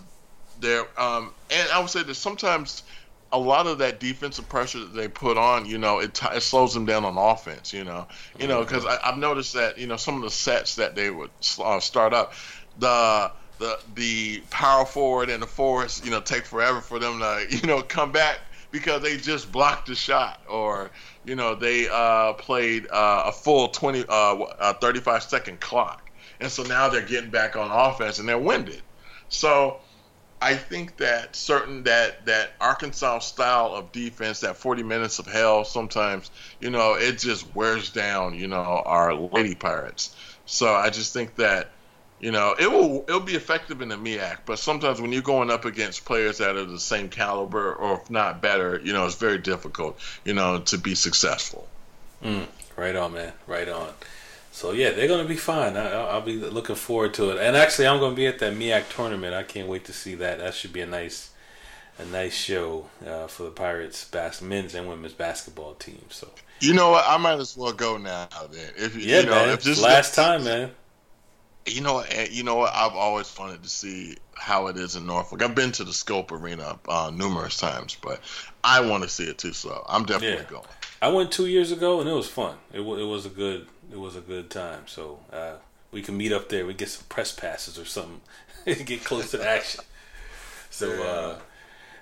there 0.60 0.86
um 1.00 1.32
and 1.50 1.68
I 1.70 1.80
would 1.80 1.88
say 1.88 2.02
that 2.02 2.14
sometimes 2.14 2.82
a 3.30 3.38
lot 3.38 3.66
of 3.66 3.78
that 3.78 4.00
defensive 4.00 4.48
pressure 4.48 4.80
that 4.80 4.94
they 4.94 5.08
put 5.08 5.36
on, 5.36 5.66
you 5.66 5.78
know, 5.78 5.98
it, 5.98 6.14
t- 6.14 6.26
it 6.32 6.40
slows 6.40 6.72
them 6.72 6.86
down 6.86 7.04
on 7.04 7.18
offense. 7.18 7.72
You 7.72 7.84
know, 7.84 8.08
you 8.38 8.46
know, 8.46 8.62
because 8.62 8.86
I've 8.86 9.18
noticed 9.18 9.54
that 9.54 9.78
you 9.78 9.86
know 9.86 9.96
some 9.96 10.16
of 10.16 10.22
the 10.22 10.30
sets 10.30 10.76
that 10.76 10.94
they 10.94 11.10
would 11.10 11.30
uh, 11.62 11.80
start 11.80 12.14
up, 12.14 12.32
the 12.78 13.30
the 13.58 13.78
the 13.94 14.40
power 14.50 14.86
forward 14.86 15.28
and 15.28 15.42
the 15.42 15.46
forwards, 15.46 16.02
you 16.04 16.10
know, 16.10 16.20
take 16.20 16.46
forever 16.46 16.80
for 16.80 16.98
them 16.98 17.18
to 17.18 17.46
you 17.50 17.66
know 17.66 17.82
come 17.82 18.12
back 18.12 18.38
because 18.70 19.02
they 19.02 19.16
just 19.16 19.50
blocked 19.50 19.88
the 19.88 19.94
shot 19.94 20.40
or 20.48 20.90
you 21.24 21.34
know 21.34 21.54
they 21.54 21.88
uh, 21.88 22.32
played 22.34 22.86
uh, 22.90 23.24
a 23.26 23.32
full 23.32 23.68
20 23.68 24.04
uh, 24.08 24.72
35 24.74 25.22
second 25.22 25.60
clock, 25.60 26.10
and 26.40 26.50
so 26.50 26.62
now 26.62 26.88
they're 26.88 27.02
getting 27.02 27.30
back 27.30 27.56
on 27.56 27.70
offense 27.70 28.18
and 28.18 28.28
they're 28.28 28.38
winded. 28.38 28.82
So 29.28 29.80
I 30.40 30.54
think 30.54 30.98
that 30.98 31.34
certain 31.34 31.82
that 31.84 32.26
that 32.26 32.52
Arkansas 32.60 33.20
style 33.20 33.74
of 33.74 33.90
defense, 33.90 34.40
that 34.40 34.56
40 34.56 34.82
minutes 34.84 35.18
of 35.18 35.26
hell, 35.26 35.64
sometimes 35.64 36.30
you 36.60 36.70
know 36.70 36.94
it 36.94 37.18
just 37.18 37.54
wears 37.54 37.90
down 37.90 38.34
you 38.34 38.46
know 38.46 38.82
our 38.84 39.14
Lady 39.14 39.54
Pirates. 39.54 40.14
So 40.46 40.72
I 40.72 40.90
just 40.90 41.12
think 41.12 41.36
that 41.36 41.70
you 42.20 42.30
know 42.30 42.54
it 42.58 42.70
will 42.70 43.04
it'll 43.08 43.20
be 43.20 43.34
effective 43.34 43.82
in 43.82 43.88
the 43.88 43.96
MEAC, 43.96 44.38
but 44.46 44.58
sometimes 44.60 45.00
when 45.00 45.12
you're 45.12 45.22
going 45.22 45.50
up 45.50 45.64
against 45.64 46.04
players 46.04 46.38
that 46.38 46.56
are 46.56 46.64
the 46.64 46.80
same 46.80 47.08
caliber 47.08 47.74
or 47.74 48.00
if 48.00 48.10
not 48.10 48.40
better, 48.40 48.80
you 48.82 48.92
know 48.92 49.06
it's 49.06 49.16
very 49.16 49.38
difficult 49.38 49.98
you 50.24 50.34
know 50.34 50.60
to 50.60 50.78
be 50.78 50.94
successful. 50.94 51.66
Mm, 52.22 52.46
right 52.76 52.94
on, 52.94 53.12
man. 53.12 53.32
Right 53.46 53.68
on. 53.68 53.92
So 54.58 54.72
yeah, 54.72 54.90
they're 54.90 55.06
gonna 55.06 55.22
be 55.22 55.36
fine. 55.36 55.76
I, 55.76 56.16
will 56.16 56.20
be 56.20 56.34
looking 56.34 56.74
forward 56.74 57.14
to 57.14 57.30
it. 57.30 57.38
And 57.38 57.56
actually, 57.56 57.86
I'm 57.86 58.00
gonna 58.00 58.16
be 58.16 58.26
at 58.26 58.40
that 58.40 58.54
MEAC 58.54 58.88
tournament. 58.88 59.32
I 59.32 59.44
can't 59.44 59.68
wait 59.68 59.84
to 59.84 59.92
see 59.92 60.16
that. 60.16 60.40
That 60.40 60.52
should 60.52 60.72
be 60.72 60.80
a 60.80 60.86
nice, 60.86 61.30
a 61.96 62.04
nice 62.06 62.34
show 62.34 62.86
uh, 63.06 63.28
for 63.28 63.44
the 63.44 63.52
Pirates 63.52 64.04
bas- 64.06 64.42
men's 64.42 64.74
and 64.74 64.88
women's 64.88 65.12
basketball 65.12 65.74
team. 65.74 66.02
So 66.08 66.28
you 66.58 66.74
know 66.74 66.90
what? 66.90 67.04
I 67.06 67.18
might 67.18 67.38
as 67.38 67.56
well 67.56 67.72
go 67.72 67.98
now. 67.98 68.26
Then 68.50 68.72
if 68.76 68.96
yeah, 68.96 69.20
you 69.20 69.26
know, 69.26 69.30
man, 69.30 69.50
if 69.50 69.62
this 69.62 69.80
last 69.80 70.16
time, 70.16 70.42
man. 70.42 70.72
You 71.64 71.82
know, 71.82 72.02
you 72.28 72.42
know 72.42 72.56
what? 72.56 72.74
I've 72.74 72.96
always 72.96 73.32
wanted 73.38 73.62
to 73.62 73.68
see 73.68 74.16
how 74.34 74.66
it 74.66 74.76
is 74.76 74.96
in 74.96 75.06
Norfolk. 75.06 75.40
I've 75.40 75.54
been 75.54 75.70
to 75.72 75.84
the 75.84 75.92
Scope 75.92 76.32
Arena 76.32 76.80
uh, 76.88 77.12
numerous 77.14 77.58
times, 77.58 77.96
but 78.00 78.20
I 78.64 78.80
want 78.80 79.04
to 79.04 79.08
see 79.08 79.24
it 79.24 79.38
too. 79.38 79.52
So 79.52 79.84
I'm 79.88 80.04
definitely 80.04 80.44
yeah. 80.44 80.50
going. 80.50 80.66
I 81.00 81.08
went 81.08 81.30
two 81.30 81.46
years 81.46 81.70
ago 81.70 82.00
and 82.00 82.08
it 82.08 82.12
was 82.12 82.26
fun. 82.26 82.56
It, 82.72 82.78
w- 82.78 83.00
it 83.00 83.08
was 83.08 83.24
a 83.24 83.28
good 83.28 83.68
it 83.90 83.98
was 83.98 84.16
a 84.16 84.20
good 84.20 84.50
time. 84.50 84.82
So 84.86 85.20
uh, 85.32 85.54
we 85.90 86.02
can 86.02 86.16
meet 86.16 86.32
up 86.32 86.48
there. 86.48 86.66
We 86.66 86.74
get 86.74 86.88
some 86.88 87.06
press 87.08 87.32
passes 87.32 87.78
or 87.78 87.84
something. 87.84 88.20
get 88.84 89.04
close 89.04 89.30
to 89.30 89.38
the 89.38 89.48
action. 89.48 89.80
So, 90.70 91.02
uh, 91.02 91.38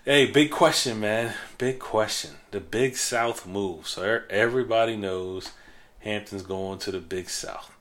hey, 0.05 0.27
big 0.27 0.51
question, 0.51 1.01
man. 1.01 1.35
Big 1.59 1.79
question. 1.79 2.33
The 2.51 2.61
Big 2.61 2.97
South 2.97 3.47
move. 3.47 3.87
So 3.87 4.23
everybody 4.29 4.97
knows 4.97 5.53
Hampton's 6.01 6.43
going 6.43 6.79
to 6.81 6.91
the 6.91 7.01
Big 7.01 7.31
South. 7.31 7.73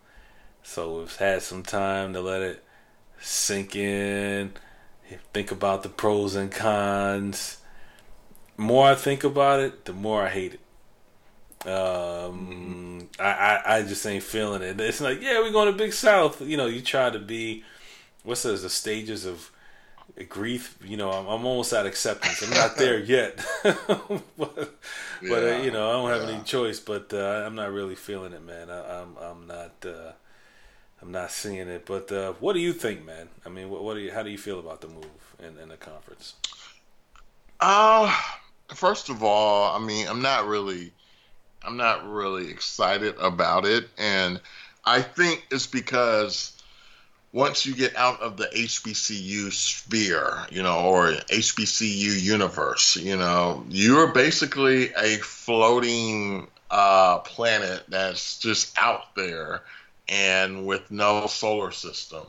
So 0.64 1.00
we've 1.00 1.16
had 1.16 1.42
some 1.42 1.64
time 1.64 2.14
to 2.14 2.22
let 2.22 2.42
it 2.42 2.64
sink 3.20 3.76
in. 3.76 4.54
Think 5.34 5.52
about 5.52 5.84
the 5.84 5.90
pros 5.90 6.36
and 6.36 6.52
cons. 6.52 7.58
more 8.58 8.88
I 8.88 8.96
think 8.96 9.24
about 9.24 9.60
it, 9.60 9.86
the 9.86 9.94
more 9.94 10.24
I 10.24 10.30
hate 10.30 10.56
it. 10.56 10.60
Um, 11.68 13.10
I, 13.20 13.24
I, 13.24 13.78
I 13.78 13.82
just 13.84 14.06
ain't 14.06 14.24
feeling 14.24 14.62
it. 14.62 14.80
It's 14.80 15.02
like, 15.02 15.22
yeah, 15.22 15.40
we're 15.40 15.52
going 15.52 15.72
to 15.72 15.78
Big 15.78 15.94
South. 15.94 16.42
You 16.42 16.58
know, 16.58 16.68
you 16.68 16.82
try 16.82 17.10
to 17.10 17.20
be, 17.20 17.64
what's 18.24 18.44
those, 18.44 18.64
the 18.64 18.70
stages 18.70 19.26
of 19.26 19.52
grief? 20.30 20.78
You 20.84 20.98
know, 20.98 21.12
I'm, 21.12 21.26
I'm 21.28 21.46
almost 21.46 21.74
at 21.74 21.86
acceptance. 21.86 22.42
I'm 22.44 22.52
not 22.52 22.78
there 22.78 23.00
yet. 23.04 23.44
but, 23.64 23.78
yeah, 24.38 25.30
but 25.30 25.44
uh, 25.44 25.62
you 25.64 25.72
know, 25.72 25.90
I 25.90 25.94
don't 25.94 26.10
have 26.10 26.30
yeah. 26.30 26.36
any 26.36 26.44
choice. 26.44 26.80
But 26.80 27.14
uh, 27.14 27.44
I'm 27.46 27.56
not 27.56 27.72
really 27.72 27.96
feeling 27.96 28.34
it, 28.34 28.44
man. 28.44 28.70
I, 28.70 29.02
am 29.02 29.16
I'm, 29.18 29.24
I'm 29.24 29.48
not. 29.48 29.86
Uh, 29.86 30.12
I'm 31.02 31.12
not 31.12 31.32
seeing 31.32 31.68
it. 31.68 31.86
But 31.86 32.12
uh, 32.12 32.34
what 32.40 32.54
do 32.54 32.60
you 32.60 32.74
think, 32.74 33.06
man? 33.06 33.28
I 33.46 33.50
mean, 33.50 33.70
what, 33.70 33.84
what 33.84 33.96
do 33.96 34.00
you? 34.02 34.12
How 34.12 34.24
do 34.24 34.30
you 34.30 34.38
feel 34.38 34.60
about 34.60 34.82
the 34.82 34.88
move 34.88 35.36
in, 35.40 35.58
in 35.60 35.70
the 35.70 35.78
conference? 35.78 36.36
Uh, 37.60 38.14
first 38.74 39.10
of 39.10 39.24
all, 39.24 39.76
I 39.76 39.84
mean, 39.84 40.08
I'm 40.08 40.22
not 40.22 40.48
really 40.48 40.92
I'm 41.66 41.78
not 41.78 42.08
really 42.08 42.50
excited 42.50 43.16
about 43.18 43.66
it, 43.66 43.90
and 43.98 44.40
I 44.84 45.02
think 45.02 45.46
it's 45.52 45.68
because 45.68 46.52
once 47.36 47.66
you 47.66 47.76
get 47.76 47.94
out 47.98 48.22
of 48.22 48.38
the 48.38 48.46
HBCU 48.46 49.52
sphere, 49.52 50.46
you 50.50 50.64
know, 50.64 50.86
or 50.86 51.08
HBCU 51.12 52.22
universe, 52.22 52.96
you 52.96 53.18
know, 53.18 53.66
you're 53.68 54.08
basically 54.08 54.94
a 54.94 55.18
floating 55.18 56.48
uh, 56.72 57.20
planet 57.20 57.84
that's 57.90 58.40
just 58.40 58.78
out 58.78 59.14
there 59.16 59.64
and 60.08 60.66
with 60.66 60.90
no 60.92 61.28
solar 61.28 61.72
system. 61.72 62.26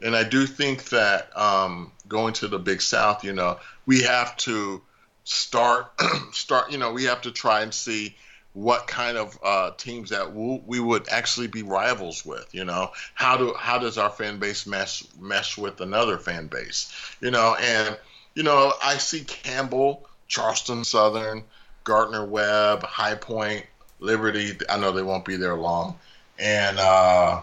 And 0.00 0.14
I 0.14 0.22
do 0.22 0.46
think 0.46 0.84
that 0.90 1.36
um, 1.36 1.90
going 2.06 2.34
to 2.34 2.46
the 2.46 2.58
Big 2.58 2.80
South, 2.80 3.24
you 3.24 3.32
know, 3.32 3.58
we 3.86 4.02
have 4.02 4.36
to 4.38 4.82
start, 5.24 5.92
start, 6.32 6.70
you 6.70 6.78
know, 6.78 6.92
we 6.92 7.04
have 7.04 7.22
to 7.22 7.32
try 7.32 7.62
and 7.62 7.74
see 7.74 8.14
what 8.54 8.86
kind 8.86 9.18
of 9.18 9.36
uh, 9.42 9.72
teams 9.76 10.10
that 10.10 10.32
we 10.32 10.80
would 10.80 11.08
actually 11.08 11.48
be 11.48 11.62
rivals 11.62 12.24
with. 12.24 12.48
You 12.52 12.64
know, 12.64 12.92
how 13.12 13.36
do 13.36 13.52
how 13.58 13.78
does 13.78 13.98
our 13.98 14.10
fan 14.10 14.38
base 14.38 14.66
mesh 14.66 15.04
mesh 15.20 15.58
with 15.58 15.80
another 15.80 16.18
fan 16.18 16.46
base? 16.46 16.90
You 17.20 17.30
know, 17.30 17.56
and 17.60 17.98
you 18.34 18.44
know 18.44 18.72
I 18.82 18.96
see 18.96 19.24
Campbell, 19.24 20.08
Charleston 20.28 20.84
Southern, 20.84 21.44
Gardner 21.82 22.24
Webb, 22.24 22.84
High 22.84 23.16
Point, 23.16 23.66
Liberty. 23.98 24.56
I 24.70 24.78
know 24.78 24.92
they 24.92 25.02
won't 25.02 25.24
be 25.24 25.36
there 25.36 25.56
long, 25.56 25.98
and 26.38 26.78
uh, 26.78 27.42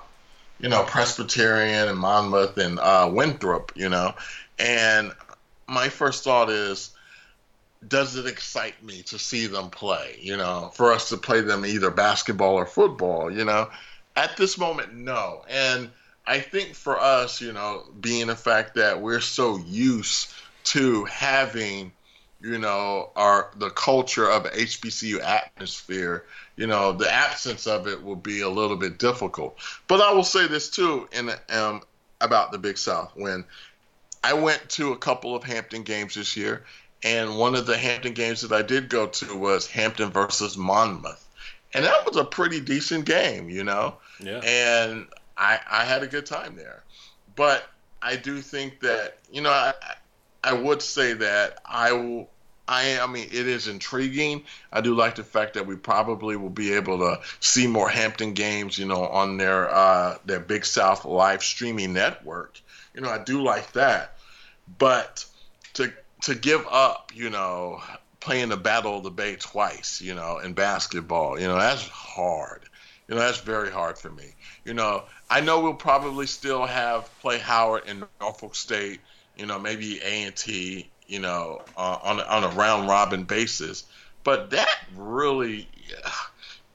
you 0.60 0.70
know 0.70 0.84
Presbyterian 0.84 1.90
and 1.90 1.98
Monmouth 1.98 2.58
and 2.58 2.80
uh, 2.80 3.10
Winthrop. 3.12 3.74
You 3.76 3.90
know, 3.90 4.14
and 4.58 5.12
my 5.68 5.90
first 5.90 6.24
thought 6.24 6.50
is 6.50 6.92
does 7.88 8.16
it 8.16 8.28
excite 8.28 8.84
me 8.84 9.02
to 9.04 9.18
see 9.18 9.48
them 9.48 9.70
play? 9.70 10.18
You 10.22 10.38
know, 10.38 10.72
for 10.74 10.92
us 10.92 11.10
to 11.10 11.18
play 11.18 11.42
them 11.42 11.66
either 11.66 11.90
basketball 11.92 12.56
or 12.56 12.66
football, 12.66 13.32
you 13.32 13.46
know, 13.46 13.70
at 14.16 14.38
this 14.38 14.58
moment, 14.58 14.94
no. 14.94 15.44
And 15.50 15.90
I 16.26 16.40
think 16.40 16.76
for 16.76 17.00
us, 17.00 17.42
you 17.42 17.54
know, 17.54 17.84
being 18.00 18.28
the 18.28 18.36
fact 18.36 18.76
that 18.76 19.02
we're 19.02 19.22
so 19.22 19.58
used 19.58 20.32
to 20.66 21.06
having, 21.06 21.92
you 22.42 22.60
know, 22.60 23.10
our 23.16 23.50
the 23.56 23.70
culture 23.72 24.30
of 24.30 24.44
HBCU 24.44 25.22
atmosphere, 25.24 26.26
you 26.56 26.68
know, 26.68 26.92
the 26.92 27.12
absence 27.12 27.66
of 27.66 27.88
it 27.88 28.04
will 28.04 28.16
be 28.16 28.42
a 28.42 28.50
little 28.50 28.78
bit 28.78 29.00
difficult. 29.00 29.58
But 29.88 30.02
I 30.02 30.14
will 30.14 30.24
say 30.24 30.48
this 30.48 30.70
too, 30.70 31.10
in 31.12 31.32
um, 31.50 31.82
about 32.20 32.52
the 32.52 32.60
Big 32.60 32.78
South 32.78 33.12
when 33.16 33.44
I 34.24 34.34
went 34.34 34.70
to 34.72 34.94
a 34.94 34.98
couple 34.98 35.36
of 35.36 35.44
Hampton 35.44 35.82
games 35.82 36.14
this 36.14 36.38
year, 36.38 36.64
and 37.04 37.38
one 37.38 37.56
of 37.56 37.66
the 37.66 37.78
Hampton 37.78 38.14
games 38.14 38.42
that 38.42 38.52
I 38.52 38.62
did 38.62 38.90
go 38.90 39.08
to 39.08 39.36
was 39.38 39.68
Hampton 39.68 40.12
versus 40.12 40.58
Monmouth. 40.58 41.28
And 41.74 41.86
that 41.86 42.06
was 42.06 42.18
a 42.18 42.26
pretty 42.26 42.60
decent 42.60 43.06
game, 43.06 43.50
you 43.50 43.64
know? 43.64 43.96
Yeah. 44.20 44.42
And 44.44 45.08
I, 45.38 45.60
I 45.70 45.86
had 45.86 46.04
a 46.04 46.08
good 46.08 46.26
time 46.26 46.56
there. 46.56 46.84
But 47.36 47.64
I 48.02 48.18
do 48.18 48.42
think 48.42 48.82
that, 48.82 49.18
you 49.32 49.42
know, 49.42 49.50
I, 49.50 49.74
I 50.44 50.54
would 50.54 50.82
say 50.82 51.14
that 51.14 51.60
I 51.66 51.94
will. 51.94 52.30
I, 52.68 53.00
I 53.00 53.08
mean, 53.08 53.26
it 53.26 53.48
is 53.48 53.68
intriguing. 53.68 54.44
I 54.72 54.80
do 54.80 54.94
like 54.96 55.16
the 55.16 55.24
fact 55.24 55.56
that 55.56 55.68
we 55.68 55.76
probably 55.76 56.38
will 56.38 56.50
be 56.50 56.74
able 56.74 57.00
to 57.00 57.20
see 57.42 57.68
more 57.68 57.90
Hampton 57.90 58.34
games, 58.34 58.78
you 58.78 58.86
know, 58.86 59.08
on 59.08 59.38
their 59.38 59.70
uh, 59.70 60.18
their 60.26 60.40
Big 60.40 60.66
South 60.66 61.04
live 61.04 61.44
streaming 61.44 61.92
network. 61.94 62.62
You 62.94 63.02
know, 63.02 63.10
I 63.10 63.18
do 63.18 63.42
like 63.42 63.74
that. 63.74 64.18
But 64.78 65.26
to 65.74 65.92
to 66.22 66.36
give 66.36 66.66
up, 66.70 67.12
you 67.14 67.30
know, 67.30 67.82
playing 68.20 68.50
the 68.50 68.58
Battle 68.58 68.98
of 68.98 69.04
the 69.04 69.12
Bay 69.12 69.36
twice, 69.36 70.02
you 70.02 70.14
know, 70.14 70.38
in 70.38 70.54
basketball, 70.54 71.40
you 71.40 71.48
know, 71.48 71.58
that's 71.58 71.88
hard. 71.88 72.62
You 73.08 73.16
know, 73.16 73.22
that's 73.22 73.42
very 73.42 73.72
hard 73.72 73.98
for 73.98 74.10
me. 74.10 74.36
You 74.64 74.74
know, 74.74 75.04
I 75.30 75.42
know 75.42 75.60
we'll 75.62 75.74
probably 75.74 76.28
still 76.28 76.66
have 76.66 77.10
play 77.20 77.40
Howard 77.40 77.84
and 77.88 78.06
Norfolk 78.22 78.56
State, 78.56 79.02
you 79.36 79.46
know, 79.46 79.60
maybe 79.60 80.00
A 80.02 80.24
and 80.24 80.36
T, 80.36 80.90
you 81.08 81.20
know, 81.20 81.62
uh, 81.76 81.98
on 82.04 82.20
a, 82.20 82.24
on 82.24 82.44
a 82.44 82.50
round 82.50 82.88
robin 82.88 83.24
basis, 83.24 83.84
but 84.24 84.52
that 84.52 84.80
really, 84.96 85.68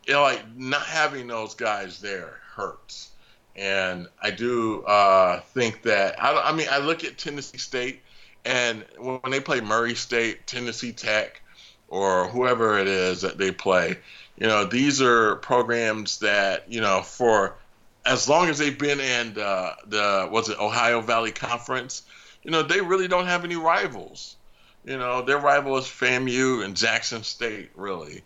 you 0.07 0.13
know, 0.13 0.23
like 0.23 0.43
not 0.57 0.83
having 0.83 1.27
those 1.27 1.55
guys 1.55 2.01
there 2.01 2.41
hurts. 2.55 3.11
And 3.55 4.09
I 4.21 4.33
do 4.33 4.83
uh, 4.83 5.41
think 5.41 5.83
that 5.83 6.23
I, 6.23 6.51
I 6.51 6.53
mean 6.53 6.67
I 6.71 6.79
look 6.79 7.05
at 7.05 7.17
Tennessee 7.17 7.57
State 7.57 8.03
and 8.47 8.85
when 8.99 9.31
they 9.31 9.41
play 9.41 9.61
Murray 9.61 9.95
State, 9.95 10.47
Tennessee 10.47 10.93
Tech, 10.93 11.43
or 11.89 12.29
whoever 12.29 12.79
it 12.79 12.87
is 12.87 13.21
that 13.23 13.39
they 13.39 13.51
play, 13.51 13.97
you 14.39 14.47
know, 14.47 14.65
these 14.65 15.03
are 15.03 15.37
programs 15.37 16.21
that, 16.21 16.71
you 16.71 16.81
know, 16.81 17.03
for 17.03 17.57
as 18.05 18.29
long 18.29 18.49
as 18.49 18.59
they've 18.59 18.79
been 18.79 19.01
in 19.01 19.39
uh, 19.39 19.75
the, 19.87 20.29
was 20.31 20.49
it 20.49 20.59
Ohio 20.59 21.01
Valley 21.01 21.33
Conference, 21.33 22.03
you 22.43 22.51
know, 22.51 22.63
they 22.63 22.81
really 22.81 23.09
don't 23.09 23.27
have 23.27 23.45
any 23.45 23.57
rivals. 23.57 24.37
You 24.85 24.97
know, 24.97 25.23
their 25.23 25.39
rival 25.39 25.77
is 25.79 25.87
FAMU 25.87 26.65
and 26.65 26.77
Jackson 26.77 27.25
State, 27.25 27.71
really. 27.75 28.23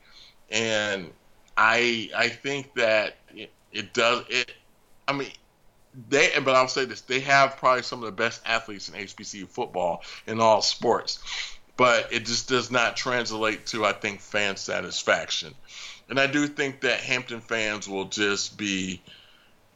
And 0.51 1.11
I 1.57 2.11
I 2.15 2.29
think 2.29 2.75
that 2.75 3.17
it 3.73 3.95
does 3.95 4.25
it. 4.29 4.53
I 5.09 5.15
mean, 5.15 5.31
they 6.09 6.33
but 6.45 6.55
I'll 6.55 6.69
say 6.69 6.85
this, 6.85 7.01
they 7.03 7.21
have 7.21 7.57
probably 7.57 7.83
some 7.83 8.01
of 8.01 8.07
the 8.07 8.13
best 8.13 8.41
athletes 8.47 8.89
in 8.89 8.95
HBCU 8.95 9.49
football 9.49 10.03
in 10.27 10.41
all 10.41 10.63
sports. 10.63 11.19
But 11.77 12.13
it 12.13 12.27
just 12.27 12.49
does 12.49 12.71
not 12.71 12.97
translate 12.97 13.67
to 13.67 13.85
I 13.85 13.93
think 13.93 14.21
fan 14.21 14.57
satisfaction. 14.57 15.55
And 16.09 16.19
I 16.19 16.27
do 16.27 16.47
think 16.47 16.81
that 16.83 17.01
Hampton 17.01 17.41
fans 17.41 17.89
will 17.89 18.07
just 18.07 18.57
be 18.57 19.03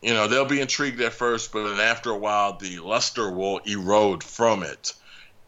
you 0.02 0.12
know, 0.12 0.28
they'll 0.28 0.44
be 0.44 0.60
intrigued 0.60 1.00
at 1.00 1.14
first, 1.14 1.50
but 1.50 1.66
then 1.66 1.80
after 1.80 2.10
a 2.10 2.18
while 2.18 2.58
the 2.58 2.78
luster 2.78 3.30
will 3.30 3.58
erode 3.58 4.22
from 4.22 4.62
it. 4.62 4.92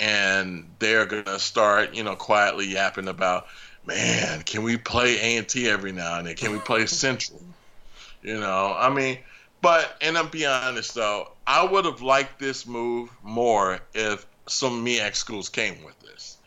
And 0.00 0.70
they're 0.78 1.06
gonna 1.06 1.38
start, 1.38 1.94
you 1.94 2.02
know, 2.02 2.16
quietly 2.16 2.66
yapping 2.66 3.08
about, 3.08 3.46
man, 3.84 4.42
can 4.42 4.62
we 4.62 4.76
play 4.78 5.18
A 5.18 5.36
and 5.38 5.48
T 5.48 5.68
every 5.68 5.92
now 5.92 6.18
and 6.18 6.26
then? 6.26 6.36
Can 6.36 6.52
we 6.52 6.58
play 6.58 6.86
Central? 6.86 7.40
You 8.22 8.40
know, 8.40 8.74
I 8.76 8.90
mean, 8.90 9.18
but 9.66 9.96
and 10.00 10.16
I'm 10.16 10.28
be 10.28 10.46
honest 10.46 10.94
though, 10.94 11.32
I 11.44 11.64
would 11.64 11.86
have 11.86 12.00
liked 12.00 12.38
this 12.38 12.68
move 12.68 13.10
more 13.24 13.80
if 13.94 14.24
some 14.46 14.84
MEAC 14.84 15.16
schools 15.16 15.48
came 15.48 15.82
with 15.82 15.98
this. 15.98 16.38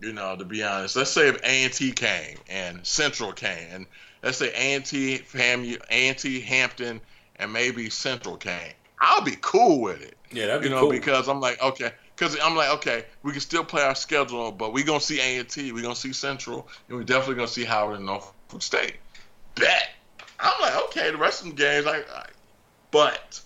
You 0.00 0.12
know, 0.12 0.34
to 0.34 0.44
be 0.44 0.64
honest, 0.64 0.96
let's 0.96 1.10
say 1.10 1.28
if 1.28 1.36
A 1.44 1.62
and 1.62 1.72
T 1.72 1.92
came 1.92 2.38
and 2.48 2.84
Central 2.84 3.32
came, 3.32 3.68
and 3.70 3.86
let's 4.20 4.38
say 4.38 4.48
A 4.48 4.74
and 4.74 4.84
T, 4.84 5.18
FAMU, 5.18 5.80
A 5.90 6.08
and 6.08 6.18
T, 6.18 6.40
Hampton, 6.40 7.00
and 7.36 7.52
maybe 7.52 7.88
Central 7.88 8.36
came. 8.36 8.72
I'll 9.00 9.22
be 9.22 9.36
cool 9.40 9.80
with 9.80 10.02
it. 10.02 10.16
Yeah, 10.32 10.46
that'd 10.46 10.62
be 10.62 10.68
you 10.68 10.74
know, 10.74 10.80
cool. 10.80 10.90
because 10.90 11.28
I'm 11.28 11.40
like, 11.40 11.62
okay, 11.62 11.92
because 12.16 12.36
I'm 12.42 12.56
like, 12.56 12.70
okay, 12.78 13.04
we 13.22 13.30
can 13.30 13.40
still 13.40 13.62
play 13.62 13.82
our 13.82 13.94
schedule, 13.94 14.50
but 14.50 14.72
we're 14.72 14.84
gonna 14.84 14.98
see 14.98 15.20
A 15.20 15.38
and 15.38 15.48
T, 15.48 15.70
we're 15.70 15.84
gonna 15.84 15.94
see 15.94 16.12
Central, 16.12 16.66
and 16.88 16.98
we're 16.98 17.04
definitely 17.04 17.36
gonna 17.36 17.46
see 17.46 17.64
Howard 17.64 17.98
and 17.98 18.06
Norfolk 18.06 18.60
State. 18.60 18.96
Bet. 19.54 19.90
I'm 20.40 20.60
like, 20.60 20.84
okay, 20.86 21.12
the 21.12 21.16
rest 21.16 21.44
of 21.44 21.50
the 21.50 21.54
games, 21.54 21.86
like 21.86 22.06
I 22.10 22.26
but 22.96 23.40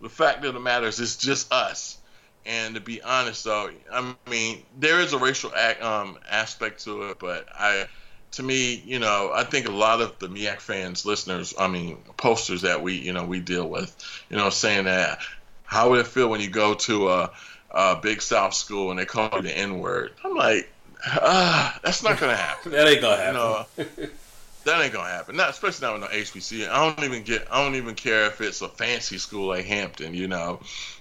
the 0.00 0.08
fact 0.08 0.44
of 0.44 0.54
the 0.54 0.60
matter 0.60 0.86
is, 0.86 1.00
it's 1.00 1.16
just 1.16 1.52
us. 1.52 1.98
And 2.46 2.76
to 2.76 2.80
be 2.80 3.02
honest, 3.02 3.42
though, 3.42 3.70
I 3.92 4.14
mean, 4.30 4.62
there 4.78 5.00
is 5.00 5.12
a 5.12 5.18
racial 5.18 5.50
um, 5.80 6.18
aspect 6.30 6.84
to 6.84 7.10
it, 7.10 7.18
but 7.18 7.48
I, 7.52 7.86
to 8.32 8.42
me, 8.44 8.80
you 8.86 9.00
know, 9.00 9.32
I 9.34 9.42
think 9.42 9.66
a 9.66 9.72
lot 9.72 10.00
of 10.00 10.18
the 10.20 10.28
MEAC 10.28 10.60
fans, 10.60 11.04
listeners, 11.04 11.52
I 11.58 11.66
mean, 11.66 11.98
posters 12.16 12.62
that 12.62 12.80
we, 12.80 12.94
you 12.94 13.12
know, 13.12 13.24
we 13.24 13.40
deal 13.40 13.68
with, 13.68 13.96
you 14.30 14.36
know, 14.36 14.50
saying 14.50 14.84
that 14.84 15.18
how 15.64 15.90
would 15.90 15.98
it 15.98 16.06
feel 16.06 16.28
when 16.28 16.40
you 16.40 16.50
go 16.50 16.74
to 16.74 17.08
a, 17.08 17.32
uh, 17.72 17.94
Big 17.96 18.22
South 18.22 18.54
school 18.54 18.90
and 18.90 19.00
they 19.00 19.04
call 19.04 19.30
you 19.34 19.42
the 19.42 19.56
N 19.56 19.80
word. 19.80 20.12
I'm 20.24 20.34
like, 20.34 20.70
ah, 21.04 21.80
that's 21.82 22.02
not 22.02 22.20
gonna 22.20 22.36
happen. 22.36 22.72
that 22.72 22.86
ain't 22.86 23.00
gonna 23.00 23.16
happen. 23.16 23.96
You 23.96 24.04
know, 24.04 24.10
that 24.64 24.82
ain't 24.82 24.92
gonna 24.92 25.08
happen. 25.08 25.36
Not 25.36 25.50
especially 25.50 25.86
not 25.86 26.00
with 26.00 26.10
no 26.10 26.16
HBC. 26.16 26.68
I 26.68 26.94
don't 26.94 27.04
even 27.04 27.22
get. 27.22 27.46
I 27.50 27.62
don't 27.62 27.74
even 27.76 27.94
care 27.94 28.26
if 28.26 28.40
it's 28.40 28.60
a 28.62 28.68
fancy 28.68 29.18
school 29.18 29.48
like 29.48 29.64
Hampton. 29.64 30.14
You 30.14 30.28
know, 30.28 30.60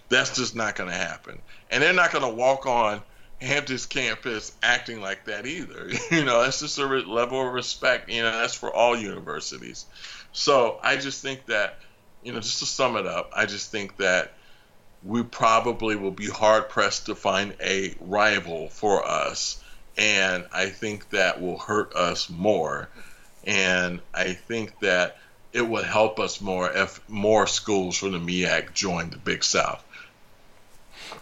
that's 0.09 0.35
just 0.35 0.55
not 0.55 0.75
gonna 0.75 0.91
happen. 0.91 1.39
And 1.69 1.81
they're 1.81 1.93
not 1.93 2.11
gonna 2.11 2.29
walk 2.29 2.65
on 2.65 3.01
Hampton's 3.41 3.85
campus 3.87 4.53
acting 4.61 5.01
like 5.01 5.25
that 5.25 5.45
either. 5.45 5.89
You 6.11 6.25
know, 6.25 6.43
that's 6.43 6.59
just 6.59 6.77
a 6.77 6.85
level 6.85 7.47
of 7.47 7.53
respect. 7.53 8.09
You 8.09 8.21
know, 8.21 8.31
that's 8.31 8.53
for 8.53 8.73
all 8.73 8.95
universities. 8.95 9.85
So 10.33 10.79
I 10.83 10.97
just 10.97 11.21
think 11.21 11.45
that, 11.47 11.79
you 12.23 12.33
know, 12.33 12.39
just 12.39 12.59
to 12.59 12.65
sum 12.65 12.97
it 12.97 13.07
up, 13.07 13.31
I 13.35 13.45
just 13.45 13.71
think 13.71 13.97
that 13.97 14.33
we 15.03 15.23
probably 15.23 15.95
will 15.95 16.11
be 16.11 16.27
hard 16.27 16.69
pressed 16.69 17.07
to 17.07 17.15
find 17.15 17.55
a 17.61 17.95
rival 17.99 18.69
for 18.69 19.07
us. 19.07 19.61
And 19.97 20.45
I 20.53 20.67
think 20.67 21.09
that 21.09 21.41
will 21.41 21.57
hurt 21.57 21.95
us 21.95 22.29
more. 22.29 22.89
And 23.45 23.99
I 24.13 24.33
think 24.33 24.79
that 24.79 25.17
it 25.53 25.67
would 25.67 25.85
help 25.85 26.19
us 26.19 26.39
more 26.41 26.71
if 26.71 27.07
more 27.09 27.47
schools 27.47 27.97
from 27.97 28.11
the 28.11 28.19
MEAC 28.19 28.73
joined 28.73 29.11
the 29.11 29.17
Big 29.17 29.43
South. 29.43 29.83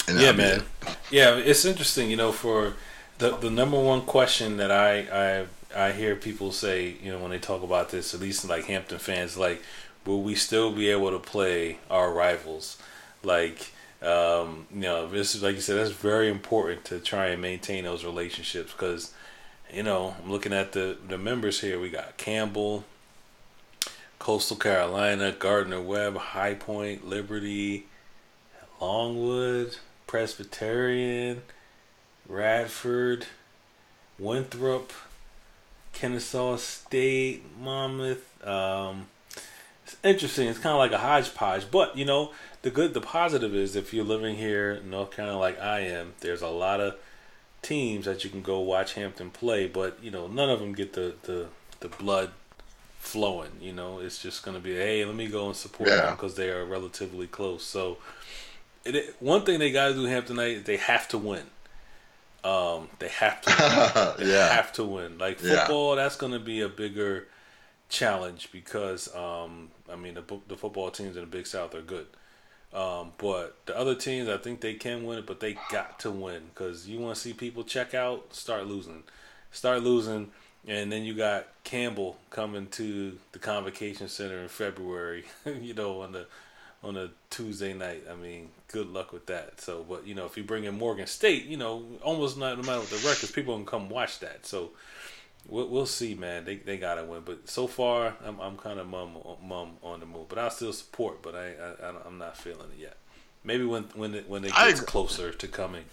And 0.08 0.20
yeah, 0.20 0.32
man. 0.32 0.60
It. 0.60 0.98
Yeah, 1.12 1.36
it's 1.36 1.66
interesting, 1.66 2.10
you 2.12 2.18
know, 2.18 2.32
for 2.32 2.74
the 3.18 3.36
the 3.38 3.50
number 3.50 3.80
one 3.80 4.02
question 4.02 4.58
that 4.58 4.72
I 4.72 5.46
I 5.74 5.88
I 5.88 5.92
hear 5.92 6.16
people 6.16 6.52
say, 6.52 6.96
you 7.02 7.12
know, 7.12 7.20
when 7.20 7.32
they 7.32 7.40
talk 7.40 7.64
about 7.64 7.90
this, 7.90 8.14
at 8.14 8.20
least 8.20 8.48
like 8.48 8.66
Hampton 8.66 9.00
fans, 9.00 9.38
like, 9.38 9.62
will 10.06 10.22
we 10.22 10.36
still 10.36 10.72
be 10.72 10.90
able 10.90 11.12
to 11.12 11.20
play 11.20 11.78
our 11.90 12.12
rivals? 12.12 12.78
Like, 13.24 13.72
um, 14.02 14.68
you 14.74 14.82
know, 14.82 15.08
this 15.08 15.36
is 15.36 15.44
like 15.44 15.56
you 15.56 15.62
said, 15.62 15.78
that's 15.78 15.92
very 15.92 16.30
important 16.30 16.86
to 16.86 17.00
try 17.00 17.28
and 17.28 17.42
maintain 17.42 17.84
those 17.84 18.04
relationships 18.04 18.72
because, 18.72 19.14
you 19.74 19.84
know, 19.84 20.16
I'm 20.22 20.32
looking 20.32 20.54
at 20.54 20.72
the 20.72 20.98
the 21.08 21.18
members 21.18 21.62
here. 21.62 21.80
We 21.80 21.90
got 21.90 22.18
Campbell, 22.18 22.86
Coastal 24.18 24.58
Carolina, 24.58 25.32
Gardner 25.32 25.82
Webb, 25.82 26.18
High 26.18 26.56
Point, 26.56 27.08
Liberty, 27.08 27.86
Longwood, 28.82 29.78
Presbyterian, 30.08 31.44
Radford, 32.28 33.28
Winthrop, 34.18 34.92
Kennesaw 35.94 36.58
State, 36.58 37.44
Monmouth. 37.60 38.46
Um, 38.46 39.08
it's 39.84 39.98
interesting. 40.04 40.48
It's 40.48 40.60
kind 40.60 40.74
of 40.74 40.80
like 40.80 40.92
a 40.92 41.00
hodgepodge, 41.00 41.72
but 41.72 41.98
you 41.98 42.06
know 42.06 42.32
the 42.62 42.70
good, 42.70 42.94
the 42.94 43.02
positive 43.02 43.56
is 43.56 43.76
if 43.76 43.94
you're 43.94 44.06
living 44.06 44.36
here 44.36 44.72
in 44.72 44.90
North 44.90 45.12
Carolina 45.12 45.40
like 45.40 45.60
I 45.60 45.82
am, 45.82 46.14
there's 46.20 46.42
a 46.42 46.48
lot 46.48 46.80
of 46.82 46.96
teams 47.62 48.06
that 48.06 48.24
you 48.24 48.30
can 48.30 48.42
go 48.42 48.60
watch 48.60 48.94
Hampton 48.94 49.30
play, 49.30 49.68
but 49.68 49.98
you 50.02 50.12
know 50.12 50.28
none 50.28 50.50
of 50.50 50.60
them 50.60 50.74
get 50.74 50.94
the 50.94 51.16
the, 51.24 51.48
the 51.80 51.88
blood 51.88 52.32
flowing. 52.98 53.52
You 53.62 53.74
know, 53.74 54.00
it's 54.00 54.22
just 54.22 54.44
going 54.44 54.56
to 54.56 54.62
be 54.62 54.76
hey, 54.76 55.06
let 55.06 55.16
me 55.16 55.28
go 55.28 55.48
and 55.48 55.56
support 55.56 55.90
yeah. 55.90 56.02
them 56.02 56.16
because 56.16 56.36
they 56.36 56.50
are 56.50 56.66
relatively 56.66 57.28
close. 57.28 57.64
So 57.64 57.98
it, 58.86 59.16
one 59.20 59.44
thing 59.44 59.60
they 59.60 59.72
got 59.72 59.90
to 59.90 59.94
do 59.94 60.06
Hamptonite 60.06 60.58
is 60.58 60.64
they 60.64 60.78
have 60.78 61.08
to 61.10 61.18
win. 61.18 61.44
Um, 62.44 62.88
they 63.00 63.10
have 63.10 63.42
to. 63.42 63.50
Win. 63.50 64.16
They 64.26 64.34
yeah. 64.34 64.54
have 64.54 64.72
to 64.74 64.84
win. 64.84 65.18
Like 65.18 65.40
football, 65.40 65.96
yeah. 65.96 66.04
that's 66.04 66.16
going 66.16 66.32
to 66.34 66.40
be 66.40 66.62
a 66.62 66.70
bigger 66.70 67.28
challenge 67.90 68.50
because 68.52 69.14
um, 69.16 69.70
I 69.92 69.96
mean 69.96 70.14
the 70.14 70.24
the 70.48 70.56
football 70.56 70.92
teams 70.92 71.16
in 71.16 71.22
the 71.22 71.28
Big 71.28 71.48
South 71.48 71.76
are 71.76 71.82
good. 71.82 72.08
Um, 72.74 73.14
but 73.18 73.56
the 73.66 73.78
other 73.78 73.96
teams, 73.96 74.30
I 74.30 74.38
think 74.38 74.62
they 74.62 74.76
can 74.76 75.04
win 75.04 75.20
it, 75.20 75.26
but 75.26 75.40
they 75.40 75.58
got 75.72 76.00
to 76.00 76.12
win 76.12 76.44
because 76.54 76.88
you 76.88 77.00
want 77.00 77.16
to 77.16 77.22
see 77.22 77.34
people 77.34 77.64
check 77.64 77.94
out, 77.94 78.36
start 78.36 78.68
losing, 78.68 79.04
start 79.52 79.82
losing, 79.82 80.30
and 80.68 80.92
then 80.92 81.04
you 81.04 81.16
got 81.16 81.48
Campbell 81.64 82.18
coming 82.30 82.68
to 82.68 83.18
the 83.32 83.40
Convocation 83.40 84.08
Center 84.08 84.40
in 84.40 84.50
February. 84.50 85.26
you 85.46 85.74
know, 85.74 86.02
on 86.02 86.12
the 86.12 86.28
on 86.84 86.96
a 86.96 87.10
Tuesday 87.30 87.74
night. 87.74 88.04
I 88.10 88.16
mean, 88.16 88.50
good 88.70 88.88
luck 88.88 89.12
with 89.12 89.26
that. 89.28 89.60
So, 89.60 89.86
but 89.88 90.08
you 90.08 90.16
know, 90.16 90.26
if 90.26 90.38
you 90.38 90.44
bring 90.44 90.64
in 90.64 90.78
Morgan 90.78 91.08
State, 91.08 91.46
you 91.46 91.58
know, 91.58 91.84
almost 92.04 92.38
not 92.38 92.58
no 92.58 92.64
matter 92.64 92.80
what 92.80 92.90
the 92.90 92.96
records, 92.98 93.32
people 93.32 93.56
can 93.56 93.66
come 93.66 93.90
watch 93.90 94.20
that. 94.20 94.46
So, 94.46 94.72
we'll, 95.48 95.68
we'll 95.68 95.86
see, 95.86 96.16
man. 96.16 96.46
They 96.46 96.58
they 96.58 96.78
gotta 96.78 97.04
win, 97.04 97.22
but 97.26 97.50
so 97.50 97.68
far, 97.68 98.16
I'm 98.26 98.40
I'm 98.40 98.58
kind 98.58 98.80
of 98.80 98.88
mum 98.88 99.18
mum 99.44 99.78
on 99.84 100.00
the 100.00 100.06
move. 100.06 100.30
But 100.30 100.40
I 100.40 100.50
still 100.50 100.74
support, 100.74 101.22
but 101.22 101.36
I, 101.36 101.54
I 101.54 101.94
I'm 102.06 102.18
not 102.18 102.38
feeling 102.38 102.70
it 102.78 102.82
yet. 102.82 102.98
Maybe 103.44 103.66
when 103.66 103.84
when 103.96 104.14
it 104.16 104.30
when 104.30 104.44
it 104.44 104.54
gets 104.54 104.82
closer 104.82 105.32
to 105.32 105.48
coming 105.48 105.86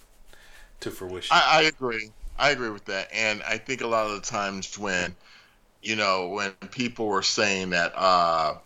to 0.80 0.90
fruition. 0.90 1.36
I, 1.36 1.60
I 1.60 1.62
agree. 1.62 2.10
I 2.38 2.50
agree 2.50 2.70
with 2.70 2.84
that, 2.86 3.08
and 3.12 3.42
I 3.42 3.58
think 3.58 3.80
a 3.80 3.86
lot 3.86 4.06
of 4.06 4.12
the 4.12 4.20
times 4.20 4.78
when 4.78 5.14
you 5.82 5.96
know 5.96 6.28
when 6.28 6.52
people 6.70 7.06
were 7.06 7.22
saying 7.22 7.70
that. 7.70 7.92
uh 7.96 8.56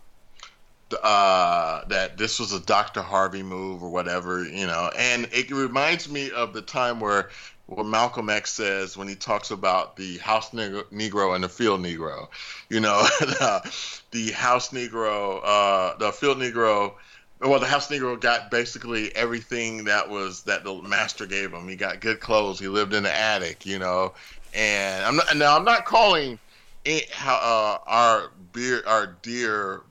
uh, 1.03 1.85
that 1.87 2.17
this 2.17 2.39
was 2.39 2.53
a 2.53 2.59
Dr. 2.59 3.01
Harvey 3.01 3.43
move 3.43 3.83
or 3.83 3.89
whatever, 3.89 4.43
you 4.43 4.67
know. 4.67 4.91
And 4.97 5.27
it 5.31 5.49
reminds 5.51 6.09
me 6.09 6.31
of 6.31 6.53
the 6.53 6.61
time 6.61 6.99
where 6.99 7.29
what 7.71 7.85
Malcolm 7.85 8.29
X 8.29 8.53
says 8.53 8.97
when 8.97 9.07
he 9.07 9.15
talks 9.15 9.49
about 9.49 9.95
the 9.95 10.17
house 10.17 10.51
Negro 10.51 11.35
and 11.35 11.43
the 11.43 11.49
field 11.49 11.79
Negro. 11.81 12.27
You 12.69 12.81
know, 12.81 13.01
the, 13.19 13.73
the 14.11 14.31
house 14.31 14.71
Negro, 14.71 15.39
uh, 15.43 15.97
the 15.97 16.11
field 16.11 16.37
Negro. 16.37 16.93
Well, 17.39 17.59
the 17.59 17.65
house 17.65 17.87
Negro 17.87 18.19
got 18.19 18.51
basically 18.51 19.15
everything 19.15 19.85
that 19.85 20.09
was 20.09 20.43
that 20.43 20.63
the 20.63 20.73
master 20.81 21.25
gave 21.25 21.53
him. 21.53 21.67
He 21.67 21.77
got 21.77 22.01
good 22.01 22.19
clothes. 22.19 22.59
He 22.59 22.67
lived 22.67 22.93
in 22.93 23.03
the 23.03 23.15
attic. 23.15 23.65
You 23.65 23.79
know, 23.79 24.13
and 24.53 25.05
I'm 25.05 25.15
not 25.15 25.35
now. 25.37 25.57
I'm 25.57 25.65
not 25.65 25.85
calling 25.85 26.37
it, 26.83 27.09
uh, 27.25 27.77
our 27.87 28.31
beer, 28.51 28.83
our 28.85 29.15
dear 29.21 29.81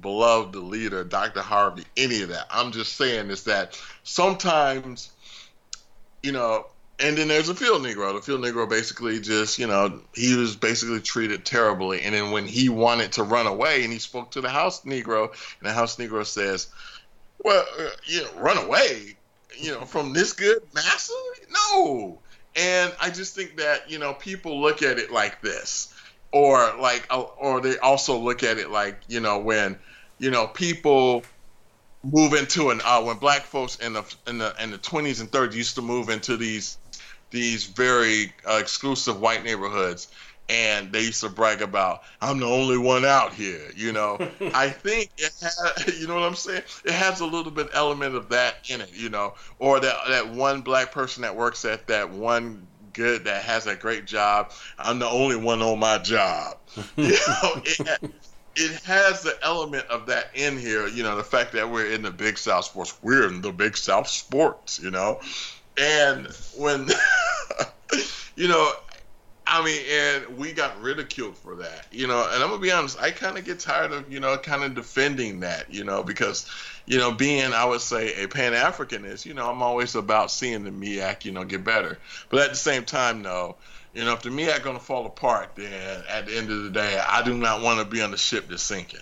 beloved 0.00 0.56
leader, 0.56 1.04
Dr. 1.04 1.40
Harvey, 1.40 1.84
any 1.96 2.22
of 2.22 2.30
that. 2.30 2.46
I'm 2.50 2.72
just 2.72 2.96
saying 2.96 3.30
is 3.30 3.44
that 3.44 3.80
sometimes, 4.02 5.12
you 6.22 6.32
know, 6.32 6.66
and 6.98 7.16
then 7.16 7.28
there's 7.28 7.48
a 7.48 7.54
field 7.54 7.82
Negro. 7.82 8.14
The 8.14 8.22
field 8.22 8.42
Negro 8.42 8.68
basically 8.68 9.20
just, 9.20 9.58
you 9.58 9.66
know, 9.66 10.00
he 10.14 10.36
was 10.36 10.56
basically 10.56 11.00
treated 11.00 11.44
terribly. 11.44 12.02
And 12.02 12.14
then 12.14 12.30
when 12.30 12.46
he 12.46 12.68
wanted 12.68 13.12
to 13.12 13.24
run 13.24 13.46
away 13.46 13.82
and 13.82 13.92
he 13.92 13.98
spoke 13.98 14.32
to 14.32 14.40
the 14.40 14.48
house 14.48 14.82
Negro, 14.82 15.30
and 15.30 15.68
the 15.68 15.72
house 15.72 15.96
Negro 15.96 16.24
says, 16.24 16.68
well, 17.38 17.64
uh, 17.78 17.88
you 18.04 18.22
know, 18.22 18.30
run 18.36 18.58
away, 18.58 19.16
you 19.58 19.72
know, 19.72 19.84
from 19.84 20.12
this 20.12 20.32
good 20.32 20.62
master? 20.74 21.14
No. 21.50 22.18
And 22.54 22.92
I 23.00 23.10
just 23.10 23.34
think 23.34 23.56
that, 23.56 23.90
you 23.90 23.98
know, 23.98 24.14
people 24.14 24.60
look 24.60 24.82
at 24.82 24.98
it 24.98 25.10
like 25.10 25.40
this. 25.40 25.92
Or 26.30 26.74
like, 26.78 27.06
uh, 27.10 27.20
or 27.20 27.60
they 27.60 27.78
also 27.78 28.16
look 28.16 28.42
at 28.42 28.58
it 28.58 28.70
like, 28.70 29.00
you 29.08 29.20
know, 29.20 29.38
when 29.38 29.78
you 30.22 30.30
know, 30.30 30.46
people 30.46 31.24
move 32.04 32.32
into 32.32 32.70
an 32.70 32.80
uh, 32.84 33.02
when 33.02 33.16
black 33.16 33.42
folks 33.42 33.76
in 33.76 33.92
the 33.92 34.14
in 34.28 34.38
the 34.38 34.54
in 34.62 34.70
the 34.70 34.78
20s 34.78 35.20
and 35.20 35.30
30s 35.30 35.54
used 35.54 35.74
to 35.74 35.82
move 35.82 36.08
into 36.08 36.36
these 36.36 36.78
these 37.32 37.64
very 37.64 38.32
uh, 38.48 38.58
exclusive 38.60 39.20
white 39.20 39.42
neighborhoods 39.42 40.08
and 40.48 40.92
they 40.92 41.00
used 41.00 41.20
to 41.20 41.28
brag 41.28 41.62
about 41.62 42.02
I'm 42.20 42.38
the 42.38 42.46
only 42.46 42.78
one 42.78 43.04
out 43.04 43.32
here 43.32 43.70
you 43.76 43.92
know 43.92 44.18
I 44.54 44.68
think 44.68 45.10
it 45.16 45.32
has, 45.40 45.98
you 46.00 46.06
know 46.06 46.14
what 46.14 46.24
I'm 46.24 46.34
saying 46.34 46.62
it 46.84 46.92
has 46.92 47.20
a 47.20 47.26
little 47.26 47.52
bit 47.52 47.68
element 47.72 48.14
of 48.14 48.28
that 48.30 48.56
in 48.68 48.80
it 48.80 48.90
you 48.92 49.08
know 49.08 49.34
or 49.58 49.80
that 49.80 49.96
that 50.08 50.28
one 50.28 50.60
black 50.60 50.92
person 50.92 51.22
that 51.22 51.34
works 51.34 51.64
at 51.64 51.86
that 51.88 52.10
one 52.10 52.66
good 52.92 53.24
that 53.24 53.42
has 53.44 53.66
a 53.66 53.74
great 53.74 54.04
job 54.04 54.52
I'm 54.78 54.98
the 54.98 55.08
only 55.08 55.36
one 55.36 55.62
on 55.62 55.78
my 55.78 55.98
job 55.98 56.58
you 56.96 57.16
know 57.26 57.62
it, 57.64 58.12
it 58.54 58.82
has 58.82 59.22
the 59.22 59.36
element 59.42 59.86
of 59.86 60.06
that 60.06 60.30
in 60.34 60.58
here, 60.58 60.86
you 60.86 61.02
know, 61.02 61.16
the 61.16 61.24
fact 61.24 61.52
that 61.52 61.70
we're 61.70 61.90
in 61.90 62.02
the 62.02 62.10
Big 62.10 62.36
South 62.36 62.66
sports. 62.66 62.94
We're 63.02 63.26
in 63.26 63.40
the 63.40 63.52
Big 63.52 63.76
South 63.76 64.08
sports, 64.08 64.78
you 64.78 64.90
know. 64.90 65.20
And 65.78 66.26
when 66.56 66.88
you 68.36 68.48
know, 68.48 68.72
I 69.46 69.64
mean, 69.64 69.80
and 69.90 70.38
we 70.38 70.52
got 70.52 70.80
ridiculed 70.80 71.36
for 71.36 71.54
that, 71.56 71.86
you 71.90 72.06
know, 72.06 72.26
and 72.32 72.42
I'm 72.42 72.50
gonna 72.50 72.60
be 72.60 72.70
honest, 72.70 73.00
I 73.00 73.10
kind 73.10 73.36
of 73.36 73.44
get 73.44 73.60
tired 73.60 73.92
of, 73.92 74.10
you 74.10 74.20
know, 74.20 74.36
kind 74.38 74.62
of 74.62 74.74
defending 74.74 75.40
that, 75.40 75.72
you 75.72 75.84
know, 75.84 76.02
because, 76.02 76.50
you 76.86 76.98
know, 76.98 77.12
being, 77.12 77.52
I 77.52 77.64
would 77.64 77.80
say, 77.80 78.22
a 78.22 78.28
Pan 78.28 78.52
Africanist, 78.52 79.26
you 79.26 79.34
know, 79.34 79.50
I'm 79.50 79.62
always 79.62 79.94
about 79.94 80.30
seeing 80.30 80.64
the 80.64 80.70
MEAC, 80.70 81.24
you 81.24 81.32
know, 81.32 81.44
get 81.44 81.64
better. 81.64 81.98
But 82.30 82.40
at 82.40 82.50
the 82.50 82.56
same 82.56 82.84
time, 82.84 83.22
no, 83.22 83.56
you 83.94 84.04
know, 84.04 84.14
if 84.14 84.22
the 84.22 84.30
going 84.30 84.78
to 84.78 84.82
fall 84.82 85.04
apart, 85.06 85.50
then 85.56 86.02
at 86.08 86.26
the 86.26 86.36
end 86.36 86.50
of 86.50 86.64
the 86.64 86.70
day, 86.70 86.98
I 87.06 87.22
do 87.22 87.34
not 87.34 87.62
want 87.62 87.78
to 87.80 87.84
be 87.84 88.00
on 88.00 88.10
the 88.10 88.16
ship 88.16 88.48
that's 88.48 88.62
sinking. 88.62 89.00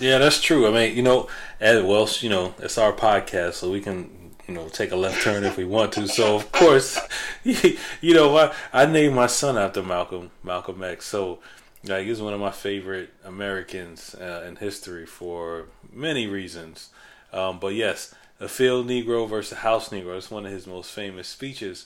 Yeah, 0.00 0.18
that's 0.18 0.40
true. 0.40 0.66
I 0.66 0.72
mean, 0.72 0.96
you 0.96 1.02
know, 1.02 1.28
as 1.60 1.82
well, 1.82 2.08
you 2.20 2.28
know, 2.28 2.54
it's 2.58 2.78
our 2.78 2.92
podcast, 2.92 3.54
so 3.54 3.70
we 3.70 3.80
can, 3.80 4.10
you 4.48 4.54
know, 4.54 4.68
take 4.68 4.92
a 4.92 4.96
left 4.96 5.22
turn 5.22 5.44
if 5.44 5.58
we 5.58 5.64
want 5.64 5.92
to. 5.92 6.08
So, 6.08 6.34
of 6.34 6.50
course, 6.50 6.98
you 7.44 8.14
know, 8.14 8.36
I, 8.36 8.54
I 8.72 8.86
named 8.86 9.14
my 9.14 9.26
son 9.26 9.58
after 9.58 9.82
Malcolm, 9.82 10.30
Malcolm 10.42 10.82
X. 10.82 11.04
So, 11.04 11.40
like, 11.84 12.06
he's 12.06 12.22
one 12.22 12.32
of 12.32 12.40
my 12.40 12.50
favorite 12.50 13.10
Americans 13.24 14.14
uh, 14.14 14.44
in 14.48 14.56
history 14.56 15.04
for 15.04 15.66
many 15.92 16.26
reasons. 16.26 16.88
Um, 17.30 17.58
but 17.60 17.74
yes, 17.74 18.14
a 18.40 18.48
field 18.48 18.88
Negro 18.88 19.28
versus 19.28 19.58
house 19.58 19.90
Negro. 19.90 20.16
It's 20.16 20.30
one 20.30 20.46
of 20.46 20.52
his 20.52 20.66
most 20.66 20.92
famous 20.92 21.28
speeches. 21.28 21.84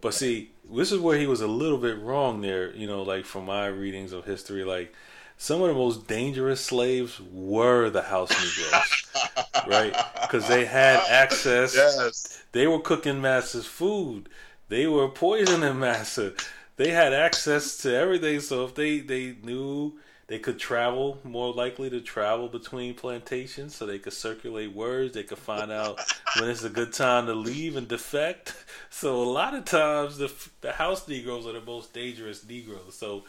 But 0.00 0.14
see, 0.14 0.50
this 0.68 0.90
is 0.90 0.98
where 0.98 1.16
he 1.18 1.26
was 1.26 1.40
a 1.40 1.46
little 1.46 1.78
bit 1.78 1.98
wrong 2.00 2.40
there. 2.40 2.74
You 2.74 2.88
know, 2.88 3.02
like 3.02 3.24
from 3.24 3.46
my 3.46 3.66
readings 3.66 4.12
of 4.12 4.24
history, 4.24 4.64
like 4.64 4.92
some 5.38 5.62
of 5.62 5.68
the 5.68 5.74
most 5.74 6.08
dangerous 6.08 6.64
slaves 6.64 7.20
were 7.32 7.88
the 7.90 8.02
house 8.02 8.30
Negroes, 8.30 9.06
right? 9.68 9.96
Because 10.20 10.48
they 10.48 10.64
had 10.64 11.00
access. 11.08 11.76
Yes. 11.76 12.42
They 12.50 12.66
were 12.66 12.80
cooking 12.80 13.20
masses 13.20 13.64
food. 13.64 14.28
They 14.68 14.88
were 14.88 15.08
poisoning 15.08 15.78
massa. 15.80 16.34
They 16.76 16.90
had 16.90 17.12
access 17.12 17.76
to 17.78 17.94
everything. 17.94 18.40
So 18.40 18.64
if 18.64 18.74
they 18.74 18.98
they 18.98 19.36
knew 19.42 19.98
they 20.26 20.40
could 20.40 20.58
travel, 20.58 21.18
more 21.22 21.54
likely 21.54 21.88
to 21.90 22.00
travel 22.00 22.48
between 22.48 22.94
plantations, 22.94 23.76
so 23.76 23.86
they 23.86 23.98
could 24.00 24.12
circulate 24.12 24.74
words. 24.74 25.14
They 25.14 25.22
could 25.22 25.38
find 25.38 25.70
out 25.70 26.00
when 26.38 26.50
it's 26.50 26.64
a 26.64 26.68
good 26.68 26.92
time 26.92 27.26
to 27.26 27.34
leave 27.34 27.76
and 27.76 27.86
defect. 27.86 28.56
So 28.90 29.22
a 29.22 29.24
lot 29.24 29.54
of 29.54 29.64
times 29.64 30.18
the 30.18 30.32
the 30.62 30.72
house 30.72 31.06
Negroes 31.06 31.46
are 31.46 31.52
the 31.52 31.60
most 31.60 31.94
dangerous 31.94 32.44
Negroes. 32.44 32.96
So 32.96 33.24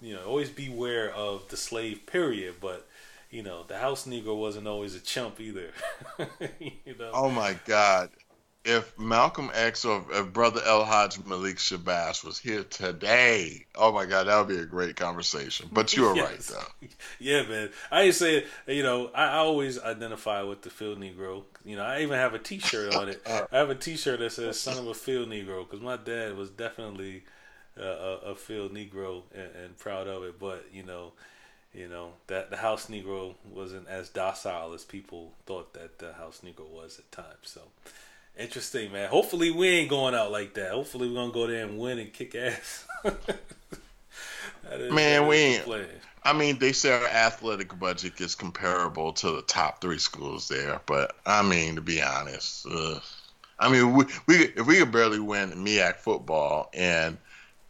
you 0.00 0.14
know, 0.14 0.24
always 0.24 0.50
beware 0.50 1.12
of 1.12 1.48
the 1.48 1.56
slave 1.56 2.06
period, 2.06 2.56
but 2.60 2.86
you 3.30 3.42
know, 3.42 3.64
the 3.66 3.78
house 3.78 4.06
Negro 4.06 4.38
wasn't 4.38 4.68
always 4.68 4.94
a 4.94 5.00
chump 5.00 5.40
either. 5.40 5.70
you 6.60 6.94
know. 6.98 7.10
Oh 7.12 7.30
my 7.30 7.58
God. 7.64 8.10
If 8.64 8.98
Malcolm 8.98 9.50
X 9.52 9.84
or 9.84 10.06
if 10.10 10.32
Brother 10.32 10.62
El 10.64 10.84
Hajj 10.86 11.22
Malik 11.26 11.56
Shabazz 11.56 12.24
was 12.24 12.38
here 12.38 12.64
today, 12.64 13.66
oh 13.74 13.92
my 13.92 14.06
God, 14.06 14.26
that 14.26 14.38
would 14.38 14.48
be 14.48 14.62
a 14.62 14.64
great 14.64 14.96
conversation. 14.96 15.68
But 15.70 15.94
you 15.94 16.06
are 16.06 16.16
yes. 16.16 16.30
right, 16.30 16.60
though. 16.80 16.88
Yeah, 17.18 17.42
man. 17.42 17.70
I 17.90 18.10
say, 18.10 18.46
you 18.66 18.82
know, 18.82 19.10
I 19.14 19.36
always 19.36 19.78
identify 19.78 20.42
with 20.42 20.62
the 20.62 20.70
field 20.70 20.98
Negro. 20.98 21.42
You 21.64 21.76
know, 21.76 21.84
I 21.84 22.02
even 22.02 22.16
have 22.16 22.32
a 22.32 22.38
T-shirt 22.38 22.94
on 22.94 23.08
it. 23.10 23.20
I 23.26 23.44
have 23.50 23.68
a 23.68 23.74
T-shirt 23.74 24.20
that 24.20 24.30
says 24.30 24.58
"Son 24.60 24.78
of 24.78 24.86
a 24.86 24.94
Field 24.94 25.28
Negro" 25.28 25.68
because 25.68 25.82
my 25.82 25.96
dad 25.98 26.36
was 26.36 26.48
definitely 26.48 27.24
uh, 27.78 28.18
a, 28.26 28.34
field 28.34 28.72
Negro 28.72 29.22
and, 29.34 29.50
and, 29.64 29.78
proud 29.78 30.06
of 30.06 30.22
it. 30.22 30.38
But 30.38 30.66
you 30.72 30.82
know, 30.82 31.12
you 31.72 31.88
know 31.88 32.12
that 32.28 32.50
the 32.50 32.56
house 32.56 32.86
Negro 32.86 33.34
wasn't 33.50 33.88
as 33.88 34.08
docile 34.08 34.74
as 34.74 34.84
people 34.84 35.32
thought 35.46 35.74
that 35.74 35.98
the 35.98 36.12
house 36.12 36.40
Negro 36.44 36.68
was 36.68 36.98
at 36.98 37.10
times. 37.10 37.36
So 37.42 37.62
interesting, 38.38 38.92
man. 38.92 39.08
Hopefully 39.08 39.50
we 39.50 39.68
ain't 39.68 39.90
going 39.90 40.14
out 40.14 40.30
like 40.30 40.54
that. 40.54 40.72
Hopefully 40.72 41.08
we're 41.08 41.14
gonna 41.14 41.32
go 41.32 41.46
there 41.46 41.64
and 41.64 41.78
win 41.78 41.98
and 41.98 42.12
kick 42.12 42.34
ass. 42.34 42.86
is, 44.72 44.92
man, 44.92 45.26
we 45.26 45.36
ain't. 45.36 45.68
I 46.26 46.32
mean, 46.32 46.58
they 46.58 46.72
say 46.72 46.90
our 46.90 47.06
athletic 47.06 47.78
budget 47.78 48.18
is 48.20 48.34
comparable 48.34 49.12
to 49.14 49.32
the 49.32 49.42
top 49.42 49.82
three 49.82 49.98
schools 49.98 50.48
there, 50.48 50.80
but 50.86 51.16
I 51.26 51.42
mean, 51.42 51.74
to 51.74 51.82
be 51.82 52.00
honest, 52.00 52.66
uh, 52.66 52.98
I 53.58 53.70
mean, 53.70 53.92
we, 53.92 54.04
we 54.26 54.34
if 54.36 54.66
we 54.66 54.78
could 54.78 54.90
barely 54.90 55.20
win 55.20 55.50
MEAC 55.50 55.96
football 55.96 56.70
and 56.72 57.18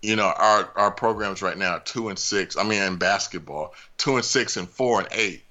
you 0.05 0.17
know, 0.17 0.33
our 0.37 0.71
our 0.77 0.91
programs 0.91 1.41
right 1.41 1.57
now 1.57 1.79
two 1.79 2.09
and 2.09 2.19
six. 2.19 2.57
I 2.57 2.63
mean, 2.63 2.83
in 2.83 2.97
basketball, 2.97 3.75
two 3.97 4.17
and 4.17 4.25
six 4.25 4.57
and 4.57 4.69
four 4.69 5.01
and 5.01 5.09
eight. 5.13 5.43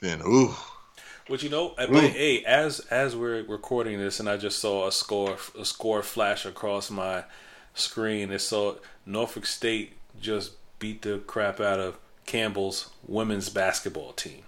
Then 0.00 0.20
ooh. 0.26 0.54
But 1.28 1.44
you 1.44 1.48
know, 1.48 1.74
hey, 1.78 2.42
as 2.44 2.80
as 2.90 3.14
we're 3.14 3.44
recording 3.44 3.98
this, 3.98 4.18
and 4.18 4.28
I 4.28 4.36
just 4.36 4.58
saw 4.58 4.88
a 4.88 4.92
score 4.92 5.36
a 5.58 5.64
score 5.64 6.02
flash 6.02 6.44
across 6.44 6.90
my 6.90 7.24
screen. 7.74 8.32
It 8.32 8.40
saw 8.40 8.74
Norfolk 9.06 9.46
State 9.46 9.92
just 10.20 10.52
beat 10.80 11.02
the 11.02 11.18
crap 11.18 11.60
out 11.60 11.78
of 11.78 11.98
Campbell's 12.26 12.90
women's 13.06 13.48
basketball 13.48 14.12
team. 14.12 14.42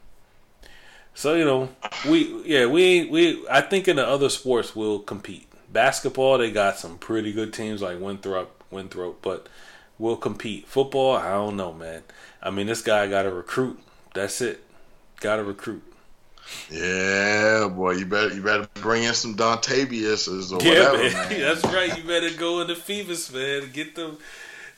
So 1.14 1.34
you 1.34 1.44
know, 1.44 1.68
we 2.08 2.42
yeah 2.44 2.66
we 2.66 3.04
we 3.04 3.46
I 3.48 3.60
think 3.60 3.86
in 3.86 3.96
the 3.96 4.06
other 4.06 4.28
sports 4.28 4.74
we'll 4.74 4.98
compete. 4.98 5.48
Basketball, 5.72 6.36
they 6.38 6.50
got 6.50 6.78
some 6.78 6.98
pretty 6.98 7.32
good 7.32 7.52
teams 7.52 7.80
like 7.80 8.00
Winthrop 8.00 8.61
Winthrop, 8.72 9.22
but 9.22 9.48
we'll 9.98 10.16
compete. 10.16 10.66
Football, 10.66 11.16
I 11.16 11.30
don't 11.30 11.56
know, 11.56 11.72
man. 11.72 12.02
I 12.42 12.50
mean, 12.50 12.66
this 12.66 12.82
guy 12.82 13.06
got 13.06 13.22
to 13.22 13.30
recruit. 13.30 13.78
That's 14.14 14.40
it. 14.40 14.64
Got 15.20 15.36
to 15.36 15.44
recruit. 15.44 15.82
Yeah, 16.70 17.68
boy, 17.68 17.92
you 17.92 18.06
better 18.06 18.34
you 18.34 18.42
better 18.42 18.68
bring 18.74 19.04
in 19.04 19.14
some 19.14 19.36
Dontavius 19.36 20.28
or 20.28 20.62
yeah, 20.64 20.90
whatever. 20.90 20.98
Man. 20.98 21.28
man. 21.28 21.40
That's 21.40 21.64
right. 21.64 21.96
You 21.96 22.04
better 22.04 22.30
go 22.36 22.60
into 22.60 22.74
Phoebus, 22.74 23.32
man. 23.32 23.70
Get 23.72 23.94
them, 23.94 24.18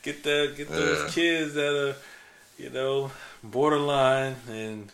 get 0.03 0.23
the 0.23 0.53
get 0.57 0.69
those 0.69 1.05
yeah. 1.05 1.09
kids 1.11 1.55
that 1.55 1.75
are, 1.75 1.97
you 2.63 2.71
know, 2.71 3.11
borderline 3.43 4.37
and 4.49 4.91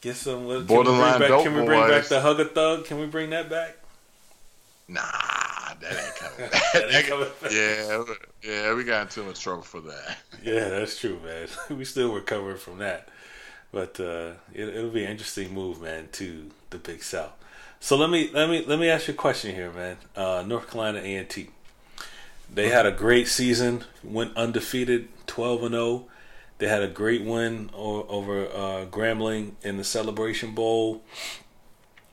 get 0.00 0.16
some. 0.16 0.66
Borderline 0.66 1.20
can 1.20 1.20
we 1.20 1.26
bring 1.26 1.28
back, 1.28 1.44
Can 1.44 1.54
we 1.54 1.66
bring 1.66 1.88
back 1.88 2.04
the 2.04 2.20
Hugger 2.20 2.44
Thug? 2.44 2.84
Can 2.86 2.98
we 2.98 3.06
bring 3.06 3.30
that 3.30 3.50
back? 3.50 3.77
Nah, 4.88 5.02
that 5.80 5.92
ain't 5.92 6.14
coming. 6.16 6.50
that 6.72 6.94
ain't 6.94 7.06
coming 7.06 7.28
yeah, 7.50 8.04
yeah, 8.42 8.74
we 8.74 8.84
got 8.84 9.10
too 9.10 9.22
much 9.22 9.40
trouble 9.40 9.62
for 9.62 9.80
that. 9.82 10.16
yeah, 10.42 10.68
that's 10.68 10.98
true, 10.98 11.20
man. 11.22 11.48
we 11.76 11.84
still 11.84 12.12
recovering 12.12 12.56
from 12.56 12.78
that, 12.78 13.08
but 13.70 14.00
uh, 14.00 14.32
it, 14.54 14.74
will 14.74 14.90
be 14.90 15.04
an 15.04 15.10
interesting 15.10 15.52
move, 15.52 15.82
man, 15.82 16.08
to 16.12 16.50
the 16.70 16.78
Big 16.78 17.02
South. 17.02 17.32
So 17.80 17.96
let 17.96 18.08
me 18.08 18.30
let 18.32 18.48
me 18.48 18.64
let 18.66 18.78
me 18.78 18.88
ask 18.88 19.08
you 19.08 19.14
a 19.14 19.16
question 19.16 19.54
here, 19.54 19.70
man. 19.70 19.98
Uh, 20.16 20.42
North 20.46 20.70
Carolina 20.70 21.00
A 21.00 21.16
and 21.16 21.28
T. 21.28 21.50
They 22.52 22.70
had 22.70 22.86
a 22.86 22.92
great 22.92 23.28
season, 23.28 23.84
went 24.02 24.36
undefeated, 24.36 25.08
twelve 25.26 25.62
and 25.62 25.72
zero. 25.72 25.84
Oh. 25.84 26.08
They 26.58 26.66
had 26.66 26.82
a 26.82 26.88
great 26.88 27.22
win 27.22 27.70
over 27.74 28.46
uh, 28.46 28.86
Grambling 28.86 29.52
in 29.62 29.76
the 29.76 29.84
Celebration 29.84 30.54
Bowl. 30.54 31.02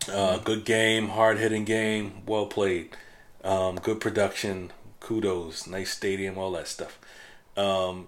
Uh, 0.10 0.38
good 0.38 0.66
game, 0.66 1.10
hard 1.10 1.38
hitting 1.38 1.66
game, 1.66 2.22
well 2.26 2.46
played. 2.46 2.96
Um, 3.44 3.76
good 3.78 4.00
production, 4.00 4.72
kudos, 5.00 5.68
nice 5.68 5.92
stadium, 5.92 6.38
all 6.38 6.52
that 6.52 6.68
stuff. 6.68 7.00
Um, 7.58 8.08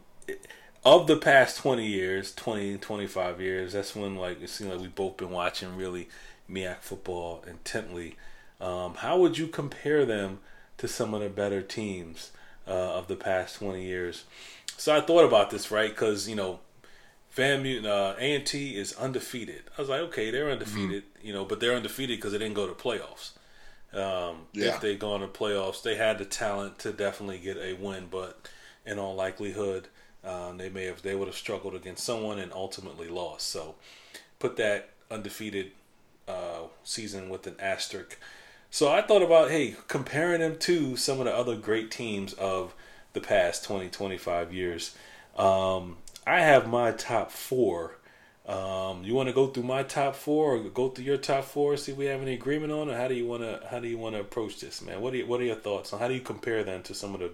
of 0.85 1.07
the 1.07 1.17
past 1.17 1.57
20 1.57 1.85
years, 1.85 2.33
20, 2.33 2.77
25 2.77 3.41
years, 3.41 3.73
that's 3.73 3.95
when 3.95 4.15
like 4.15 4.41
it 4.41 4.49
seems 4.49 4.71
like 4.71 4.79
we've 4.79 4.95
both 4.95 5.17
been 5.17 5.31
watching 5.31 5.75
really 5.75 6.07
MEAC 6.49 6.77
football 6.77 7.43
intently. 7.47 8.15
Um, 8.61 8.95
how 8.95 9.17
would 9.17 9.37
you 9.37 9.47
compare 9.47 10.05
them 10.05 10.39
to 10.77 10.87
some 10.87 11.13
of 11.13 11.21
the 11.21 11.29
better 11.29 11.61
teams 11.61 12.31
uh, 12.67 12.71
of 12.71 13.07
the 13.07 13.15
past 13.15 13.57
20 13.57 13.83
years? 13.83 14.25
So 14.77 14.95
I 14.95 15.01
thought 15.01 15.25
about 15.25 15.49
this, 15.49 15.71
right? 15.71 15.89
Because, 15.89 16.29
you 16.29 16.35
know, 16.35 16.59
FAMU, 17.37 17.85
uh, 17.85 18.15
A&T 18.17 18.75
is 18.75 18.93
undefeated. 18.93 19.63
I 19.77 19.81
was 19.81 19.89
like, 19.89 20.01
okay, 20.01 20.31
they're 20.31 20.49
undefeated, 20.49 21.03
mm-hmm. 21.03 21.27
you 21.27 21.33
know, 21.33 21.45
but 21.45 21.59
they're 21.59 21.75
undefeated 21.75 22.17
because 22.17 22.31
they 22.31 22.39
didn't 22.39 22.55
go 22.55 22.67
to 22.67 22.73
playoffs. 22.73 23.31
Um, 23.93 24.47
yeah. 24.53 24.75
If 24.75 24.81
they 24.81 24.95
go 24.95 25.15
into 25.15 25.27
playoffs, 25.27 25.83
they 25.83 25.95
had 25.95 26.17
the 26.17 26.25
talent 26.25 26.79
to 26.79 26.91
definitely 26.91 27.37
get 27.37 27.57
a 27.57 27.73
win, 27.73 28.07
but 28.09 28.49
in 28.85 28.97
all 28.97 29.13
likelihood, 29.13 29.87
um, 30.23 30.57
they 30.57 30.69
may 30.69 30.85
have 30.85 31.03
they 31.03 31.15
would 31.15 31.27
have 31.27 31.37
struggled 31.37 31.75
against 31.75 32.03
someone 32.03 32.39
and 32.39 32.51
ultimately 32.51 33.07
lost. 33.07 33.47
So, 33.47 33.75
put 34.39 34.57
that 34.57 34.89
undefeated 35.09 35.71
uh, 36.27 36.63
season 36.83 37.29
with 37.29 37.47
an 37.47 37.55
asterisk. 37.59 38.17
So 38.69 38.91
I 38.91 39.01
thought 39.01 39.21
about 39.21 39.51
hey, 39.51 39.75
comparing 39.87 40.41
them 40.41 40.57
to 40.59 40.97
some 40.97 41.19
of 41.19 41.25
the 41.25 41.33
other 41.33 41.55
great 41.55 41.91
teams 41.91 42.33
of 42.33 42.73
the 43.13 43.21
past 43.21 43.63
20, 43.63 43.89
25 43.89 44.53
years. 44.53 44.95
Um, 45.37 45.97
I 46.27 46.41
have 46.41 46.67
my 46.67 46.91
top 46.91 47.31
four. 47.31 47.95
Um, 48.45 49.03
you 49.03 49.13
want 49.13 49.29
to 49.29 49.33
go 49.33 49.47
through 49.47 49.63
my 49.63 49.83
top 49.83 50.13
four, 50.13 50.55
or 50.55 50.59
go 50.59 50.89
through 50.89 51.05
your 51.05 51.17
top 51.17 51.45
four, 51.45 51.77
see 51.77 51.93
if 51.93 51.97
we 51.97 52.05
have 52.05 52.21
any 52.21 52.33
agreement 52.33 52.73
on, 52.73 52.89
or 52.89 52.97
how 52.97 53.07
do 53.07 53.13
you 53.13 53.25
want 53.25 53.43
to 53.43 53.61
how 53.71 53.79
do 53.79 53.87
you 53.87 53.97
want 53.97 54.15
to 54.15 54.21
approach 54.21 54.59
this, 54.59 54.81
man? 54.81 54.99
What 54.99 55.13
are 55.13 55.17
you, 55.17 55.25
what 55.25 55.39
are 55.39 55.45
your 55.45 55.55
thoughts 55.55 55.93
on 55.93 55.99
how 55.99 56.09
do 56.09 56.13
you 56.13 56.19
compare 56.19 56.65
them 56.65 56.83
to 56.83 56.93
some 56.93 57.13
of 57.13 57.21
the 57.21 57.31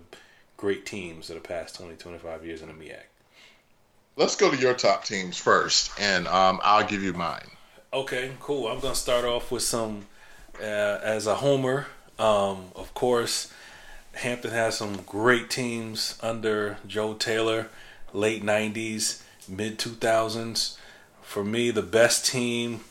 great 0.58 0.86
teams 0.86 1.30
of 1.30 1.36
the 1.36 1.41
past 1.41 1.76
20, 1.78 1.96
25 1.96 2.46
years 2.46 2.62
in 2.62 2.68
the 2.68 2.74
MEAC? 2.74 3.00
Let's 4.16 4.36
go 4.36 4.52
to 4.52 4.58
your 4.58 4.76
top 4.76 5.06
teams 5.06 5.38
first, 5.38 5.91
and 6.00 6.28
um, 6.28 6.60
I'll 6.64 6.86
give 6.86 7.02
you 7.02 7.14
mine. 7.14 7.50
Okay, 7.91 8.32
cool. 8.39 8.68
I'm 8.68 8.80
gonna 8.80 8.94
start 8.94 9.26
off 9.26 9.52
with 9.52 9.64
some 9.64 10.06
uh, 10.60 11.00
as 11.04 11.26
a 11.26 11.36
homer. 11.36 11.88
Um, 12.20 12.66
of 12.76 12.94
course, 12.94 13.52
Hampton 14.14 14.52
has 14.52 14.78
some 14.78 14.98
great 15.08 15.50
teams 15.50 16.20
under 16.22 16.78
Joe 16.86 17.16
Taylor 17.16 17.70
late 18.14 18.43
90s, 18.43 19.22
mid 19.47 19.78
2000s. 19.78 20.78
For 21.22 21.43
me, 21.43 21.72
the 21.72 21.82
best 21.82 22.26
team 22.26 22.82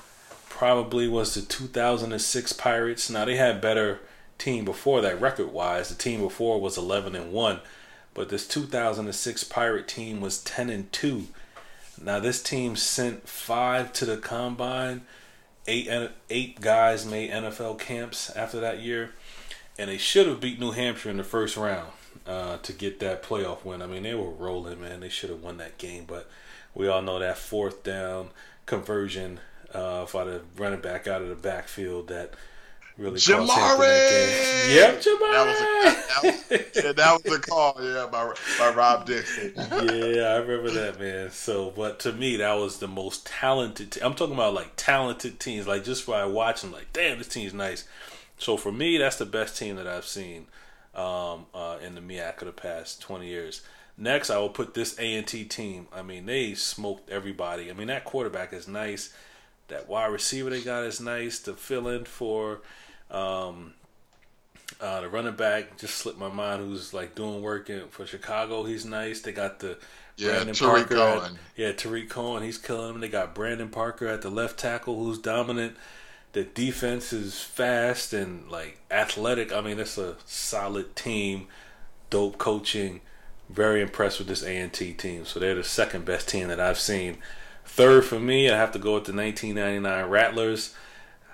probably 0.49 1.09
was 1.09 1.35
the 1.35 1.43
2006 1.43 2.53
Pirates. 2.55 3.09
Now, 3.09 3.25
they 3.25 3.37
had 3.37 3.61
better 3.61 4.01
team 4.39 4.65
before 4.65 5.01
that 5.01 5.21
record 5.21 5.53
wise. 5.53 5.89
The 5.89 5.95
team 5.95 6.21
before 6.21 6.61
was 6.61 6.77
11 6.77 7.15
and 7.15 7.33
1, 7.33 7.61
but 8.15 8.29
this 8.29 8.47
2006 8.47 9.45
Pirate 9.45 9.89
team 9.89 10.21
was 10.21 10.43
10 10.43 10.71
and 10.71 10.93
2. 10.93 11.29
Now, 12.03 12.19
this 12.19 12.43
team 12.43 12.75
sent 12.77 13.29
five 13.29 13.93
to 13.95 14.05
the 14.05 14.17
combine. 14.17 15.03
Eight, 15.69 15.89
eight 16.29 16.61
guys 16.61 17.07
made 17.07 17.31
NFL 17.31 17.79
camps 17.79 18.31
after 18.31 18.59
that 18.59 18.81
year, 18.81 19.13
and 19.79 19.89
they 19.89 19.99
should 19.99 20.27
have 20.27 20.41
beat 20.41 20.59
New 20.59 20.73
Hampshire 20.73 21.11
in 21.11 21.19
the 21.19 21.25
first 21.25 21.57
round 21.57 21.93
uh, 22.27 22.59
to 22.59 22.73
get 22.73 23.01
that 23.01 23.23
playoff 23.23 23.65
win. 23.65 23.83
I 23.83 23.87
mean, 23.87 24.03
they 24.03 24.15
were 24.15 24.31
rolling, 24.31 24.81
man. 24.81 25.01
They 25.01 25.09
should 25.09 25.31
have 25.31 25.43
won 25.43 25.57
that 25.59 25.79
game, 25.79 26.05
but 26.07 26.29
we 26.75 26.89
all 26.89 27.03
know 27.03 27.19
that 27.19 27.39
fourth 27.39 27.83
down 27.83 28.31
conversion 28.67 29.41
uh, 29.75 30.07
for 30.07 30.25
the 30.25 30.43
running 30.57 30.81
back 30.81 31.07
out 31.07 31.23
of 31.23 31.29
the 31.29 31.35
backfield 31.35 32.09
that 32.09 32.35
really 32.97 33.19
Jamari. 33.19 34.75
Yep, 34.75 35.03
Jamari. 35.03 35.33
That 35.33 35.47
was 35.47 35.61
a 35.61 36.03
that 36.13 36.23
was, 36.23 36.85
yeah, 36.85 36.93
that 36.93 37.25
was 37.25 37.35
a 37.35 37.41
call. 37.41 37.77
Yeah, 37.81 38.07
by 38.11 38.33
by 38.59 38.75
Rob 38.75 39.07
Dixon. 39.07 39.53
yeah, 39.57 40.35
I 40.35 40.37
remember 40.37 40.71
that 40.71 41.01
man. 41.01 41.31
So, 41.31 41.71
but 41.71 41.99
to 42.01 42.13
me, 42.13 42.37
that 42.37 42.55
was 42.55 42.79
the 42.79 42.89
most 42.89 43.27
talented. 43.27 43.99
I'm 44.03 44.15
talking 44.15 44.35
about 44.35 44.55
like 44.55 44.73
talented 44.77 45.41
teams. 45.41 45.67
Like 45.67 45.85
just 45.85 46.07
by 46.07 46.25
watching, 46.27 46.71
like 46.71 46.93
damn, 46.93 47.19
this 47.19 47.29
team's 47.29 47.55
nice. 47.55 47.85
So 48.39 48.57
for 48.57 48.73
me, 48.73 48.99
that's 48.99 49.17
the 49.17 49.27
best 49.27 49.57
team 49.57 49.77
that 49.77 49.87
I've 49.87 50.07
seen 50.07 50.47
um, 50.95 51.47
uh, 51.55 51.79
in 51.85 51.95
the 51.95 52.01
MEAC 52.01 52.41
of 52.41 52.47
the 52.47 52.53
past 52.53 53.01
20 53.01 53.27
years. 53.27 53.63
Next, 53.97 54.31
I 54.31 54.39
will 54.39 54.49
put 54.49 54.75
this 54.75 54.99
A&T 54.99 55.45
team. 55.45 55.87
I 55.93 56.03
mean, 56.03 56.27
they 56.27 56.55
smoked 56.55 57.11
everybody. 57.11 57.71
I 57.71 57.75
mean, 57.75 57.89
that 57.89 58.05
quarterback 58.05 58.53
is 58.53 58.67
nice. 58.67 59.15
That 59.69 59.89
wide 59.89 60.07
receiver 60.07 60.51
they 60.51 60.63
got 60.63 60.85
is 60.85 61.01
nice 61.01 61.39
to 61.41 61.55
fill 61.55 61.89
in 61.89 62.05
for. 62.05 62.63
Um, 63.11 63.75
uh, 64.81 65.03
the 65.03 65.09
running 65.09 65.37
back 65.37 65.79
just 65.79 65.97
slipped 65.97 66.19
my 66.19 66.29
mind. 66.29 66.63
Who's 66.63 66.95
like 66.95 67.15
doing 67.15 67.43
work 67.43 67.71
in, 67.71 67.89
for 67.89 68.07
Chicago? 68.07 68.65
He's 68.65 68.85
nice. 68.85 69.21
They 69.21 69.33
got 69.33 69.61
the 69.61 69.79
yeah, 70.17 70.33
Brandon 70.33 70.55
Tarik 70.55 70.89
Parker. 70.89 70.95
Cohen. 70.95 71.35
At, 71.35 71.41
yeah, 71.57 71.73
Tarik 71.73 72.09
Cohen. 72.09 72.43
He's 72.43 72.59
killing 72.59 72.93
them. 72.93 73.01
They 73.01 73.09
got 73.09 73.35
Brandon 73.35 73.69
Parker 73.69 74.07
at 74.07 74.23
the 74.23 74.31
left 74.31 74.59
tackle, 74.59 75.03
who's 75.03 75.19
dominant. 75.19 75.77
The 76.33 76.45
defense 76.45 77.13
is 77.13 77.41
fast 77.41 78.13
and 78.13 78.51
like 78.51 78.79
athletic. 78.91 79.53
I 79.53 79.61
mean, 79.61 79.79
it's 79.79 79.99
a 79.99 80.17
solid 80.25 80.97
team. 80.97 81.47
Dope 82.09 82.39
coaching. 82.39 83.01
Very 83.51 83.83
impressed 83.83 84.19
with 84.19 84.29
this 84.29 84.43
A&T 84.43 84.95
team. 84.95 85.27
So 85.27 85.39
they're 85.39 85.55
the 85.55 85.65
second 85.65 86.07
best 86.07 86.29
team 86.29 86.49
that 86.49 86.61
I've 86.61 86.79
seen. 86.79 87.19
Third 87.67 88.05
for 88.05 88.19
me, 88.19 88.51
I 88.51 88.57
have 88.57 88.73
to 88.73 88.79
go 88.79 88.95
with 88.95 89.05
the 89.05 89.13
1999 89.13 90.09
Rattlers. 90.09 90.75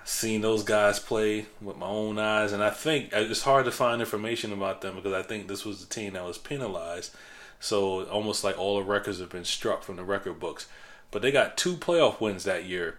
Seen 0.03 0.41
those 0.41 0.63
guys 0.63 0.99
play 0.99 1.45
with 1.61 1.77
my 1.77 1.85
own 1.85 2.17
eyes, 2.17 2.51
and 2.51 2.63
I 2.63 2.71
think 2.71 3.13
uh, 3.13 3.19
it's 3.19 3.43
hard 3.43 3.65
to 3.65 3.71
find 3.71 4.01
information 4.01 4.51
about 4.51 4.81
them 4.81 4.95
because 4.95 5.13
I 5.13 5.21
think 5.21 5.47
this 5.47 5.65
was 5.65 5.85
the 5.85 5.93
team 5.93 6.13
that 6.13 6.25
was 6.25 6.37
penalized. 6.37 7.13
So 7.59 8.05
almost 8.05 8.43
like 8.43 8.57
all 8.57 8.77
the 8.77 8.83
records 8.83 9.19
have 9.19 9.29
been 9.29 9.45
struck 9.45 9.83
from 9.83 9.97
the 9.97 10.03
record 10.03 10.39
books. 10.39 10.67
But 11.11 11.21
they 11.21 11.31
got 11.31 11.57
two 11.57 11.75
playoff 11.75 12.19
wins 12.19 12.43
that 12.45 12.65
year. 12.65 12.97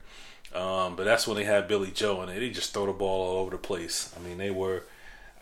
Um, 0.54 0.96
but 0.96 1.04
that's 1.04 1.26
when 1.26 1.36
they 1.36 1.44
had 1.44 1.68
Billy 1.68 1.90
Joe, 1.90 2.20
and 2.20 2.30
they 2.30 2.50
just 2.50 2.74
throw 2.74 2.86
the 2.86 2.92
ball 2.92 3.28
all 3.28 3.42
over 3.42 3.50
the 3.50 3.58
place. 3.58 4.12
I 4.16 4.26
mean, 4.26 4.38
they 4.38 4.50
were 4.50 4.84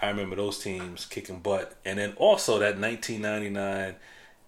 I 0.00 0.08
remember 0.08 0.36
those 0.36 0.58
teams 0.58 1.06
kicking 1.06 1.40
butt. 1.40 1.74
And 1.84 1.98
then 1.98 2.12
also 2.16 2.58
that 2.58 2.78
1999 2.78 3.96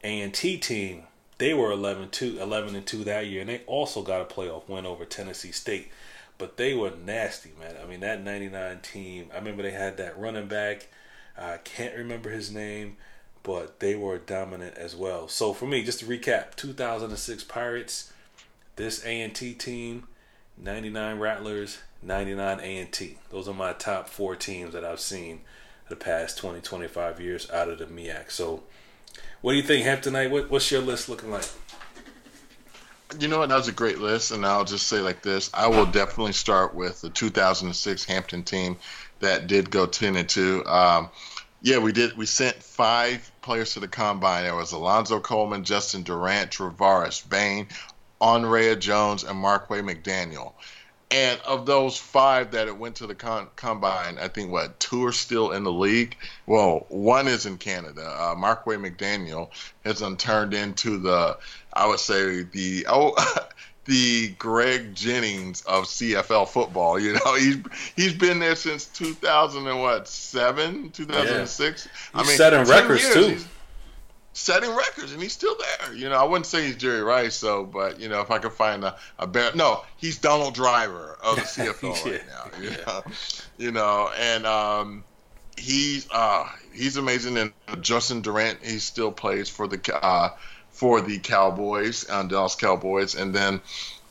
A&T 0.04 0.58
team, 0.58 1.02
they 1.38 1.54
were 1.54 1.72
11 1.72 2.10
2, 2.10 2.38
11 2.40 2.76
and 2.76 2.86
2 2.86 3.04
that 3.04 3.26
year, 3.26 3.40
and 3.40 3.50
they 3.50 3.62
also 3.66 4.02
got 4.02 4.20
a 4.20 4.24
playoff 4.24 4.68
win 4.68 4.86
over 4.86 5.04
Tennessee 5.04 5.52
State. 5.52 5.90
But 6.38 6.56
they 6.56 6.74
were 6.74 6.92
nasty, 7.04 7.50
man. 7.58 7.74
I 7.82 7.86
mean, 7.86 8.00
that 8.00 8.22
99 8.22 8.80
team, 8.80 9.30
I 9.32 9.36
remember 9.36 9.62
they 9.62 9.72
had 9.72 9.96
that 9.96 10.18
running 10.18 10.46
back. 10.46 10.88
I 11.36 11.58
can't 11.58 11.96
remember 11.96 12.30
his 12.30 12.52
name, 12.52 12.96
but 13.42 13.80
they 13.80 13.94
were 13.94 14.18
dominant 14.18 14.76
as 14.76 14.94
well. 14.94 15.28
So 15.28 15.52
for 15.52 15.66
me, 15.66 15.82
just 15.82 16.00
to 16.00 16.06
recap, 16.06 16.54
2006 16.56 17.44
Pirates, 17.44 18.12
this 18.76 19.04
A&T 19.04 19.54
team, 19.54 20.04
99 20.62 21.18
Rattlers, 21.18 21.78
99 22.02 22.60
A&T. 22.60 23.18
Those 23.30 23.48
are 23.48 23.54
my 23.54 23.72
top 23.72 24.08
four 24.08 24.36
teams 24.36 24.74
that 24.74 24.84
I've 24.84 25.00
seen 25.00 25.40
the 25.88 25.96
past 25.96 26.38
20, 26.38 26.60
25 26.60 27.20
years 27.20 27.50
out 27.50 27.68
of 27.68 27.78
the 27.78 27.86
MEAC. 27.86 28.30
So, 28.30 28.62
what 29.40 29.52
do 29.52 29.56
you 29.56 29.62
think, 29.62 29.86
Hamptonite? 29.86 30.30
What, 30.30 30.50
what's 30.50 30.70
your 30.70 30.82
list 30.82 31.08
looking 31.08 31.30
like? 31.30 31.48
You 33.18 33.28
know 33.28 33.38
what? 33.38 33.48
That 33.48 33.56
was 33.56 33.68
a 33.68 33.72
great 33.72 33.98
list, 33.98 34.30
and 34.30 34.46
I'll 34.46 34.64
just 34.64 34.86
say 34.86 35.00
like 35.00 35.22
this: 35.22 35.50
I 35.52 35.66
will 35.66 35.86
definitely 35.86 36.32
start 36.32 36.74
with 36.74 37.00
the 37.00 37.10
2006 37.10 38.04
Hampton 38.04 38.44
team 38.44 38.76
that 39.18 39.48
did 39.48 39.70
go 39.70 39.86
10 39.86 40.14
and 40.14 40.28
2. 40.28 40.64
Um, 40.64 41.10
yeah, 41.62 41.78
we 41.78 41.92
did. 41.92 42.16
We 42.16 42.26
sent 42.26 42.62
five 42.62 43.30
players 43.42 43.74
to 43.74 43.80
the 43.80 43.88
combine. 43.88 44.44
There 44.44 44.54
was 44.54 44.72
Alonzo 44.72 45.18
Coleman, 45.18 45.64
Justin 45.64 46.02
Durant, 46.02 46.52
Travaris 46.52 47.28
Bain, 47.28 47.66
Onrea 48.20 48.78
Jones, 48.78 49.24
and 49.24 49.38
Marquay 49.38 49.80
McDaniel. 49.80 50.52
And 51.12 51.40
of 51.40 51.66
those 51.66 51.96
five 51.98 52.52
that 52.52 52.68
it 52.68 52.76
went 52.76 52.96
to 52.96 53.06
the 53.06 53.16
con- 53.16 53.48
combine, 53.56 54.16
I 54.18 54.28
think 54.28 54.52
what 54.52 54.78
two 54.78 55.04
are 55.04 55.12
still 55.12 55.50
in 55.50 55.64
the 55.64 55.72
league. 55.72 56.16
Well, 56.46 56.86
one 56.88 57.26
is 57.26 57.46
in 57.46 57.58
Canada. 57.58 58.06
Uh, 58.06 58.36
Marquay 58.36 58.76
McDaniel 58.76 59.50
has 59.84 60.04
turned 60.18 60.54
into 60.54 60.98
the, 60.98 61.36
I 61.72 61.86
would 61.88 61.98
say 61.98 62.44
the 62.44 62.86
oh, 62.88 63.16
the 63.86 64.28
Greg 64.38 64.94
Jennings 64.94 65.62
of 65.62 65.84
CFL 65.84 66.46
football. 66.46 67.00
You 67.00 67.14
know, 67.14 67.34
he's 67.38 67.56
he's 67.96 68.14
been 68.14 68.38
there 68.38 68.54
since 68.54 68.86
2000 68.86 69.66
and 69.66 69.80
what 69.80 70.06
seven, 70.06 70.90
2006. 70.90 71.86
Yeah. 71.86 72.20
I 72.20 72.22
mean, 72.24 72.36
setting 72.36 72.64
records 72.68 73.12
too 73.12 73.38
setting 74.40 74.74
records, 74.74 75.12
and 75.12 75.22
he's 75.22 75.32
still 75.32 75.56
there. 75.56 75.94
You 75.94 76.08
know, 76.08 76.16
I 76.16 76.24
wouldn't 76.24 76.46
say 76.46 76.66
he's 76.66 76.76
Jerry 76.76 77.02
Rice, 77.02 77.36
so, 77.36 77.64
but 77.64 78.00
you 78.00 78.08
know, 78.08 78.20
if 78.20 78.30
I 78.30 78.38
could 78.38 78.52
find 78.52 78.84
a, 78.84 78.96
a 79.18 79.26
bear, 79.26 79.54
no, 79.54 79.84
he's 79.96 80.18
Donald 80.18 80.54
Driver 80.54 81.18
of 81.22 81.36
the 81.36 81.42
CFL 81.42 82.06
yeah. 82.06 82.12
right 82.12 82.26
now. 82.26 82.60
You 82.60 82.70
know, 82.70 83.02
you 83.58 83.70
know, 83.72 84.10
and 84.18 84.46
um, 84.46 85.04
he's 85.58 86.08
uh, 86.10 86.48
he's 86.72 86.96
amazing. 86.96 87.36
And 87.36 87.52
Justin 87.80 88.22
Durant, 88.22 88.58
he 88.62 88.78
still 88.78 89.12
plays 89.12 89.48
for 89.48 89.68
the 89.68 89.94
uh, 90.02 90.30
for 90.70 91.00
the 91.00 91.18
Cowboys, 91.18 92.08
uh, 92.08 92.22
Dallas 92.24 92.54
Cowboys, 92.54 93.14
and 93.14 93.34
then. 93.34 93.60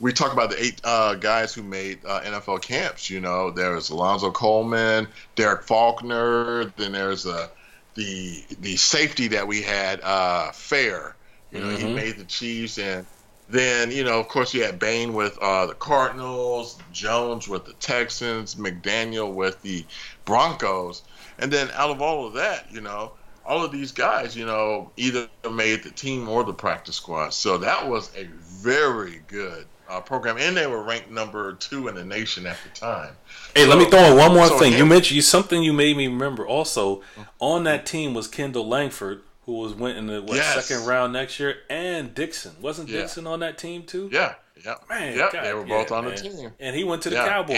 We 0.02 0.14
talk 0.14 0.32
about 0.32 0.48
the 0.48 0.64
eight 0.64 0.80
uh, 0.82 1.16
guys 1.16 1.52
who 1.52 1.62
made 1.62 1.98
uh, 2.06 2.22
NFL 2.22 2.62
camps. 2.62 3.10
You 3.10 3.20
know, 3.20 3.50
there's 3.50 3.90
Alonzo 3.90 4.30
Coleman, 4.30 5.08
Derek 5.34 5.64
Faulkner. 5.64 6.72
Then 6.78 6.92
there's 6.92 7.26
a 7.26 7.50
the 7.94 8.44
the 8.60 8.76
safety 8.76 9.28
that 9.28 9.46
we 9.46 9.62
had 9.62 10.00
uh, 10.02 10.52
fair. 10.52 11.16
You 11.50 11.60
know, 11.60 11.66
mm-hmm. 11.66 11.86
he 11.88 11.94
made 11.94 12.16
the 12.16 12.24
Chiefs, 12.24 12.78
and 12.78 13.04
then 13.48 13.90
you 13.90 14.04
know, 14.04 14.20
of 14.20 14.28
course, 14.28 14.54
you 14.54 14.62
had 14.62 14.78
Bain 14.78 15.12
with 15.12 15.36
uh, 15.38 15.66
the 15.66 15.74
Cardinals, 15.74 16.78
Jones 16.92 17.48
with 17.48 17.64
the 17.64 17.72
Texans, 17.74 18.54
McDaniel 18.54 19.32
with 19.32 19.60
the 19.62 19.84
Broncos, 20.24 21.02
and 21.38 21.52
then 21.52 21.70
out 21.74 21.90
of 21.90 22.00
all 22.00 22.26
of 22.26 22.34
that, 22.34 22.66
you 22.70 22.80
know, 22.80 23.12
all 23.44 23.64
of 23.64 23.72
these 23.72 23.90
guys, 23.90 24.36
you 24.36 24.46
know, 24.46 24.90
either 24.96 25.28
made 25.50 25.82
the 25.82 25.90
team 25.90 26.28
or 26.28 26.44
the 26.44 26.52
practice 26.52 26.96
squad. 26.96 27.30
So 27.30 27.58
that 27.58 27.88
was 27.88 28.14
a 28.16 28.24
very 28.24 29.22
good 29.26 29.66
uh, 29.90 30.00
program, 30.00 30.38
and 30.38 30.56
they 30.56 30.66
were 30.66 30.82
ranked 30.82 31.10
number 31.10 31.52
two 31.54 31.88
in 31.88 31.94
the 31.94 32.04
nation 32.04 32.46
at 32.46 32.56
the 32.62 32.78
time. 32.78 33.14
Hey, 33.54 33.64
so, 33.64 33.68
let 33.68 33.78
me 33.78 33.90
throw 33.90 34.12
in 34.12 34.16
one 34.16 34.32
more 34.32 34.46
so 34.46 34.58
thing. 34.58 34.72
you 34.72 34.86
mentioned 34.86 35.22
something 35.24 35.62
you 35.62 35.72
made 35.72 35.96
me 35.96 36.06
remember. 36.06 36.46
Also, 36.46 37.02
on 37.40 37.64
that 37.64 37.86
team 37.86 38.14
was 38.14 38.28
Kendall 38.28 38.68
Langford, 38.68 39.22
who 39.46 39.54
was 39.54 39.74
went 39.74 39.98
in 39.98 40.06
the 40.06 40.22
what, 40.22 40.36
yes. 40.36 40.66
second 40.66 40.86
round 40.86 41.12
next 41.12 41.40
year, 41.40 41.56
and 41.68 42.14
Dixon. 42.14 42.52
Wasn't 42.60 42.88
yeah. 42.88 43.00
Dixon 43.00 43.26
on 43.26 43.40
that 43.40 43.58
team 43.58 43.82
too? 43.82 44.08
Yeah, 44.12 44.34
yeah, 44.64 44.74
man, 44.88 45.16
yeah. 45.16 45.30
God, 45.32 45.44
they 45.44 45.54
were 45.54 45.64
both 45.64 45.90
yeah, 45.90 45.96
on 45.96 46.04
man. 46.04 46.14
the 46.14 46.20
team, 46.20 46.52
and 46.60 46.76
he 46.76 46.84
went 46.84 47.02
to 47.02 47.10
the. 47.10 47.16
Cowboys. 47.16 47.56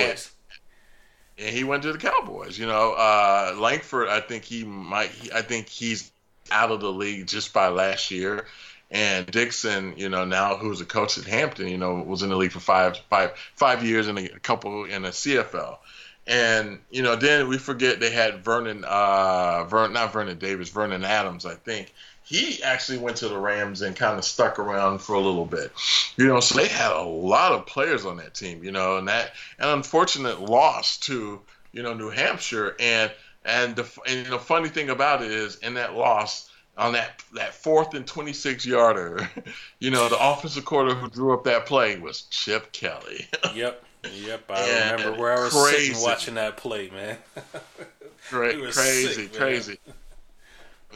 And, 1.39 1.47
and, 1.47 1.57
he 1.57 1.65
went 1.65 1.83
to 1.83 1.93
the 1.93 1.99
Cowboys. 1.99 2.59
You 2.59 2.67
know, 2.67 2.93
uh, 2.93 3.55
Langford. 3.59 4.09
I 4.09 4.21
think 4.21 4.45
he 4.45 4.65
might. 4.65 5.11
I 5.35 5.43
think 5.43 5.69
he's 5.69 6.11
out 6.51 6.71
of 6.71 6.81
the 6.81 6.93
league 6.93 7.27
just 7.27 7.53
by 7.53 7.69
last 7.69 8.11
year. 8.11 8.47
And 8.93 9.27
Dixon, 9.27 9.95
you 9.97 10.11
know, 10.11 10.27
now 10.27 10.57
who's 10.57 10.83
a 10.83 10.85
coach 10.85 11.17
at 11.17 11.25
Hampton, 11.25 11.67
you 11.69 11.79
know, 11.79 11.95
was 11.95 12.23
in 12.23 12.29
the 12.29 12.37
league 12.37 12.53
for 12.53 12.61
five, 12.61 12.99
five, 13.09 13.33
five 13.57 13.83
years 13.83 14.07
and 14.07 14.19
a 14.19 14.39
couple 14.39 14.85
in 14.85 15.03
the 15.03 15.09
CFL. 15.09 15.79
And 16.27 16.79
you 16.91 17.03
know, 17.03 17.17
then 17.17 17.49
we 17.49 17.57
forget 17.57 18.01
they 18.01 18.11
had 18.11 18.45
Vernon, 18.45 18.85
uh, 18.85 19.65
Vern, 19.65 19.95
not 19.95 20.13
Vernon 20.13 20.39
Davis, 20.39 20.69
Vernon 20.69 21.05
Adams, 21.05 21.47
I 21.47 21.55
think. 21.55 21.93
He 22.23 22.63
actually 22.63 22.99
went 22.99 23.17
to 23.19 23.29
the 23.29 23.39
Rams 23.39 23.83
and 23.83 23.97
kind 23.97 24.17
of 24.17 24.25
stuck 24.25 24.59
around 24.59 25.01
for 25.01 25.15
a 25.15 25.21
little 25.21 25.45
bit, 25.45 25.73
you 26.17 26.27
know. 26.29 26.39
So 26.39 26.57
they 26.57 26.69
had 26.69 26.93
a 26.93 27.03
lot 27.03 27.53
of 27.53 27.67
players 27.67 28.07
on 28.07 28.19
that 28.19 28.35
team, 28.35 28.63
you 28.63 28.71
know, 28.71 28.99
and 28.99 29.09
that 29.09 29.33
an 29.59 29.71
unfortunate 29.71 30.41
loss 30.41 30.99
to 30.99 31.41
you 31.73 31.83
know 31.83 31.95
New 31.95 32.11
Hampshire. 32.11 32.77
And 32.79 33.11
and 33.45 33.75
the 33.75 33.91
and 34.07 34.27
the 34.27 34.39
funny 34.39 34.69
thing 34.69 34.91
about 34.91 35.23
it 35.23 35.33
is, 35.33 35.57
in 35.57 35.75
that 35.75 35.95
loss, 35.95 36.52
on 36.83 36.93
that 36.93 37.23
that 37.35 37.55
fourth 37.55 37.95
and 37.95 38.07
26 38.07 38.67
yarder, 38.67 39.29
you 39.79 39.91
know, 39.91 40.09
the 40.09 40.19
offensive 40.19 40.65
coordinator 40.65 41.01
who 41.01 41.09
drew 41.09 41.33
up 41.33 41.45
that 41.45 41.67
play 41.67 41.99
was 41.99 42.23
Chip 42.23 42.73
Kelly. 42.73 43.27
yep. 43.55 43.85
Yep, 44.05 44.51
I 44.51 44.61
and 44.63 45.01
remember 45.01 45.21
where 45.21 45.39
I 45.39 45.45
was 45.45 45.53
crazy. 45.53 45.95
sitting 45.95 46.03
watching 46.03 46.35
that 46.35 46.57
play, 46.57 46.91
man. 46.91 47.17
crazy, 48.25 48.73
sick, 49.13 49.33
crazy. 49.33 49.79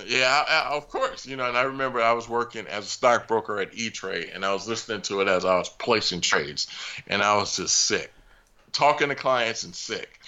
Yeah, 0.06 0.44
I, 0.48 0.72
I, 0.72 0.76
of 0.76 0.88
course. 0.88 1.24
You 1.24 1.36
know, 1.36 1.46
and 1.46 1.56
I 1.56 1.62
remember 1.62 2.02
I 2.02 2.12
was 2.14 2.28
working 2.28 2.66
as 2.66 2.84
a 2.84 2.88
stockbroker 2.88 3.60
at 3.60 3.74
E 3.74 3.90
Trade, 3.90 4.32
and 4.34 4.44
I 4.44 4.52
was 4.52 4.66
listening 4.66 5.02
to 5.02 5.20
it 5.20 5.28
as 5.28 5.44
I 5.44 5.56
was 5.56 5.68
placing 5.68 6.20
trades, 6.20 6.66
and 7.06 7.22
I 7.22 7.36
was 7.36 7.56
just 7.56 7.76
sick 7.76 8.12
talking 8.76 9.08
to 9.08 9.14
clients 9.14 9.64
and 9.64 9.74
sick. 9.74 10.20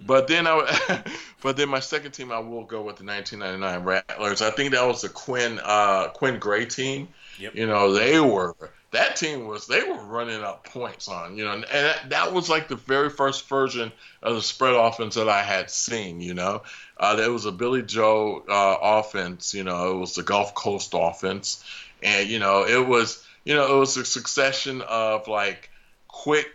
But 0.00 0.26
then 0.26 0.46
I, 0.46 1.02
but 1.42 1.56
then 1.56 1.68
my 1.68 1.80
second 1.80 2.12
team, 2.12 2.32
I 2.32 2.38
will 2.38 2.64
go 2.64 2.82
with 2.82 2.96
the 2.96 3.04
1999 3.04 3.84
Rattlers. 3.84 4.42
I 4.42 4.50
think 4.50 4.72
that 4.72 4.86
was 4.86 5.02
the 5.02 5.08
Quinn 5.08 5.60
uh, 5.62 6.08
Quinn 6.08 6.38
Gray 6.38 6.64
team. 6.64 7.08
Yep. 7.38 7.54
You 7.54 7.66
know, 7.66 7.92
they 7.92 8.18
were 8.18 8.54
that 8.92 9.16
team 9.16 9.46
was 9.46 9.66
they 9.66 9.82
were 9.82 10.02
running 10.02 10.42
up 10.42 10.64
points 10.64 11.08
on 11.08 11.36
you 11.36 11.44
know, 11.44 11.52
and, 11.52 11.64
that, 11.64 12.10
that, 12.10 12.32
was 12.32 12.48
like 12.48 12.68
the 12.68 12.76
very 12.76 13.08
first 13.08 13.48
version 13.48 13.92
of 14.22 14.34
the 14.34 14.42
spread 14.42 14.74
offense 14.74 15.14
that 15.14 15.28
I 15.28 15.42
had 15.42 15.70
seen. 15.70 16.20
You 16.20 16.34
know, 16.34 16.62
uh, 16.96 17.16
there 17.16 17.32
was 17.32 17.44
a 17.44 17.52
Billy 17.52 17.82
Joe 17.82 18.42
uh, 18.48 18.76
offense. 18.80 19.54
You 19.54 19.64
know, 19.64 19.92
it 19.92 19.98
was 19.98 20.14
the 20.14 20.22
Gulf 20.22 20.54
Coast 20.54 20.92
offense, 20.94 21.64
and 22.02 22.28
you 22.28 22.38
know, 22.38 22.66
it 22.66 22.86
was 22.86 23.24
you 23.44 23.54
know 23.54 23.76
it 23.76 23.78
was 23.78 23.96
a 23.96 24.04
succession 24.04 24.82
of 24.82 25.28
like 25.28 25.70
quick 26.08 26.48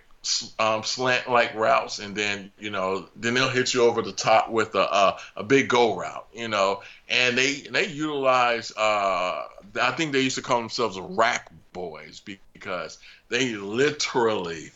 um, 0.60 0.84
slant 0.84 1.30
like 1.30 1.56
routes, 1.56 2.00
and 2.00 2.16
then 2.16 2.52
you 2.60 2.70
know, 2.70 3.08
then 3.16 3.34
they'll 3.34 3.50
hit 3.50 3.74
you 3.74 3.84
over 3.84 4.02
the 4.02 4.12
top 4.12 4.50
with 4.50 4.76
a 4.76 4.80
a, 4.80 5.18
a 5.38 5.44
big 5.44 5.68
go 5.68 5.98
route, 5.98 6.28
you 6.34 6.48
know, 6.48 6.82
and 7.10 7.38
they 7.38 7.54
they 7.72 7.88
utilize. 7.88 8.72
Uh, 8.76 9.46
I 9.82 9.92
think 9.92 10.12
they 10.12 10.22
used 10.22 10.38
to 10.38 10.42
call 10.42 10.60
themselves 10.60 11.00
rack 11.00 11.52
boys 11.74 12.22
because 12.54 12.98
they 13.30 13.56
literally, 13.56 14.72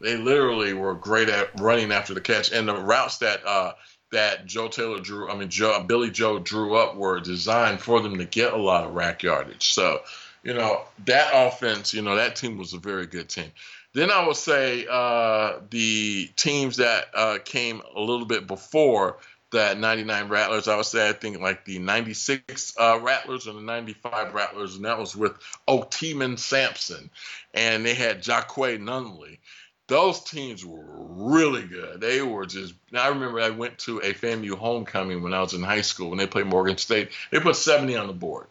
they 0.00 0.16
literally 0.16 0.72
were 0.72 0.94
great 0.94 1.28
at 1.28 1.60
running 1.60 1.92
after 1.92 2.14
the 2.14 2.20
catch, 2.20 2.52
and 2.52 2.68
the 2.68 2.76
routes 2.76 3.18
that. 3.18 3.46
Uh, 3.46 3.72
that 4.12 4.46
Joe 4.46 4.68
Taylor 4.68 5.00
drew, 5.00 5.28
I 5.28 5.36
mean, 5.36 5.48
Joe, 5.48 5.82
Billy 5.82 6.08
Joe 6.08 6.38
drew 6.38 6.76
up 6.76 6.94
were 6.94 7.18
designed 7.18 7.80
for 7.80 8.00
them 8.00 8.18
to 8.18 8.24
get 8.24 8.52
a 8.52 8.56
lot 8.56 8.84
of 8.84 8.94
rack 8.94 9.24
yardage. 9.24 9.72
So, 9.72 10.02
you 10.44 10.54
know, 10.54 10.82
that 11.06 11.32
offense, 11.34 11.92
you 11.92 12.02
know, 12.02 12.14
that 12.14 12.36
team 12.36 12.56
was 12.56 12.74
a 12.74 12.78
very 12.78 13.06
good 13.06 13.28
team. 13.28 13.50
Then 13.94 14.10
I 14.10 14.26
would 14.26 14.36
say 14.36 14.86
uh, 14.90 15.60
the 15.70 16.26
teams 16.36 16.78
that 16.78 17.06
uh, 17.14 17.38
came 17.44 17.80
a 17.94 18.00
little 18.00 18.26
bit 18.26 18.46
before 18.46 19.18
that 19.52 19.78
99 19.78 20.28
Rattlers, 20.28 20.66
I 20.66 20.76
would 20.76 20.84
say 20.84 21.08
I 21.08 21.12
think 21.12 21.40
like 21.40 21.64
the 21.64 21.78
96 21.78 22.74
uh, 22.76 22.98
Rattlers 23.00 23.46
and 23.46 23.56
the 23.56 23.62
95 23.62 24.34
Rattlers, 24.34 24.74
and 24.74 24.84
that 24.84 24.98
was 24.98 25.14
with 25.14 25.34
Oteman 25.68 26.36
Sampson, 26.36 27.08
and 27.54 27.86
they 27.86 27.94
had 27.94 28.20
Jacque 28.20 28.56
Nunley. 28.56 29.38
Those 29.86 30.24
teams 30.24 30.64
were 30.66 30.82
really 30.82 31.62
good. 31.62 32.00
They 32.00 32.20
were 32.20 32.46
just. 32.46 32.74
I 32.94 33.08
remember 33.08 33.40
I 33.40 33.50
went 33.50 33.78
to 33.80 33.98
a 33.98 34.12
FAMU 34.12 34.54
homecoming 34.54 35.22
when 35.22 35.34
I 35.34 35.40
was 35.40 35.54
in 35.54 35.62
high 35.62 35.82
school 35.82 36.08
when 36.08 36.18
they 36.18 36.26
played 36.26 36.46
Morgan 36.46 36.78
State. 36.78 37.10
They 37.30 37.38
put 37.38 37.54
70 37.54 37.94
on 37.96 38.08
the 38.08 38.12
board, 38.12 38.46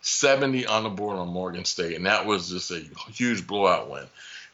70 0.00 0.64
on 0.66 0.84
the 0.84 0.88
board 0.88 1.18
on 1.18 1.28
Morgan 1.28 1.66
State, 1.66 1.96
and 1.96 2.06
that 2.06 2.24
was 2.24 2.48
just 2.48 2.70
a 2.70 2.82
huge 3.12 3.46
blowout 3.46 3.90
win. 3.90 4.06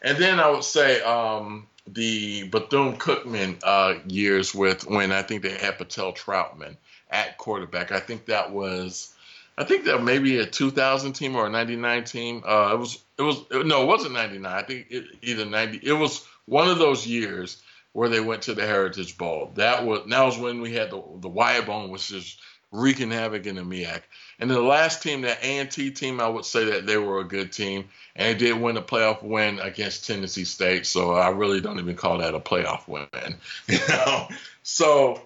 And 0.02 0.18
then 0.18 0.40
I 0.40 0.50
would 0.50 0.64
say 0.64 1.00
um, 1.02 1.68
the 1.86 2.48
Bethune 2.48 2.96
Cookman 2.98 3.60
uh, 3.62 3.94
years 4.06 4.54
with 4.54 4.86
when 4.86 5.12
I 5.12 5.22
think 5.22 5.42
they 5.42 5.56
had 5.56 5.78
Patel 5.78 6.12
Troutman 6.12 6.76
at 7.10 7.38
quarterback. 7.38 7.92
I 7.92 8.00
think 8.00 8.26
that 8.26 8.50
was, 8.50 9.14
I 9.56 9.64
think 9.64 9.84
that 9.84 10.02
maybe 10.02 10.38
a 10.38 10.46
2000 10.46 11.12
team 11.12 11.36
or 11.36 11.46
a 11.46 11.50
99 11.50 12.04
team. 12.04 12.42
Uh, 12.44 12.70
it 12.72 12.78
was, 12.78 12.98
it 13.16 13.22
was, 13.22 13.44
no, 13.50 13.82
it 13.82 13.86
wasn't 13.86 14.14
99. 14.14 14.52
I 14.52 14.62
think 14.62 14.86
it, 14.90 15.04
either 15.22 15.44
90. 15.44 15.80
It 15.82 15.92
was 15.92 16.26
one 16.46 16.68
of 16.68 16.78
those 16.78 17.06
years 17.06 17.62
where 17.92 18.08
they 18.08 18.20
went 18.20 18.42
to 18.42 18.54
the 18.54 18.66
Heritage 18.66 19.18
Bowl. 19.18 19.52
That 19.54 19.84
was 19.84 20.08
that 20.08 20.24
was 20.24 20.38
when 20.38 20.60
we 20.60 20.72
had 20.72 20.90
the 20.90 21.02
the 21.20 21.28
Wyatt 21.28 21.66
Bone, 21.66 21.90
which 21.90 22.10
is 22.10 22.36
wreaking 22.72 23.10
havoc 23.10 23.46
in 23.46 23.56
the 23.56 23.62
MEAC. 23.62 24.00
And 24.38 24.50
the 24.50 24.60
last 24.60 25.02
team, 25.02 25.20
that 25.22 25.38
A&T 25.42 25.92
team, 25.92 26.20
I 26.20 26.28
would 26.28 26.44
say 26.44 26.64
that 26.70 26.86
they 26.86 26.96
were 26.96 27.20
a 27.20 27.24
good 27.24 27.52
team, 27.52 27.88
and 28.16 28.34
they 28.34 28.46
did 28.46 28.60
win 28.60 28.76
a 28.76 28.82
playoff 28.82 29.22
win 29.22 29.60
against 29.60 30.06
Tennessee 30.06 30.44
State. 30.44 30.86
So 30.86 31.12
I 31.12 31.28
really 31.28 31.60
don't 31.60 31.78
even 31.78 31.94
call 31.94 32.18
that 32.18 32.34
a 32.34 32.40
playoff 32.40 32.88
win. 32.88 33.06
You 33.68 33.78
know, 33.88 34.28
so 34.62 35.20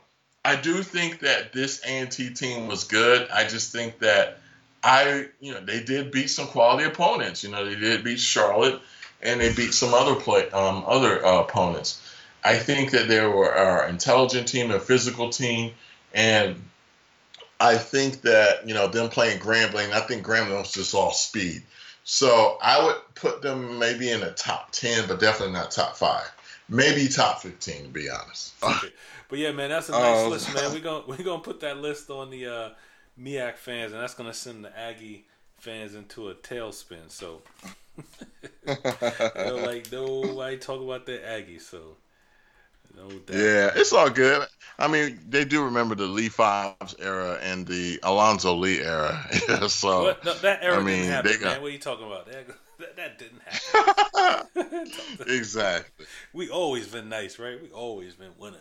I 0.44 0.56
do 0.56 0.82
think 0.82 1.20
that 1.20 1.52
this 1.52 1.80
A&T 1.84 2.34
team 2.34 2.66
was 2.66 2.84
good. 2.84 3.28
I 3.30 3.46
just 3.46 3.72
think 3.72 4.00
that 4.00 4.38
I, 4.82 5.26
you 5.40 5.52
know, 5.52 5.60
they 5.60 5.82
did 5.82 6.12
beat 6.12 6.28
some 6.28 6.46
quality 6.46 6.84
opponents. 6.84 7.42
You 7.42 7.50
know, 7.50 7.64
they 7.64 7.74
did 7.74 8.04
beat 8.04 8.20
Charlotte, 8.20 8.80
and 9.22 9.40
they 9.40 9.52
beat 9.52 9.72
some 9.72 9.94
other 9.94 10.14
play, 10.14 10.48
um, 10.50 10.84
other 10.86 11.24
uh, 11.24 11.40
opponents. 11.40 12.02
I 12.44 12.58
think 12.58 12.92
that 12.92 13.08
they 13.08 13.26
were 13.26 13.52
an 13.52 13.90
intelligent 13.90 14.46
team, 14.46 14.70
a 14.70 14.78
physical 14.78 15.30
team, 15.30 15.72
and 16.14 16.62
I 17.60 17.78
think 17.78 18.22
that 18.22 18.66
you 18.66 18.74
know 18.74 18.88
them 18.88 19.08
playing 19.08 19.40
Grambling. 19.40 19.92
I 19.92 20.00
think 20.00 20.24
Grambling 20.24 20.58
was 20.58 20.72
just 20.72 20.94
all 20.94 21.12
speed. 21.12 21.62
So 22.04 22.58
I 22.62 22.84
would 22.84 22.96
put 23.14 23.42
them 23.42 23.78
maybe 23.78 24.10
in 24.10 24.20
the 24.20 24.30
top 24.30 24.70
ten, 24.72 25.08
but 25.08 25.18
definitely 25.18 25.54
not 25.54 25.70
top 25.70 25.96
five. 25.96 26.30
Maybe 26.68 27.08
top 27.08 27.42
fifteen, 27.42 27.84
to 27.84 27.88
be 27.88 28.08
honest. 28.10 28.54
Okay. 28.62 28.92
But 29.28 29.40
yeah, 29.40 29.50
man, 29.50 29.70
that's 29.70 29.88
a 29.88 29.92
nice 29.92 30.24
um, 30.24 30.30
list, 30.30 30.54
man. 30.54 30.72
We're 30.72 30.78
gonna 30.78 31.04
we're 31.04 31.24
gonna 31.24 31.42
put 31.42 31.58
that 31.58 31.78
list 31.78 32.10
on 32.10 32.30
the 32.30 32.46
uh, 32.46 32.68
MEAC 33.20 33.56
fans, 33.56 33.92
and 33.92 34.00
that's 34.00 34.14
gonna 34.14 34.32
send 34.32 34.64
the 34.64 34.78
Aggie 34.78 35.24
fans 35.58 35.96
into 35.96 36.28
a 36.28 36.34
tailspin. 36.36 37.10
So, 37.10 37.42
they're 38.64 39.52
like, 39.52 39.90
no, 39.90 40.40
I 40.40 40.54
talk 40.54 40.80
about 40.80 41.06
the 41.06 41.28
Aggie. 41.28 41.58
So 41.58 41.96
no. 42.96 43.08
Yeah, 43.30 43.70
it's 43.74 43.92
all 43.92 44.10
good. 44.10 44.46
I 44.78 44.88
mean, 44.88 45.18
they 45.28 45.44
do 45.44 45.64
remember 45.64 45.94
the 45.94 46.06
Lee 46.06 46.28
Fobbs 46.28 46.94
era 47.00 47.38
and 47.42 47.66
the 47.66 47.98
Alonzo 48.02 48.54
Lee 48.54 48.80
era. 48.80 49.26
so 49.68 50.02
what? 50.02 50.24
No, 50.24 50.34
that 50.34 50.62
era 50.62 50.76
I 50.76 50.82
mean, 50.82 50.96
didn't 50.96 51.10
happen, 51.10 51.32
got... 51.32 51.42
man. 51.44 51.62
What 51.62 51.68
are 51.68 51.72
you 51.72 51.78
talking 51.78 52.06
about? 52.06 52.26
That, 52.26 52.46
that, 52.78 52.96
that 52.96 53.18
didn't 53.18 53.42
happen. 53.42 54.92
exactly. 55.34 56.06
We 56.34 56.50
always 56.50 56.88
been 56.88 57.08
nice, 57.08 57.38
right? 57.38 57.60
We 57.60 57.70
always 57.70 58.14
been 58.14 58.32
winners. 58.38 58.60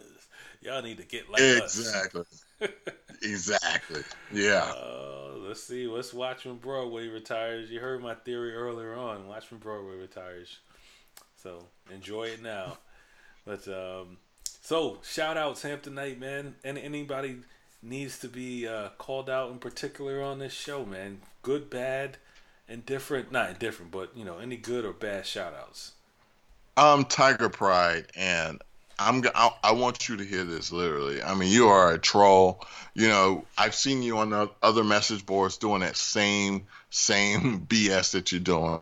Y'all 0.62 0.82
need 0.82 0.98
to 0.98 1.06
get 1.06 1.30
like 1.30 1.42
exactly. 1.42 2.22
us. 2.22 2.46
exactly. 2.62 2.82
Exactly. 3.22 4.02
Yeah. 4.32 4.72
Uh, 4.76 5.34
let's 5.38 5.62
see. 5.64 5.88
Let's 5.88 6.14
watch 6.14 6.46
when 6.46 6.56
Broadway 6.56 7.08
retires. 7.08 7.70
You 7.70 7.80
heard 7.80 8.02
my 8.02 8.16
theory 8.16 8.56
earlier 8.56 8.96
on. 8.96 9.28
Watch 9.28 9.52
when 9.52 9.60
Broadway 9.60 9.96
retires. 9.96 10.60
So 11.36 11.68
enjoy 11.94 12.26
it 12.26 12.42
now. 12.42 12.78
But 13.46 13.68
um, 13.68 14.18
so 14.66 14.98
shout 15.04 15.38
out 15.38 15.58
Hamptonite, 15.58 16.20
man. 16.20 16.56
And 16.64 16.80
anybody 16.80 17.38
needs 17.84 18.18
to 18.20 18.28
be 18.28 18.68
uh, 18.68 18.90
called 18.98 19.30
out 19.30 19.52
in 19.52 19.60
particular 19.60 20.24
on 20.24 20.40
this 20.40 20.54
show, 20.54 20.84
man. 20.84 21.22
Good, 21.44 21.70
bad, 21.70 22.18
and 22.68 22.84
different. 22.84 23.32
Not 23.32 23.60
different, 23.60 23.92
but 23.92 24.18
you 24.18 24.26
know, 24.26 24.40
any 24.40 24.58
good 24.58 24.84
or 24.84 24.92
bad 24.92 25.28
shout 25.28 25.54
outs. 25.54 25.92
Um, 26.78 27.06
Tiger 27.06 27.48
Pride, 27.48 28.08
and 28.16 28.60
I'm 28.98 29.24
I, 29.36 29.52
I 29.64 29.72
want 29.74 30.10
you 30.10 30.18
to 30.18 30.24
hear 30.24 30.44
this 30.44 30.72
literally. 30.72 31.22
I 31.22 31.36
mean, 31.36 31.52
you 31.52 31.68
are 31.68 31.94
a 31.94 32.00
troll. 32.00 32.66
You 32.96 33.08
know, 33.08 33.46
I've 33.56 33.76
seen 33.76 34.02
you 34.02 34.18
on 34.18 34.32
the 34.32 34.50
other 34.64 34.84
message 34.84 35.28
boards 35.28 35.58
doing 35.58 35.82
that 35.82 35.96
same 35.96 36.66
same 36.90 37.62
BS 37.70 38.14
that 38.14 38.32
you're 38.32 38.42
doing 38.42 38.82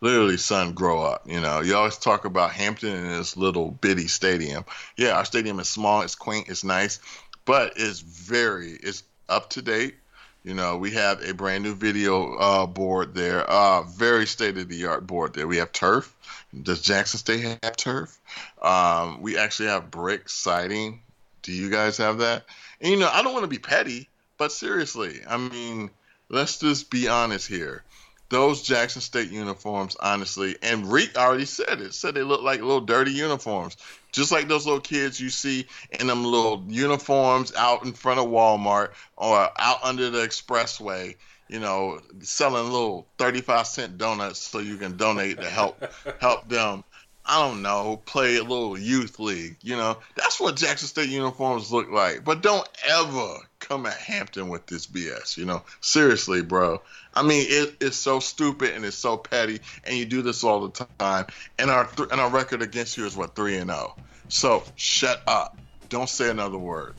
literally, 0.00 0.36
son, 0.36 0.72
grow 0.72 1.02
up. 1.02 1.22
You 1.26 1.40
know, 1.40 1.60
you 1.60 1.76
always 1.76 1.96
talk 1.96 2.24
about 2.24 2.52
Hampton 2.52 2.94
and 2.94 3.10
this 3.10 3.36
little 3.36 3.70
bitty 3.70 4.08
stadium. 4.08 4.64
Yeah, 4.96 5.16
our 5.16 5.24
stadium 5.24 5.58
is 5.60 5.68
small, 5.68 6.02
it's 6.02 6.14
quaint, 6.14 6.48
it's 6.48 6.64
nice, 6.64 7.00
but 7.44 7.74
it's 7.76 8.00
very, 8.00 8.72
it's 8.72 9.02
up 9.28 9.50
to 9.50 9.62
date. 9.62 9.96
You 10.44 10.54
know, 10.54 10.76
we 10.76 10.92
have 10.92 11.22
a 11.22 11.34
brand 11.34 11.64
new 11.64 11.74
video 11.74 12.34
uh, 12.36 12.66
board 12.66 13.14
there, 13.14 13.42
uh, 13.42 13.82
very 13.82 14.26
state 14.26 14.56
of 14.56 14.68
the 14.68 14.86
art 14.86 15.06
board 15.06 15.34
there. 15.34 15.46
We 15.46 15.58
have 15.58 15.72
turf. 15.72 16.14
Does 16.62 16.80
Jackson 16.80 17.18
State 17.18 17.58
have 17.62 17.76
turf? 17.76 18.18
Um, 18.62 19.20
we 19.20 19.36
actually 19.36 19.68
have 19.68 19.90
brick 19.90 20.28
siding. 20.28 21.02
Do 21.42 21.52
you 21.52 21.70
guys 21.70 21.96
have 21.98 22.18
that? 22.18 22.44
And 22.80 22.92
you 22.92 22.98
know, 22.98 23.10
I 23.12 23.22
don't 23.22 23.32
want 23.32 23.44
to 23.44 23.48
be 23.48 23.58
petty, 23.58 24.08
but 24.38 24.52
seriously, 24.52 25.20
I 25.28 25.36
mean, 25.36 25.90
let's 26.30 26.58
just 26.58 26.90
be 26.90 27.08
honest 27.08 27.48
here 27.48 27.82
those 28.30 28.62
Jackson 28.62 29.00
State 29.00 29.30
uniforms, 29.30 29.96
honestly, 29.98 30.56
and 30.62 30.90
Reek 30.90 31.16
already 31.16 31.46
said 31.46 31.80
it, 31.80 31.94
said 31.94 32.14
they 32.14 32.22
look 32.22 32.42
like 32.42 32.60
little 32.60 32.82
dirty 32.82 33.12
uniforms, 33.12 33.76
just 34.12 34.32
like 34.32 34.48
those 34.48 34.66
little 34.66 34.80
kids 34.80 35.18
you 35.18 35.30
see 35.30 35.66
in 35.98 36.06
them 36.06 36.24
little 36.24 36.62
uniforms 36.68 37.54
out 37.54 37.84
in 37.84 37.92
front 37.92 38.20
of 38.20 38.26
Walmart 38.26 38.90
or 39.16 39.48
out 39.58 39.82
under 39.82 40.10
the 40.10 40.18
expressway, 40.18 41.16
you 41.48 41.58
know, 41.58 42.00
selling 42.20 42.64
little 42.70 43.06
thirty-five 43.16 43.66
cent 43.66 43.96
donuts 43.96 44.38
so 44.38 44.58
you 44.58 44.76
can 44.76 44.96
donate 44.96 45.40
to 45.40 45.48
help 45.48 45.82
help 46.20 46.48
them. 46.48 46.84
I 47.24 47.46
don't 47.46 47.60
know, 47.60 48.00
play 48.06 48.36
a 48.36 48.42
little 48.42 48.78
youth 48.78 49.18
league. 49.18 49.56
You 49.62 49.76
know, 49.76 49.98
that's 50.16 50.40
what 50.40 50.56
Jackson 50.56 50.88
State 50.88 51.10
uniforms 51.10 51.70
look 51.70 51.90
like. 51.90 52.24
But 52.24 52.42
don't 52.42 52.66
ever 52.88 53.38
come 53.68 53.86
at 53.86 53.96
Hampton 53.96 54.48
with 54.48 54.66
this 54.66 54.86
BS. 54.86 55.36
You 55.36 55.44
know, 55.44 55.62
seriously, 55.80 56.42
bro. 56.42 56.80
I 57.14 57.22
mean, 57.22 57.46
it, 57.48 57.76
it's 57.80 57.96
so 57.96 58.20
stupid 58.20 58.74
and 58.74 58.84
it's 58.84 58.96
so 58.96 59.16
petty, 59.16 59.60
and 59.84 59.96
you 59.96 60.06
do 60.06 60.22
this 60.22 60.42
all 60.42 60.66
the 60.66 60.86
time. 60.98 61.26
And 61.58 61.70
our 61.70 61.84
th- 61.84 62.08
and 62.10 62.20
our 62.20 62.30
record 62.30 62.62
against 62.62 62.96
you 62.96 63.06
is 63.06 63.16
what 63.16 63.34
three 63.34 63.56
and 63.56 63.70
zero. 63.70 63.94
Oh. 63.96 64.02
So 64.28 64.62
shut 64.76 65.22
up. 65.26 65.56
Don't 65.88 66.08
say 66.08 66.30
another 66.30 66.58
word. 66.58 66.94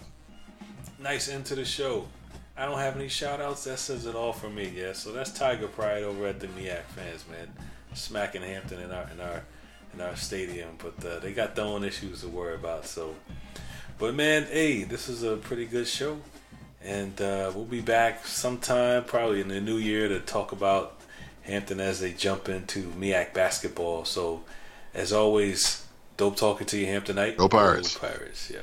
Nice 1.00 1.28
into 1.28 1.56
the 1.56 1.66
show. 1.66 2.08
I 2.58 2.66
don't 2.66 2.80
have 2.80 2.96
any 2.96 3.08
shout 3.08 3.40
outs. 3.40 3.64
That 3.64 3.80
says 3.80 4.06
it 4.06 4.16
all 4.16 4.34
for 4.34 4.50
me. 4.50 4.72
Yeah. 4.76 4.94
So 4.94 5.12
that's 5.12 5.32
Tiger 5.32 5.68
Pride 5.68 6.04
over 6.04 6.28
at 6.28 6.40
the 6.40 6.48
MEAC 6.48 6.84
fans, 6.96 7.26
man. 7.30 7.52
Smacking 7.94 8.42
Hampton 8.42 8.82
in 8.82 8.92
our 8.92 9.10
in 9.12 9.20
our 9.22 9.44
in 9.94 10.02
our 10.02 10.16
stadium, 10.16 10.70
but 10.78 11.06
uh, 11.06 11.20
they 11.20 11.34
got 11.34 11.56
their 11.56 11.66
own 11.66 11.84
issues 11.84 12.22
to 12.22 12.28
worry 12.28 12.56
about. 12.56 12.86
So, 12.86 13.16
but 13.98 14.14
man, 14.14 14.46
hey, 14.46 14.84
this 14.84 15.10
is 15.10 15.24
a 15.24 15.38
pretty 15.38 15.66
good 15.66 15.88
show, 15.88 16.20
and 16.84 17.20
uh, 17.22 17.52
we'll 17.54 17.66
be 17.66 17.82
back 17.82 18.26
sometime, 18.26 19.04
probably 19.04 19.42
in 19.42 19.48
the 19.50 19.60
new 19.60 19.78
year, 19.78 20.08
to 20.08 20.20
talk 20.20 20.52
about 20.52 21.00
Hampton 21.44 21.80
as 21.80 22.00
they 22.00 22.14
jump 22.14 22.48
into 22.48 22.92
MEAC 22.92 23.34
basketball. 23.34 24.06
So, 24.06 24.44
as 24.94 25.12
always, 25.12 25.86
dope 26.18 26.38
talking 26.38 26.68
to 26.68 26.78
you, 26.78 26.86
Hamptonite. 26.86 27.38
Go 27.38 27.50
Pirates. 27.50 27.96
Go 27.96 28.08
Pirates, 28.08 28.52
yeah. 28.54 28.62